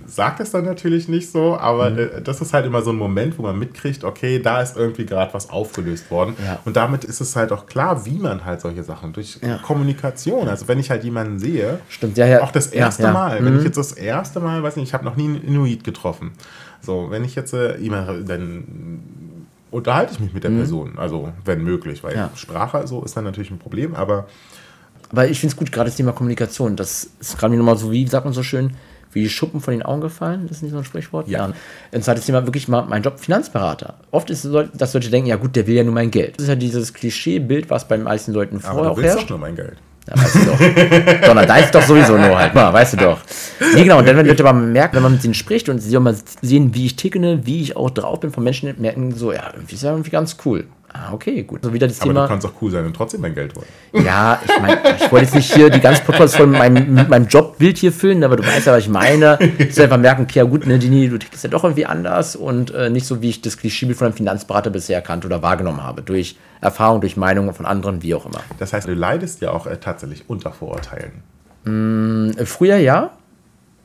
Sagt 0.07 0.39
es 0.39 0.51
dann 0.51 0.65
natürlich 0.65 1.07
nicht 1.07 1.31
so, 1.31 1.57
aber 1.57 1.89
mhm. 1.89 2.09
das 2.23 2.41
ist 2.41 2.53
halt 2.53 2.65
immer 2.65 2.81
so 2.81 2.91
ein 2.91 2.97
Moment, 2.97 3.37
wo 3.37 3.43
man 3.43 3.57
mitkriegt, 3.57 4.03
okay, 4.03 4.39
da 4.39 4.61
ist 4.61 4.77
irgendwie 4.77 5.05
gerade 5.05 5.33
was 5.33 5.49
aufgelöst 5.49 6.11
worden. 6.11 6.35
Und 6.65 6.75
damit 6.75 7.03
ist 7.03 7.21
es 7.21 7.35
halt 7.35 7.51
auch 7.51 7.65
klar, 7.65 8.05
wie 8.05 8.17
man 8.17 8.45
halt 8.45 8.61
solche 8.61 8.83
Sachen 8.83 9.13
durch 9.13 9.39
Kommunikation, 9.63 10.47
also 10.47 10.67
wenn 10.67 10.79
ich 10.79 10.89
halt 10.89 11.03
jemanden 11.03 11.39
sehe, 11.39 11.79
Stimmt, 11.89 12.17
ja, 12.17 12.25
ja. 12.25 12.41
auch 12.41 12.51
das 12.51 12.67
erste 12.67 13.11
Mal, 13.11 13.41
mhm. 13.41 13.45
wenn 13.45 13.57
ich 13.59 13.63
jetzt 13.63 13.77
das 13.77 13.91
erste 13.91 14.39
Mal, 14.39 14.63
weiß 14.63 14.75
nicht, 14.75 14.87
ich 14.87 14.93
habe 14.93 15.05
noch 15.05 15.15
nie 15.15 15.25
einen 15.25 15.41
Inuit 15.43 15.83
getroffen. 15.83 16.31
So, 16.81 17.07
wenn 17.09 17.23
ich 17.23 17.35
jetzt 17.35 17.53
äh, 17.53 17.77
jemanden, 17.77 18.25
dann 18.25 18.63
unterhalte 19.71 20.13
ich 20.13 20.19
mich 20.19 20.33
mit 20.33 20.43
der 20.43 20.51
mhm. 20.51 20.57
Person, 20.57 20.93
also 20.97 21.31
wenn 21.45 21.63
möglich, 21.63 22.03
weil 22.03 22.15
ja. 22.15 22.29
Sprache 22.35 22.85
so 22.87 23.03
ist 23.03 23.15
dann 23.15 23.23
natürlich 23.23 23.51
ein 23.51 23.59
Problem, 23.59 23.95
aber. 23.95 24.27
Aber 25.09 25.27
ich 25.27 25.39
finde 25.39 25.53
es 25.53 25.57
gut, 25.57 25.71
gerade 25.71 25.89
das 25.89 25.97
Thema 25.97 26.13
Kommunikation. 26.13 26.77
Das 26.77 27.09
ist 27.19 27.37
gerade 27.37 27.55
nochmal 27.55 27.77
so, 27.77 27.91
wie 27.91 28.07
sagt 28.07 28.23
man 28.23 28.33
so 28.33 28.43
schön, 28.43 28.71
wie 29.13 29.24
die 29.24 29.30
Schuppen 29.30 29.62
von 29.62 29.74
den 29.74 29.84
Augen 29.84 30.02
gefallen. 30.02 30.47
Das 30.47 30.58
ist 30.58 30.63
nicht 30.63 30.71
so 30.71 30.78
ein 30.78 30.84
Sprichwort. 30.84 31.28
Ja. 31.28 31.47
ja. 31.47 31.54
Und 31.91 32.04
zwar 32.04 32.15
das 32.15 32.26
Thema 32.26 32.45
wirklich 32.45 32.67
mal 32.67 32.84
mein 32.84 33.04
Job 33.04 33.19
Finanzberater. 33.19 33.95
Oft 34.12 34.30
ist 34.30 34.45
es 34.45 34.52
so, 34.52 34.63
dass 34.63 34.93
Leute 34.93 35.10
denken, 35.10 35.30
ja 35.30 35.36
gut, 35.36 35.56
der 35.56 35.67
will 35.67 35.76
ja 35.76 35.84
nur 35.84 35.93
mein 35.93 36.12
Geld. 36.12 36.36
Das 36.36 36.43
ist 36.43 36.50
ja 36.50 36.56
dieses 36.56 36.93
Klischeebild, 36.93 37.69
was 37.69 37.88
bei 37.88 37.97
den 37.97 38.04
meisten 38.04 38.32
Leuten 38.34 38.60
vorher 38.60 38.91
Aber 38.91 38.95
du 38.95 39.02
willst 39.02 39.17
auch 39.17 39.30
nur 39.30 39.39
mein 39.39 39.56
Geld. 39.56 39.78
Ja, 40.08 40.17
weißt 40.17 40.36
du 40.36 40.45
doch. 40.45 40.60
Sondern 41.28 41.47
da 41.47 41.58
ist 41.58 41.76
doch 41.76 41.84
sowieso 41.84 42.17
nur 42.17 42.38
halt 42.38 42.56
mal, 42.56 42.74
weißt 42.74 42.93
du 42.93 42.97
doch. 42.97 43.19
Nee, 43.76 43.84
genau. 43.84 44.00
Und 44.00 44.08
dann, 44.08 44.17
wenn 44.17 44.26
Leute 44.26 44.43
aber 44.43 44.58
merken, 44.58 44.95
wenn 44.95 45.04
man 45.04 45.13
mit 45.13 45.24
denen 45.24 45.36
spricht 45.36 45.69
und 45.69 45.80
sie 45.80 45.95
auch 45.95 46.02
mal 46.02 46.15
sehen, 46.41 46.74
wie 46.74 46.88
ich 46.88 46.95
ticke, 46.95 47.19
ne, 47.19 47.41
wie 47.45 47.62
ich 47.62 47.78
auch 47.78 47.91
drauf 47.91 48.19
bin 48.19 48.32
von 48.32 48.43
Menschen, 48.43 48.74
merken 48.80 49.13
so, 49.13 49.32
ja, 49.32 49.52
irgendwie 49.54 49.76
ist 49.76 49.84
ja 49.84 49.91
irgendwie 49.91 50.10
ganz 50.10 50.38
cool. 50.45 50.65
Ah, 50.93 51.13
okay, 51.13 51.43
gut. 51.43 51.63
So 51.63 51.71
wieder 51.73 51.88
das 51.88 52.01
Aber 52.01 52.10
Thema. 52.10 52.23
du 52.23 52.27
kannst 52.27 52.45
auch 52.45 52.51
cool 52.62 52.69
sein 52.69 52.86
und 52.86 52.93
trotzdem 52.93 53.21
dein 53.21 53.34
Geld 53.34 53.56
wollen. 53.56 54.06
Ja, 54.06 54.41
ich 54.43 54.62
meine, 54.62 54.82
ich 54.97 55.10
wollte 55.10 55.25
jetzt 55.25 55.36
nicht 55.36 55.54
hier 55.54 55.69
die 55.69 55.80
ganze 55.80 56.04
Podcast 56.04 56.36
von 56.36 56.51
meinem, 56.51 57.08
meinem 57.08 57.27
Jobbild 57.27 57.77
hier 57.77 57.93
füllen, 57.93 58.23
aber 58.25 58.36
du 58.36 58.45
weißt 58.45 58.67
ja, 58.67 58.73
was 58.73 58.84
ich 58.84 58.89
meine. 58.89 59.39
Du 59.71 59.84
einfach 59.84 59.97
merken, 59.97 60.27
ja 60.34 60.43
gut, 60.43 60.65
ne, 60.67 60.80
Dini, 60.80 61.08
du 61.08 61.17
tickst 61.17 61.43
ja 61.43 61.49
doch 61.49 61.63
irgendwie 61.63 61.86
anders 61.86 62.36
und 62.36 62.73
äh, 62.73 62.89
nicht 62.89 63.06
so, 63.06 63.21
wie 63.21 63.30
ich 63.30 63.41
das 63.41 63.58
Klischeebild 63.58 63.97
von 63.97 64.08
einem 64.08 64.15
Finanzberater 64.15 64.69
bisher 64.69 64.97
erkannt 64.97 65.23
oder 65.23 65.41
wahrgenommen 65.41 65.82
habe. 65.82 66.01
Durch 66.01 66.36
Erfahrung, 66.60 66.99
durch 66.99 67.15
Meinungen 67.15 67.54
von 67.54 67.65
anderen, 67.65 68.04
wie 68.04 68.13
auch 68.13 68.25
immer. 68.25 68.41
Das 68.60 68.73
heißt, 68.73 68.88
du 68.88 68.93
leidest 68.93 69.41
ja 69.41 69.51
auch 69.51 69.65
äh, 69.65 69.77
tatsächlich 69.77 70.25
unter 70.27 70.51
Vorurteilen. 70.51 71.23
Mm, 71.63 72.32
früher 72.45 72.77
ja. 72.77 73.12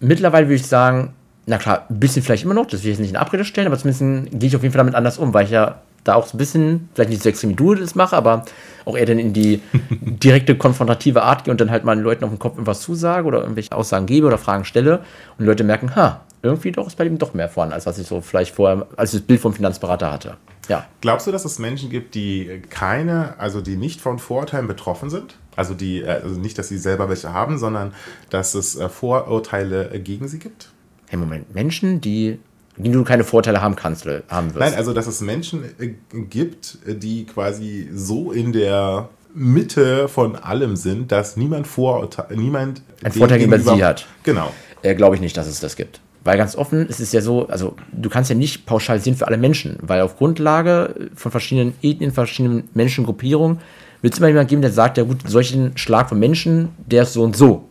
Mittlerweile 0.00 0.46
würde 0.46 0.56
ich 0.56 0.66
sagen, 0.66 1.14
na 1.46 1.58
klar, 1.58 1.86
ein 1.88 2.00
bisschen 2.00 2.22
vielleicht 2.22 2.44
immer 2.44 2.54
noch, 2.54 2.66
das 2.66 2.82
will 2.82 2.90
ich 2.90 2.96
jetzt 2.96 3.00
nicht 3.00 3.10
in 3.10 3.16
Abrede 3.16 3.44
stellen, 3.44 3.68
aber 3.68 3.78
zumindest 3.78 4.32
gehe 4.32 4.48
ich 4.48 4.56
auf 4.56 4.62
jeden 4.62 4.72
Fall 4.72 4.80
damit 4.80 4.94
anders 4.94 5.18
um, 5.18 5.32
weil 5.32 5.44
ich 5.44 5.52
ja 5.52 5.80
da 6.08 6.14
auch 6.14 6.26
so 6.26 6.36
ein 6.36 6.38
bisschen, 6.38 6.88
vielleicht 6.94 7.10
nicht 7.10 7.22
so 7.22 7.28
extrem 7.28 7.50
wie 7.50 7.54
du 7.54 7.74
das 7.74 7.94
mache, 7.94 8.16
aber 8.16 8.44
auch 8.84 8.96
eher 8.96 9.06
dann 9.06 9.18
in 9.18 9.32
die 9.32 9.60
direkte 9.90 10.56
konfrontative 10.56 11.22
Art 11.22 11.44
gehe 11.44 11.52
und 11.52 11.60
dann 11.60 11.70
halt 11.70 11.84
mal 11.84 11.94
den 11.94 12.04
Leuten 12.04 12.24
auf 12.24 12.30
den 12.30 12.38
Kopf 12.38 12.54
irgendwas 12.54 12.80
zusage 12.80 13.26
oder 13.26 13.40
irgendwelche 13.40 13.72
Aussagen 13.72 14.06
gebe 14.06 14.26
oder 14.26 14.38
Fragen 14.38 14.64
stelle 14.64 15.02
und 15.38 15.46
Leute 15.46 15.64
merken, 15.64 15.94
ha, 15.96 16.22
irgendwie 16.42 16.72
doch 16.72 16.86
ist 16.86 16.96
bei 16.96 17.04
dem 17.04 17.18
doch 17.18 17.34
mehr 17.34 17.48
vorhanden, 17.48 17.74
als 17.74 17.86
was 17.86 17.98
ich 17.98 18.06
so 18.06 18.20
vielleicht 18.20 18.54
vorher, 18.54 18.86
als 18.96 19.12
das 19.12 19.20
Bild 19.20 19.40
vom 19.40 19.52
Finanzberater 19.52 20.12
hatte. 20.12 20.36
Ja. 20.68 20.86
Glaubst 21.00 21.26
du, 21.26 21.32
dass 21.32 21.44
es 21.44 21.58
Menschen 21.58 21.90
gibt, 21.90 22.14
die 22.14 22.62
keine, 22.70 23.38
also 23.38 23.60
die 23.60 23.76
nicht 23.76 24.00
von 24.00 24.18
Vorurteilen 24.18 24.66
betroffen 24.66 25.10
sind? 25.10 25.36
Also 25.54 25.74
die, 25.74 26.02
äh, 26.02 26.22
also 26.22 26.38
nicht, 26.38 26.58
dass 26.58 26.68
sie 26.68 26.78
selber 26.78 27.08
welche 27.08 27.32
haben, 27.32 27.58
sondern 27.58 27.94
dass 28.30 28.54
es 28.54 28.76
äh, 28.76 28.88
Vorurteile 28.88 30.00
gegen 30.00 30.28
sie 30.28 30.38
gibt? 30.38 30.70
Hey, 31.08 31.18
Moment, 31.18 31.54
Menschen, 31.54 32.00
die 32.00 32.38
die 32.76 32.90
du 32.90 33.04
keine 33.04 33.24
Vorteile 33.24 33.62
haben 33.62 33.76
kannst 33.76 34.06
haben 34.06 34.54
wirst. 34.54 34.60
Nein, 34.60 34.74
also 34.74 34.92
dass 34.92 35.06
es 35.06 35.20
Menschen 35.20 35.64
äh, 35.78 35.94
gibt, 36.12 36.78
die 36.86 37.24
quasi 37.26 37.88
so 37.94 38.32
in 38.32 38.52
der 38.52 39.08
Mitte 39.34 40.08
von 40.08 40.36
allem 40.36 40.76
sind, 40.76 41.12
dass 41.12 41.36
niemand 41.36 41.66
Vorurteil, 41.66 42.36
niemand 42.36 42.82
ein 43.02 43.12
Vorteil 43.12 43.38
gegenüber 43.38 43.76
sie 43.76 43.84
hat. 43.84 44.06
Genau. 44.22 44.52
Äh, 44.82 44.94
Glaube 44.94 45.14
ich 45.14 45.20
nicht, 45.20 45.36
dass 45.36 45.46
es 45.46 45.60
das 45.60 45.76
gibt. 45.76 46.00
Weil 46.24 46.38
ganz 46.38 46.56
offen, 46.56 46.86
es 46.88 46.98
ist 46.98 47.12
ja 47.12 47.20
so, 47.20 47.46
also 47.46 47.76
du 47.92 48.08
kannst 48.08 48.30
ja 48.30 48.36
nicht 48.36 48.66
pauschalisieren 48.66 49.16
für 49.16 49.28
alle 49.28 49.36
Menschen, 49.36 49.78
weil 49.80 50.00
auf 50.00 50.16
Grundlage 50.16 51.10
von 51.14 51.30
verschiedenen 51.30 51.74
Ethnien, 51.82 52.10
verschiedenen 52.10 52.68
Menschengruppierungen 52.74 53.60
wird 54.02 54.14
es 54.14 54.18
immer 54.18 54.28
jemanden 54.28 54.48
geben, 54.48 54.62
der 54.62 54.72
sagt, 54.72 54.98
ja 54.98 55.04
gut, 55.04 55.18
solchen 55.26 55.76
Schlag 55.78 56.08
von 56.08 56.18
Menschen, 56.18 56.70
der 56.86 57.02
ist 57.02 57.12
so 57.12 57.22
und 57.22 57.36
so. 57.36 57.68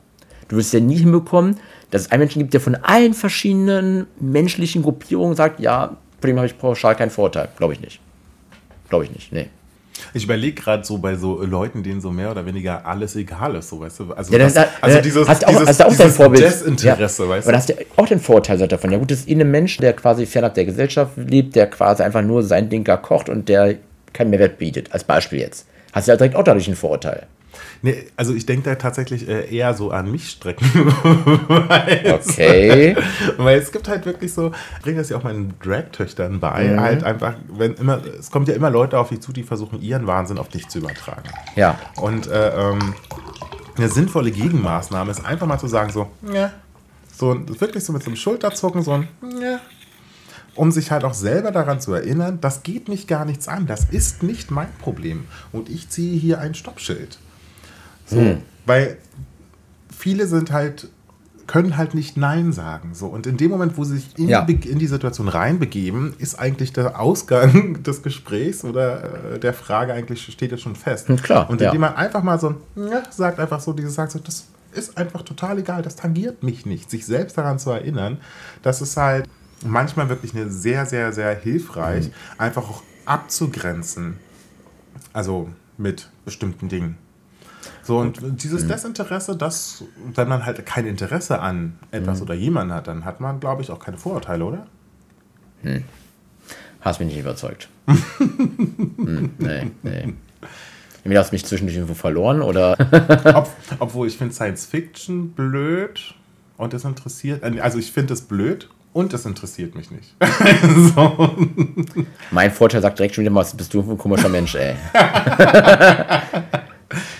Du 0.48 0.56
wirst 0.56 0.74
ja 0.74 0.80
nie 0.80 0.98
hinbekommen, 0.98 1.58
dass 1.92 2.04
es 2.04 2.12
einen 2.12 2.20
Menschen 2.22 2.40
gibt, 2.40 2.54
der 2.54 2.62
von 2.62 2.76
allen 2.76 3.14
verschiedenen 3.14 4.08
menschlichen 4.20 4.82
Gruppierungen 4.82 5.36
sagt, 5.36 5.60
ja, 5.60 5.98
von 6.20 6.28
dem 6.28 6.38
habe 6.38 6.48
ich 6.48 6.58
pauschal 6.58 6.96
keinen 6.96 7.12
Vorteil. 7.12 7.50
Glaube 7.58 7.74
ich 7.74 7.82
nicht. 7.82 8.00
Glaube 8.90 9.06
ich 9.06 9.12
nicht, 9.12 9.32
nee. 9.32 9.48
Ich 10.14 10.24
überlege 10.26 10.62
gerade 10.62 10.84
so 10.84 10.98
bei 10.98 11.16
so 11.16 11.42
Leuten, 11.44 11.84
denen 11.84 12.02
so 12.02 12.12
mehr 12.12 12.32
oder 12.32 12.46
weniger 12.46 12.86
alles 12.86 13.16
egal 13.16 13.56
ist, 13.56 13.70
so 13.70 13.80
weißt 13.80 14.00
du. 14.00 14.14
Also, 14.14 14.34
ja, 14.34 14.40
das, 14.40 14.54
das, 14.54 14.68
also 14.82 15.02
dieses, 15.02 15.28
hast 15.28 15.46
auch, 15.46 15.52
dieses, 15.52 15.68
hast 15.68 15.84
auch 15.84 15.90
dieses 15.90 16.16
Vorbild. 16.16 16.44
Desinteresse, 16.44 17.24
ja. 17.24 17.30
weißt 17.30 17.48
du. 17.48 17.50
Und 17.50 17.56
hast 17.56 17.70
du 17.70 17.74
auch 17.96 18.08
den 18.08 18.20
Vorteil 18.20 18.58
davon. 18.68 18.92
Ja 18.92 18.98
gut, 18.98 19.12
das 19.12 19.20
ist 19.20 19.30
eh 19.30 19.36
ein 19.36 19.50
Mensch, 19.50 19.78
der 19.78 19.94
quasi 19.94 20.26
fernab 20.26 20.54
der 20.54 20.66
Gesellschaft 20.66 21.14
lebt, 21.18 21.56
der 21.56 21.70
quasi 21.70 22.04
einfach 22.04 22.22
nur 22.22 22.44
sein 22.44 22.70
Ding 22.70 22.84
kocht 22.84 23.30
und 23.30 23.50
der 23.50 23.76
keinen 24.14 24.30
Mehrwert 24.30 24.58
bietet. 24.58 24.92
Als 24.92 25.04
Beispiel 25.04 25.40
jetzt. 25.40 25.68
Hast 25.94 26.08
du 26.08 26.12
ja 26.12 26.18
direkt 26.18 26.36
auch 26.36 26.44
dadurch 26.44 26.68
einen 26.68 26.76
Vorurteil. 26.76 27.28
Nee, 27.82 28.08
also 28.16 28.34
ich 28.34 28.46
denke 28.46 28.70
da 28.70 28.76
tatsächlich 28.76 29.28
äh, 29.28 29.54
eher 29.54 29.74
so 29.74 29.92
an 29.92 30.12
mich 30.12 30.30
strecken. 30.30 30.66
okay. 32.10 32.96
weil 33.38 33.60
es 33.60 33.72
gibt 33.72 33.88
halt 33.88 34.06
wirklich 34.06 34.34
so, 34.34 34.52
ich 34.78 34.84
bringe 34.84 34.98
das 34.98 35.10
ja 35.10 35.18
auch 35.18 35.24
meinen 35.24 35.54
Drag-Töchtern 35.64 36.40
bei, 36.40 36.70
mhm. 36.70 36.80
halt 36.80 37.04
einfach, 37.04 37.36
wenn 37.50 37.74
immer, 37.76 38.02
es 38.20 38.32
kommt 38.32 38.48
ja 38.48 38.56
immer 38.56 38.70
Leute 38.70 39.00
auf 39.00 39.10
dich 39.10 39.22
zu, 39.22 39.32
die 39.32 39.44
versuchen, 39.44 39.82
ihren 39.82 40.08
Wahnsinn 40.08 40.38
auf 40.38 40.50
dich 40.50 40.68
zu 40.68 40.80
übertragen. 40.80 41.30
Ja. 41.56 41.78
Und 41.98 42.28
äh, 42.28 42.72
ähm, 42.72 42.94
eine 43.78 43.90
sinnvolle 43.90 44.32
Gegenmaßnahme 44.32 45.12
ist 45.12 45.26
einfach 45.26 45.48
mal 45.48 45.60
zu 45.60 45.68
sagen, 45.68 45.92
so, 45.92 46.10
ja. 46.34 46.52
So 47.18 47.40
wirklich 47.60 47.84
so 47.86 47.94
mit 47.94 48.04
so 48.04 48.10
einem 48.10 48.18
Schulterzucken, 48.18 48.82
so 48.82 48.92
ein, 48.92 49.08
ja 49.42 49.60
um 50.56 50.72
sich 50.72 50.92
halt 50.92 51.04
auch 51.04 51.14
selber 51.14 51.52
daran 51.52 51.80
zu 51.80 51.94
erinnern, 51.94 52.40
das 52.42 52.64
geht 52.64 52.88
mich 52.88 53.08
gar 53.08 53.26
nichts 53.26 53.48
an, 53.48 53.68
das 53.68 53.86
ist 53.86 54.24
nicht 54.24 54.52
mein 54.52 54.72
Problem 54.80 55.26
und 55.52 55.70
ich 55.70 55.90
ziehe 55.90 56.18
hier 56.18 56.40
ein 56.40 56.56
Stoppschild. 56.56 57.20
So, 58.06 58.18
hm. 58.18 58.38
Weil 58.66 58.98
viele 59.96 60.28
sind 60.28 60.52
halt, 60.52 60.90
können 61.48 61.78
halt 61.78 61.94
nicht 61.94 62.18
Nein 62.18 62.52
sagen. 62.54 62.94
So. 62.94 63.08
Und 63.08 63.28
in 63.28 63.38
dem 63.38 63.52
Moment, 63.52 63.78
wo 63.78 63.84
sie 63.84 63.98
sich 63.98 64.18
in, 64.18 64.30
ja. 64.30 64.42
die, 64.42 64.70
in 64.70 64.80
die 64.80 64.88
Situation 64.88 65.28
reinbegeben, 65.28 66.14
ist 66.18 66.36
eigentlich 66.36 66.74
der 66.74 67.00
Ausgang 67.00 67.84
des 67.84 68.02
Gesprächs 68.02 68.64
oder 68.64 69.34
äh, 69.34 69.40
der 69.40 69.54
Frage 69.54 69.94
eigentlich 69.94 70.24
steht 70.24 70.52
jetzt 70.52 70.62
schon 70.62 70.76
fest. 70.76 71.08
Hm, 71.08 71.18
klar. 71.18 71.50
Und 71.50 71.62
indem 71.62 71.82
ja. 71.82 71.90
man 71.90 71.96
einfach 71.96 72.24
mal 72.24 72.40
so, 72.40 72.56
ja, 72.76 73.04
sagt 73.10 73.40
einfach 73.40 73.60
so, 73.60 73.74
dieses 73.74 73.96
sagt 73.96 74.12
so, 74.12 74.20
das 74.20 74.46
ist 74.74 74.98
einfach 74.98 75.22
total 75.22 75.60
egal, 75.60 75.82
das 75.82 75.96
tangiert 75.96 76.44
mich 76.44 76.66
nicht. 76.66 76.90
Sich 76.90 77.06
selbst 77.06 77.38
daran 77.38 77.60
zu 77.60 77.72
erinnern, 77.72 78.18
das 78.62 78.82
ist 78.82 78.98
halt 78.98 79.30
manchmal 79.64 80.10
wirklich 80.10 80.36
eine 80.36 80.50
sehr, 80.50 80.86
sehr, 80.86 81.14
sehr 81.14 81.34
hilfreich, 81.36 82.08
mhm. 82.08 82.12
einfach 82.38 82.70
auch 82.70 82.84
abzugrenzen. 83.06 84.18
Also 85.14 85.50
mit 85.78 86.10
bestimmten 86.26 86.68
Dingen. 86.68 86.98
So, 87.86 88.00
und 88.00 88.20
dieses 88.42 88.64
mhm. 88.64 88.70
Desinteresse, 88.70 89.38
das, 89.38 89.84
wenn 90.16 90.28
man 90.28 90.44
halt 90.44 90.66
kein 90.66 90.88
Interesse 90.88 91.40
an 91.40 91.78
etwas 91.92 92.18
mhm. 92.18 92.24
oder 92.24 92.34
jemanden 92.34 92.74
hat, 92.74 92.88
dann 92.88 93.06
hat 93.06 93.22
man, 93.22 93.40
glaube 93.40 93.62
ich, 93.62 93.70
auch 93.70 93.80
keine 93.80 94.00
Vorurteile, 94.00 94.44
oder? 94.44 94.66
Hm. 95.62 95.84
Hast 96.82 97.00
mich 97.00 97.10
nicht 97.10 97.20
überzeugt. 97.20 97.70
hm, 97.88 99.32
nee, 99.38 99.72
nee. 99.84 100.14
Entweder 101.04 101.20
hast 101.20 101.32
du 101.32 101.36
mich 101.36 101.46
zwischendurch 101.46 101.76
irgendwo 101.76 101.94
verloren 101.94 102.42
oder. 102.42 102.76
Ob, 103.36 103.50
obwohl 103.80 104.08
ich 104.08 104.18
finde 104.18 104.34
Science 104.34 104.66
Fiction 104.66 105.32
blöd 105.32 106.16
und 106.58 106.74
das 106.74 106.84
interessiert. 106.86 107.44
Also 107.44 107.78
ich 107.78 107.92
finde 107.92 108.14
es 108.14 108.22
blöd 108.22 108.70
und 108.94 109.14
das 109.14 109.26
interessiert 109.26 109.76
mich 109.76 109.92
nicht. 109.92 110.16
so. 110.96 111.36
Mein 112.32 112.52
Vorteil 112.52 112.82
sagt 112.82 112.98
direkt 112.98 113.16
schon 113.16 113.24
wieder 113.24 113.32
mal, 113.32 113.46
bist 113.56 113.74
du 113.74 113.82
ein 113.82 113.98
komischer 113.98 114.30
Mensch, 114.30 114.56
ey. 114.56 114.76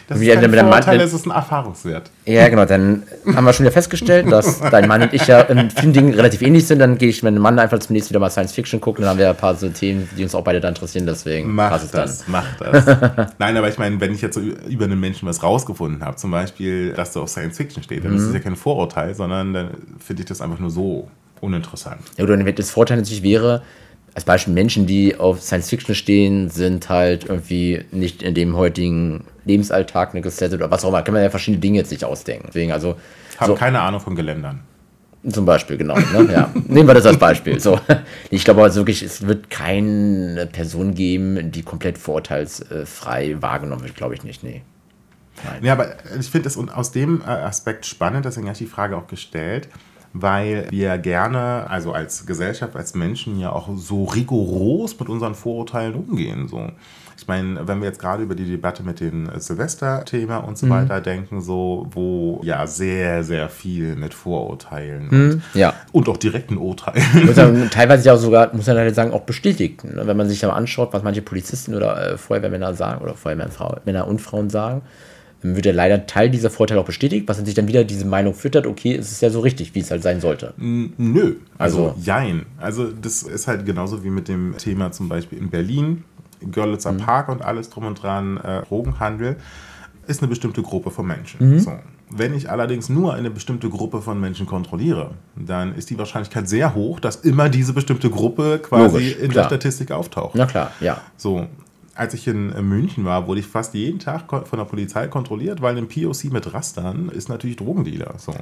Das 0.08 0.20
ist 0.20 0.34
kein 0.34 0.52
Vorurteil, 0.52 1.02
es 1.02 1.14
ist 1.14 1.26
ein 1.26 1.32
Erfahrungswert. 1.32 2.12
Ja, 2.26 2.48
genau. 2.48 2.66
Dann 2.66 3.04
haben 3.34 3.44
wir 3.44 3.54
schon 3.54 3.66
wieder 3.66 3.74
festgestellt, 3.74 4.32
dass 4.32 4.60
dein 4.72 4.88
Mann 4.88 5.02
und 5.02 5.14
ich 5.14 5.26
ja 5.26 5.42
in 5.42 5.70
vielen 5.72 5.94
Dingen 5.94 6.14
relativ 6.14 6.42
ähnlich 6.42 6.68
sind. 6.68 6.80
Dann 6.80 6.98
gehe 6.98 7.10
ich 7.10 7.24
mit 7.24 7.36
dem 7.36 7.42
Mann 7.42 7.58
einfach 7.58 7.80
zum 7.80 7.94
nächsten 7.94 8.12
wieder 8.12 8.20
mal 8.20 8.30
Science 8.30 8.52
Fiction 8.52 8.80
gucken. 8.80 9.02
Dann 9.02 9.12
haben 9.12 9.20
wir 9.20 9.30
ein 9.30 9.36
paar 9.36 9.56
so 9.56 9.70
Themen, 9.70 10.08
die 10.16 10.24
uns 10.24 10.36
auch 10.36 10.44
beide 10.44 10.60
da 10.60 10.70
interessieren. 10.70 11.06
Deswegen 11.06 11.54
mach 11.54 11.84
das. 11.92 12.26
Mach 12.28 12.46
das. 12.60 12.86
Nein, 13.40 13.58
aber 13.58 13.70
ich 13.70 13.78
meine, 13.78 14.00
wenn 14.00 14.14
ich 14.14 14.22
jetzt 14.22 14.36
so 14.36 14.42
über 14.42 14.86
einen 14.86 15.00
Menschen 15.00 15.28
was 15.28 15.42
rausgefunden 15.42 16.04
habe, 16.04 16.18
zum 16.18 16.32
Beispiel, 16.32 16.94
dass 16.94 17.14
da 17.14 17.22
auf 17.22 17.30
Science 17.30 17.58
Fiction 17.58 17.82
steht, 17.82 18.06
dann 18.06 18.12
mhm. 18.12 18.18
ist 18.18 18.24
es 18.26 18.34
ja 18.34 18.40
kein 18.40 18.56
Vorurteil, 18.56 19.16
sondern 19.16 19.54
dann 19.54 19.70
finde 20.00 20.22
ich 20.22 20.28
das 20.28 20.42
einfach 20.42 20.60
nur 20.60 20.70
so 20.70 21.08
uninteressant. 21.42 22.02
Ja, 22.18 22.24
oder 22.24 22.38
das 22.38 22.70
Vorteil 22.70 22.98
natürlich 22.98 23.24
wäre, 23.24 23.62
als 24.16 24.24
Beispiel 24.24 24.54
Menschen, 24.54 24.88
die 24.88 25.18
auf 25.18 25.42
Science 25.42 25.70
Fiction 25.70 25.94
stehen, 25.94 26.50
sind 26.50 26.88
halt 26.90 27.26
irgendwie 27.26 27.84
nicht 27.92 28.24
in 28.24 28.34
dem 28.34 28.56
heutigen 28.56 29.26
Lebensalltag 29.44 30.12
eine 30.12 30.22
gesettet 30.22 30.62
oder 30.62 30.72
was 30.72 30.86
auch 30.86 30.90
immer. 30.90 31.02
Kann 31.04 31.14
man 31.14 31.22
ja 31.22 31.30
verschiedene 31.30 31.60
Dinge 31.60 31.78
jetzt 31.78 31.92
nicht 31.92 32.06
ausdenken. 32.06 32.46
Deswegen, 32.48 32.72
also. 32.72 32.96
Haben 33.38 33.48
so, 33.48 33.56
keine 33.56 33.82
Ahnung 33.82 34.00
von 34.00 34.16
Geländern. 34.16 34.62
Zum 35.30 35.46
Beispiel, 35.46 35.76
genau. 35.76 35.96
Ne? 35.96 36.30
Ja. 36.32 36.50
Nehmen 36.68 36.88
wir 36.88 36.94
das 36.94 37.06
als 37.06 37.18
Beispiel. 37.18 37.60
So. 37.60 37.80
Ich 38.30 38.46
glaube 38.46 38.64
also 38.64 38.82
wirklich, 38.82 39.02
es 39.02 39.28
wird 39.28 39.50
keine 39.50 40.46
Person 40.46 40.94
geben, 40.94 41.52
die 41.52 41.64
komplett 41.64 41.98
vorurteilsfrei 41.98 43.42
wahrgenommen 43.42 43.84
wird, 43.84 43.96
glaube 43.96 44.14
ich 44.14 44.24
nicht. 44.24 44.44
Nee. 44.44 44.62
Nein. 45.44 45.64
Ja, 45.64 45.74
aber 45.74 45.96
ich 46.18 46.30
finde 46.30 46.48
es 46.48 46.58
aus 46.58 46.92
dem 46.92 47.22
äh, 47.22 47.26
Aspekt 47.26 47.86
spannend, 47.86 48.24
deswegen 48.24 48.48
habe 48.48 48.54
ich 48.54 48.60
die 48.60 48.66
Frage 48.66 48.96
auch 48.96 49.08
gestellt, 49.08 49.68
weil 50.18 50.68
wir 50.70 50.98
gerne, 50.98 51.70
also 51.70 51.92
als 51.92 52.26
Gesellschaft, 52.26 52.76
als 52.78 52.96
Menschen 52.96 53.38
ja 53.38 53.52
auch 53.52 53.68
so 53.76 54.06
rigoros 54.06 54.98
mit 54.98 55.10
unseren 55.10 55.36
Vorurteilen 55.36 55.94
umgehen. 55.94 56.48
So. 56.48 56.70
Ich 57.18 57.28
meine, 57.28 57.68
wenn 57.68 57.82
wir 57.82 57.88
jetzt 57.90 58.00
gerade 58.00 58.24
über 58.24 58.34
die 58.34 58.46
Debatte 58.46 58.82
mit 58.84 59.02
dem 59.02 59.30
Silvester-Thema 59.38 60.38
und 60.38 60.58
so 60.58 60.68
mhm. 60.68 60.70
weiter 60.70 61.02
denken, 61.02 61.42
so, 61.42 61.88
wo 61.92 62.40
ja 62.44 62.66
sehr, 62.66 63.26
sehr 63.26 63.50
viel 63.50 63.98
mit 63.98 64.14
Vorurteilen 64.14 65.08
mhm. 65.08 65.12
und, 65.12 65.42
ja. 65.54 65.74
und 65.92 66.08
auch 66.08 66.18
direkten 66.18 66.56
Urteilen. 66.56 67.04
Ja 67.36 67.68
teilweise 67.70 68.06
ja 68.06 68.14
auch 68.14 68.18
sogar, 68.18 68.56
muss 68.56 68.68
man 68.68 68.78
leider 68.78 68.94
sagen, 68.94 69.12
auch 69.12 69.24
bestätigt. 69.24 69.84
Ne? 69.84 70.04
Wenn 70.06 70.16
man 70.16 70.30
sich 70.30 70.46
aber 70.46 70.56
anschaut, 70.56 70.94
was 70.94 71.04
manche 71.04 71.22
Polizisten 71.22 71.76
oder 71.76 72.14
äh, 72.14 72.18
Feuerwehrmänner 72.18 72.74
sagen 72.74 73.02
oder 73.02 73.16
Feuerwehrmänner 73.16 74.08
und 74.08 74.22
Frauen 74.22 74.50
sagen, 74.50 74.82
wird 75.54 75.66
ja 75.66 75.74
leider 75.74 76.06
Teil 76.08 76.30
dieser 76.30 76.50
Vorteile 76.50 76.80
auch 76.80 76.86
bestätigt, 76.86 77.28
was 77.28 77.38
sich 77.38 77.54
dann 77.54 77.68
wieder 77.68 77.84
diese 77.84 78.06
Meinung 78.06 78.34
füttert, 78.34 78.66
okay, 78.66 78.96
es 78.96 79.12
ist 79.12 79.22
ja 79.22 79.30
so 79.30 79.42
richtig, 79.42 79.76
wie 79.76 79.80
es 79.80 79.92
halt 79.92 80.02
sein 80.02 80.22
sollte. 80.22 80.54
Nö, 80.58 81.36
also, 81.58 81.90
also 81.90 82.02
jein. 82.02 82.46
Also 82.58 82.92
das 82.92 83.24
ist 83.24 83.48
halt 83.48 83.66
genauso 83.66 84.04
wie 84.04 84.10
mit 84.10 84.28
dem 84.28 84.58
Thema 84.58 84.92
zum 84.92 85.10
Beispiel 85.10 85.38
in 85.38 85.50
Berlin, 85.50 86.04
Görlitzer 86.52 86.92
mhm. 86.92 86.98
Park 86.98 87.30
und 87.30 87.42
alles 87.44 87.70
drum 87.70 87.86
und 87.86 88.02
dran, 88.02 88.38
äh, 88.38 88.62
Drogenhandel, 88.64 89.38
ist 90.08 90.22
eine 90.22 90.30
bestimmte 90.30 90.62
Gruppe 90.62 90.92
von 90.92 91.08
Menschen. 91.08 91.54
Mhm. 91.54 91.60
So. 91.60 91.74
Wenn 92.10 92.36
ich 92.36 92.50
allerdings 92.50 92.88
nur 92.88 93.16
eine 93.16 93.32
bestimmte 93.32 93.68
Gruppe 93.68 94.02
von 94.02 94.20
Menschen 94.20 94.46
kontrolliere, 94.46 95.12
dann 95.36 95.74
ist 95.74 95.90
die 95.90 95.98
Wahrscheinlichkeit 95.98 96.48
sehr 96.48 96.76
hoch, 96.76 97.00
dass 97.00 97.18
immer 97.18 97.50
diese 97.50 97.74
bestimmte 97.74 98.12
Gruppe 98.12 98.60
quasi 98.62 98.98
Logisch, 98.98 99.18
in 99.18 99.32
klar. 99.32 99.44
der 99.50 99.56
Statistik 99.56 99.92
auftaucht. 99.92 100.36
Na 100.36 100.46
klar, 100.46 100.72
ja. 100.80 101.02
So, 101.18 101.48
als 101.96 102.14
ich 102.14 102.28
in 102.28 102.50
München 102.68 103.06
war, 103.06 103.26
wurde 103.26 103.40
ich 103.40 103.48
fast 103.48 103.74
jeden 103.74 104.00
Tag 104.00 104.24
von 104.30 104.60
der 104.60 104.66
Polizei 104.66 105.08
kontrolliert, 105.08 105.62
weil 105.62 105.78
ein 105.78 105.88
POC 105.88 106.26
mit 106.26 106.54
Rastern 106.54 107.10
ist 107.10 107.30
natürlich 107.30 107.56
Drogendealer. 107.56 108.16
So. 108.18 108.34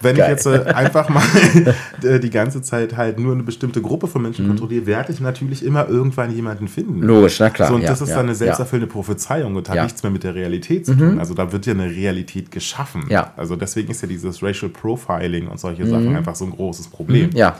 Wenn 0.00 0.16
Geil. 0.16 0.36
ich 0.36 0.44
jetzt 0.44 0.46
äh, 0.46 0.72
einfach 0.72 1.08
mal 1.08 1.22
äh, 2.02 2.18
die 2.18 2.30
ganze 2.30 2.60
Zeit 2.60 2.96
halt 2.96 3.20
nur 3.20 3.34
eine 3.34 3.44
bestimmte 3.44 3.80
Gruppe 3.80 4.08
von 4.08 4.22
Menschen 4.22 4.46
mhm. 4.46 4.50
kontrolliere, 4.50 4.86
werde 4.86 5.12
ich 5.12 5.20
natürlich 5.20 5.64
immer 5.64 5.88
irgendwann 5.88 6.34
jemanden 6.34 6.66
finden. 6.66 7.02
Logisch, 7.02 7.38
na 7.38 7.50
klar. 7.50 7.68
So, 7.68 7.76
und 7.76 7.82
ja, 7.82 7.88
das 7.88 8.00
ist 8.00 8.08
ja, 8.08 8.16
dann 8.16 8.26
eine 8.26 8.34
selbsterfüllende 8.34 8.88
ja. 8.88 8.92
Prophezeiung 8.92 9.54
und 9.54 9.68
hat 9.68 9.80
nichts 9.80 10.02
mehr 10.02 10.10
mit 10.10 10.24
der 10.24 10.34
Realität 10.34 10.84
zu 10.84 10.96
tun. 10.96 11.14
Mhm. 11.14 11.18
Also 11.20 11.34
da 11.34 11.52
wird 11.52 11.64
ja 11.66 11.74
eine 11.74 11.88
Realität 11.88 12.50
geschaffen. 12.50 13.04
Ja. 13.08 13.32
Also 13.36 13.54
deswegen 13.54 13.92
ist 13.92 14.02
ja 14.02 14.08
dieses 14.08 14.42
Racial 14.42 14.70
Profiling 14.70 15.46
und 15.46 15.60
solche 15.60 15.84
mhm. 15.84 15.90
Sachen 15.90 16.16
einfach 16.16 16.34
so 16.34 16.46
ein 16.46 16.50
großes 16.50 16.88
Problem. 16.88 17.30
Mhm. 17.30 17.36
Ja. 17.36 17.56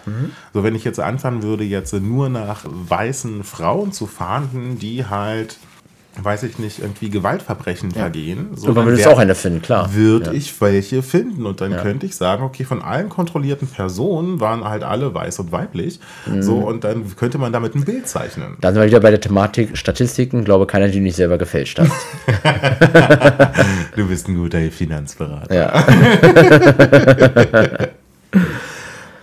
So, 0.53 0.65
wenn 0.65 0.75
ich 0.75 0.83
jetzt 0.83 0.99
anfangen 0.99 1.45
würde, 1.45 1.63
jetzt 1.63 1.93
nur 1.95 2.29
nach 2.29 2.65
weißen 2.65 3.45
Frauen 3.45 3.93
zu 3.93 4.07
fahnden, 4.07 4.81
die 4.81 5.05
halt, 5.13 5.59
weiß 6.21 6.43
ich 6.43 6.59
nicht, 6.59 6.81
irgendwie 6.81 7.09
Gewaltverbrechen 7.11 7.91
ja. 7.91 8.01
vergehen. 8.01 8.49
So, 8.55 8.69
und 8.69 8.75
man 8.75 8.87
würde 8.87 9.01
es 9.01 9.07
auch 9.07 9.19
eine 9.19 9.37
finden, 9.37 9.63
klar. 9.63 9.95
Würde 9.95 10.27
ja. 10.27 10.33
ich 10.33 10.61
welche 10.61 11.03
finden. 11.03 11.47
Und 11.47 11.61
dann 11.61 11.71
ja. 11.71 11.79
könnte 11.81 12.07
ich 12.07 12.17
sagen, 12.17 12.43
okay, 12.43 12.65
von 12.65 12.83
allen 12.83 13.09
kontrollierten 13.09 13.69
Personen 13.69 14.41
waren 14.41 14.65
halt 14.65 14.83
alle 14.83 15.15
weiß 15.15 15.39
und 15.39 15.53
weiblich. 15.53 16.01
Mhm. 16.27 16.43
So, 16.43 16.57
und 16.57 16.83
dann 16.83 17.15
könnte 17.17 17.39
man 17.39 17.53
damit 17.53 17.77
ein 17.77 17.85
Bild 17.85 18.09
zeichnen. 18.09 18.57
Da 18.61 18.73
sind 18.73 18.81
wir 18.81 18.89
wieder 18.89 19.01
bei 19.01 19.11
der 19.11 19.21
Thematik 19.21 19.77
Statistiken. 19.79 20.45
glaube, 20.45 20.67
keiner, 20.67 20.89
die 20.89 20.99
nicht 21.01 21.17
selber 21.17 21.39
gefälscht 21.39 21.79
hat. 21.79 21.89
du 23.97 24.09
bist 24.09 24.29
ein 24.29 24.35
guter 24.37 24.61
Finanzberater. 24.71 25.55
Ja. 25.55 25.87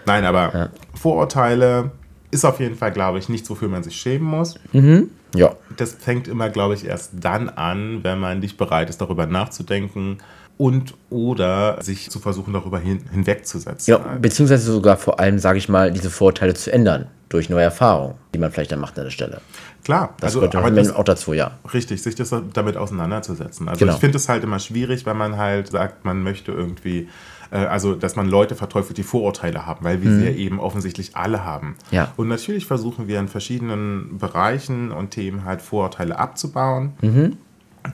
Nein, 0.06 0.26
aber 0.26 0.70
Vorurteile 0.94 1.92
ist 2.32 2.46
auf 2.46 2.60
jeden 2.60 2.76
Fall, 2.76 2.92
glaube 2.92 3.20
ich, 3.20 3.30
nichts, 3.30 3.50
wofür 3.50 3.70
man 3.70 3.84
sich 3.84 3.96
schämen 3.96 4.28
muss. 4.28 4.56
Mhm. 4.72 5.10
Ja. 5.36 5.56
Das 5.78 5.94
fängt 5.94 6.28
immer, 6.28 6.50
glaube 6.50 6.74
ich, 6.74 6.86
erst 6.86 7.12
dann 7.20 7.50
an, 7.50 8.04
wenn 8.04 8.20
man 8.20 8.40
nicht 8.40 8.58
bereit 8.58 8.90
ist, 8.90 9.00
darüber 9.02 9.26
nachzudenken 9.26 10.18
und 10.58 10.94
oder 11.10 11.82
sich 11.82 12.10
zu 12.10 12.20
versuchen, 12.20 12.54
darüber 12.54 12.80
hin, 12.80 13.02
hinwegzusetzen. 13.12 13.92
Ja, 13.92 13.98
beziehungsweise 14.20 14.72
sogar 14.72 14.98
vor 14.98 15.20
allem, 15.20 15.40
sage 15.40 15.58
ich 15.58 15.70
mal, 15.70 15.92
diese 15.92 16.10
Vorteile 16.10 16.54
zu 16.54 16.72
ändern 16.72 17.08
durch 17.30 17.50
neue 17.50 17.64
Erfahrungen, 17.64 18.16
die 18.34 18.40
man 18.40 18.52
vielleicht 18.52 18.72
dann 18.72 18.80
macht 18.80 18.98
an 18.98 19.06
der 19.06 19.12
Stelle. 19.12 19.40
Klar, 19.86 20.16
das 20.20 20.36
also, 20.36 20.48
gehört 20.48 20.78
das, 20.78 20.92
auch 20.92 21.04
dazu, 21.04 21.34
ja. 21.34 21.52
Richtig, 21.74 22.04
sich 22.04 22.16
das 22.16 22.34
damit 22.54 22.76
auseinanderzusetzen. 22.76 23.70
Also 23.70 23.80
genau. 23.80 23.94
ich 23.94 24.00
finde 24.00 24.18
es 24.18 24.28
halt 24.28 24.44
immer 24.44 24.60
schwierig, 24.60 25.06
wenn 25.06 25.16
man 25.16 25.38
halt 25.38 25.70
sagt, 25.70 26.04
man 26.04 26.24
möchte 26.24 26.52
irgendwie 26.52 27.08
also 27.56 27.96
dass 27.96 28.16
man 28.16 28.28
Leute 28.28 28.56
verteufelt, 28.56 28.98
die 28.98 29.04
Vorurteile 29.04 29.66
haben, 29.66 29.84
weil 29.84 30.02
wir 30.02 30.10
mhm. 30.10 30.20
sie 30.20 30.26
ja 30.26 30.32
eben 30.32 30.60
offensichtlich 30.60 31.16
alle 31.16 31.44
haben. 31.44 31.76
Ja. 31.92 32.12
Und 32.16 32.28
natürlich 32.28 32.66
versuchen 32.66 33.08
wir 33.08 33.20
in 33.20 33.28
verschiedenen 33.28 34.18
Bereichen 34.18 34.92
und 34.92 35.12
Themen 35.12 35.46
halt 35.46 35.62
Vorurteile 35.62 36.18
abzubauen. 36.18 36.94
Mhm. 37.02 37.38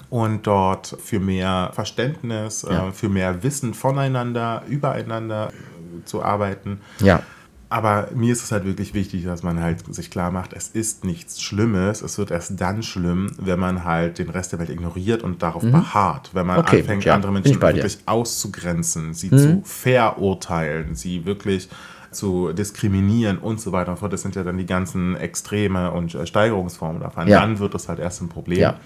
Und 0.09 0.47
dort 0.47 0.97
für 1.01 1.19
mehr 1.19 1.69
Verständnis, 1.73 2.63
äh, 2.63 2.73
ja. 2.73 2.87
äh, 2.87 2.91
für 2.91 3.07
mehr 3.07 3.43
Wissen 3.43 3.73
voneinander, 3.73 4.63
übereinander 4.67 5.49
äh, 5.49 6.05
zu 6.05 6.23
arbeiten. 6.23 6.81
Ja. 6.99 7.21
Aber 7.69 8.10
mir 8.13 8.32
ist 8.32 8.43
es 8.43 8.51
halt 8.51 8.65
wirklich 8.65 8.93
wichtig, 8.93 9.25
dass 9.25 9.41
man 9.41 9.60
halt 9.60 9.93
sich 9.93 10.12
klar 10.12 10.32
macht, 10.32 10.54
es 10.54 10.67
ist 10.69 11.04
nichts 11.04 11.41
Schlimmes. 11.41 12.01
Es 12.01 12.17
wird 12.17 12.32
erst 12.32 12.60
dann 12.62 12.84
schlimm, 12.84 13.32
wenn 13.38 13.60
man 13.60 13.84
halt 13.84 14.19
den 14.19 14.30
Rest 14.30 14.51
der 14.51 14.60
Welt 14.60 14.69
ignoriert 14.69 15.23
und 15.23 15.41
darauf 15.41 15.63
mhm. 15.63 15.71
beharrt. 15.71 16.30
Wenn 16.34 16.45
man 16.45 16.60
okay, 16.60 16.82
anfängt, 16.82 17.06
ja, 17.06 17.15
andere 17.15 17.32
Menschen 17.32 17.60
wirklich 17.62 17.97
auszugrenzen, 18.06 19.13
sie 19.13 19.30
mhm. 19.32 19.38
zu 19.38 19.62
verurteilen, 19.65 20.95
sie 20.95 21.25
wirklich 21.25 21.69
zu 22.15 22.54
diskriminieren 22.54 23.38
und 23.38 23.62
so 23.62 23.71
weiter 23.71 23.91
und 23.91 23.97
fort. 23.97 24.13
Das 24.13 24.21
sind 24.21 24.36
ja 24.36 24.43
dann 24.43 24.58
die 24.58 24.65
ganzen 24.65 25.15
Extreme 25.15 25.91
und 25.91 26.15
äh, 26.15 26.25
Steigerungsformen 26.25 27.01
davon. 27.01 27.28
Ja. 27.28 27.41
Dann 27.41 27.60
wird 27.60 27.73
das 27.73 27.88
halt 27.89 27.99
erst 27.99 28.21
ein 28.21 28.30
Problem. 28.30 28.60
Ja. 28.60 28.80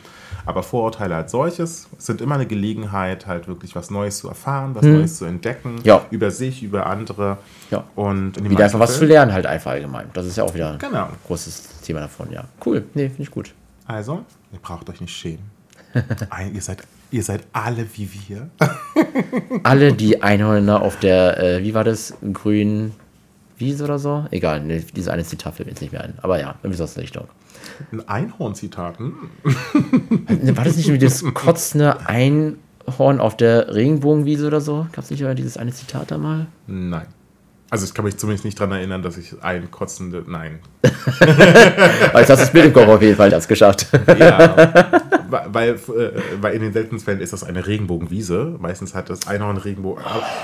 Aber 0.45 0.63
Vorurteile 0.63 1.15
als 1.15 1.31
solches 1.31 1.89
sind 1.97 2.21
immer 2.21 2.35
eine 2.35 2.45
Gelegenheit, 2.45 3.27
halt 3.27 3.47
wirklich 3.47 3.75
was 3.75 3.89
Neues 3.91 4.19
zu 4.19 4.27
erfahren, 4.29 4.73
was 4.73 4.83
hm. 4.83 4.93
Neues 4.93 5.17
zu 5.17 5.25
entdecken, 5.25 5.75
ja. 5.83 6.05
über 6.11 6.31
sich, 6.31 6.63
über 6.63 6.87
andere. 6.87 7.37
Ja. 7.71 7.83
Und 7.95 8.43
wieder 8.49 8.63
einfach 8.63 8.79
was 8.79 8.97
zu 8.97 9.05
lernen, 9.05 9.33
halt 9.33 9.45
einfach 9.45 9.71
allgemein. 9.71 10.07
Das 10.13 10.25
ist 10.25 10.37
ja 10.37 10.43
auch 10.43 10.53
wieder 10.53 10.77
genau. 10.77 11.05
ein 11.05 11.17
großes 11.27 11.81
Thema 11.81 12.01
davon, 12.01 12.31
ja. 12.31 12.45
Cool, 12.65 12.85
nee, 12.93 13.07
finde 13.07 13.23
ich 13.23 13.31
gut. 13.31 13.53
Also, 13.85 14.23
ihr 14.51 14.59
braucht 14.59 14.89
euch 14.89 15.01
nicht 15.01 15.15
schämen. 15.15 15.51
ihr, 16.53 16.61
seid, 16.61 16.83
ihr 17.11 17.23
seid 17.23 17.41
alle 17.53 17.85
wie 17.95 18.09
wir. 18.27 18.49
alle 19.63 19.93
die 19.93 20.21
Einhörner 20.21 20.81
auf 20.81 20.99
der, 20.99 21.39
äh, 21.39 21.63
wie 21.63 21.73
war 21.73 21.83
das, 21.83 22.13
grünen 22.33 22.93
Wiese 23.59 23.83
oder 23.83 23.99
so? 23.99 24.25
Egal, 24.31 24.61
nee, 24.61 24.83
diese 24.95 25.11
eine 25.11 25.23
Zitat 25.23 25.55
fällt 25.55 25.67
mir 25.67 25.71
jetzt 25.71 25.81
nicht 25.81 25.91
mehr 25.91 26.03
ein. 26.03 26.13
Aber 26.21 26.39
ja, 26.39 26.55
irgendwie 26.61 26.77
so 26.77 26.83
aus 26.83 26.93
der 26.93 27.03
Richtung. 27.03 27.27
Ein 27.91 28.07
Einhorn-Zitat. 28.07 28.99
Hm? 28.99 29.13
War 30.55 30.63
das 30.63 30.77
nicht 30.77 30.87
irgendwie 30.87 31.05
das 31.05 31.23
kotzende 31.33 32.07
Einhorn 32.07 33.19
auf 33.19 33.37
der 33.37 33.73
Regenbogenwiese 33.73 34.47
oder 34.47 34.61
so? 34.61 34.87
Gab 34.91 35.03
es 35.03 35.11
nicht 35.11 35.23
dieses 35.37 35.57
eine 35.57 35.71
Zitat 35.71 36.11
da 36.11 36.17
mal? 36.17 36.47
Nein. 36.67 37.07
Also 37.71 37.85
ich 37.85 37.93
kann 37.93 38.03
mich 38.05 38.17
zumindest 38.17 38.45
nicht 38.45 38.59
daran 38.59 38.71
erinnern, 38.73 39.03
dass 39.03 39.17
ich 39.17 39.43
ein 39.43 39.69
kotzende. 39.69 40.23
Nein. 40.27 40.59
Aber 40.81 40.89
jetzt 42.19 42.29
hast 42.29 42.39
du 42.39 42.43
das 42.43 42.51
Bild 42.51 42.65
im 42.65 42.73
Kopf 42.73 42.87
auf 42.87 43.01
jeden 43.01 43.15
Fall 43.15 43.29
das 43.29 43.47
geschafft. 43.47 43.87
ja. 44.17 44.73
Weil, 45.29 45.75
äh, 45.75 45.77
weil 46.41 46.55
in 46.55 46.61
den 46.63 46.73
seltensten 46.73 47.05
Fällen 47.05 47.21
ist 47.21 47.33
das 47.33 47.43
eine 47.43 47.67
Regenbogenwiese. 47.67 48.55
Meistens 48.59 48.95
hat 48.95 49.11
das 49.11 49.27
Einhorn 49.27 49.57
Regenbogen. 49.57 50.03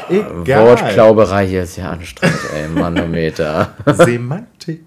Egal. 0.09 0.63
Wortklauberei 0.63 1.47
hier 1.47 1.63
ist 1.63 1.77
ja 1.77 1.89
anstrengend, 1.89 2.37
ey, 2.53 2.67
Manometer. 2.67 3.73
Semantik. 3.87 4.83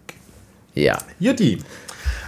Ja. 0.75 0.99
Jutti. 1.19 1.59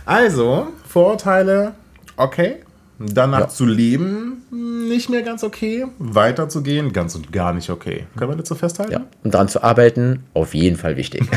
Also, 0.05 0.67
Vorurteile, 0.89 1.75
okay. 2.17 2.57
Danach 3.03 3.41
ja. 3.41 3.49
zu 3.49 3.65
leben, 3.65 4.43
nicht 4.51 5.09
mehr 5.09 5.23
ganz 5.23 5.43
okay. 5.43 5.87
Weiterzugehen, 5.99 6.93
ganz 6.93 7.15
und 7.15 7.33
gar 7.33 7.55
nicht 7.55 7.71
okay. 7.71 8.07
Können 8.15 8.33
wir 8.33 8.37
dazu 8.37 8.55
festhalten? 8.55 8.93
Ja. 8.93 9.07
Und 9.25 9.33
daran 9.33 9.49
zu 9.49 9.63
arbeiten, 9.63 10.25
auf 10.35 10.55
jeden 10.55 10.77
Fall 10.77 10.99
wichtig. 10.99 11.23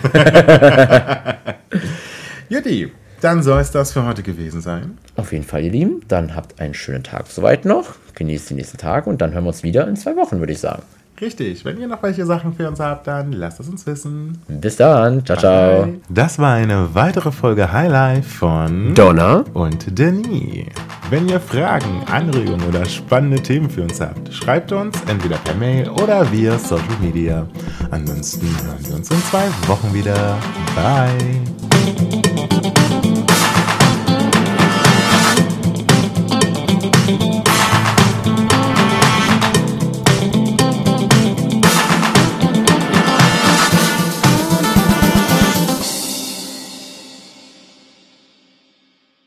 Jutti, 2.49 2.91
dann 3.21 3.41
soll 3.43 3.61
es 3.61 3.71
das 3.71 3.93
für 3.93 4.05
heute 4.05 4.23
gewesen 4.23 4.59
sein. 4.59 4.97
Auf 5.15 5.31
jeden 5.31 5.45
Fall, 5.45 5.63
ihr 5.63 5.71
Lieben. 5.71 6.01
Dann 6.09 6.35
habt 6.35 6.59
einen 6.59 6.73
schönen 6.73 7.05
Tag 7.05 7.27
soweit 7.27 7.63
noch. 7.63 7.95
Genießt 8.15 8.49
die 8.49 8.55
nächsten 8.55 8.77
Tage 8.77 9.09
und 9.09 9.21
dann 9.21 9.31
hören 9.31 9.45
wir 9.45 9.49
uns 9.49 9.63
wieder 9.63 9.87
in 9.87 9.95
zwei 9.95 10.17
Wochen, 10.17 10.39
würde 10.39 10.51
ich 10.51 10.59
sagen. 10.59 10.83
Richtig. 11.23 11.63
Wenn 11.63 11.79
ihr 11.79 11.87
noch 11.87 12.03
welche 12.03 12.25
Sachen 12.25 12.53
für 12.53 12.67
uns 12.67 12.81
habt, 12.81 13.07
dann 13.07 13.31
lasst 13.31 13.61
es 13.61 13.69
uns 13.69 13.87
wissen. 13.87 14.37
Bis 14.49 14.75
dann. 14.75 15.25
Ciao, 15.25 15.37
ciao. 15.37 15.87
Das 16.09 16.37
war 16.37 16.55
eine 16.55 16.93
weitere 16.93 17.31
Folge 17.31 17.71
Highlife 17.71 18.27
von 18.27 18.93
Donna 18.93 19.45
und 19.53 19.97
Denis. 19.97 20.65
Wenn 21.09 21.29
ihr 21.29 21.39
Fragen, 21.39 22.03
Anregungen 22.11 22.67
oder 22.67 22.83
spannende 22.83 23.41
Themen 23.41 23.69
für 23.69 23.83
uns 23.83 24.01
habt, 24.01 24.33
schreibt 24.33 24.73
uns 24.73 25.01
entweder 25.07 25.37
per 25.37 25.55
Mail 25.55 25.89
oder 25.91 26.29
via 26.29 26.59
Social 26.59 26.83
Media. 27.01 27.47
Ansonsten 27.89 28.47
hören 28.65 28.85
wir 28.85 28.95
uns 28.95 29.09
in 29.09 29.23
zwei 29.23 29.47
Wochen 29.67 29.93
wieder. 29.93 30.37
Bye. 30.75 31.41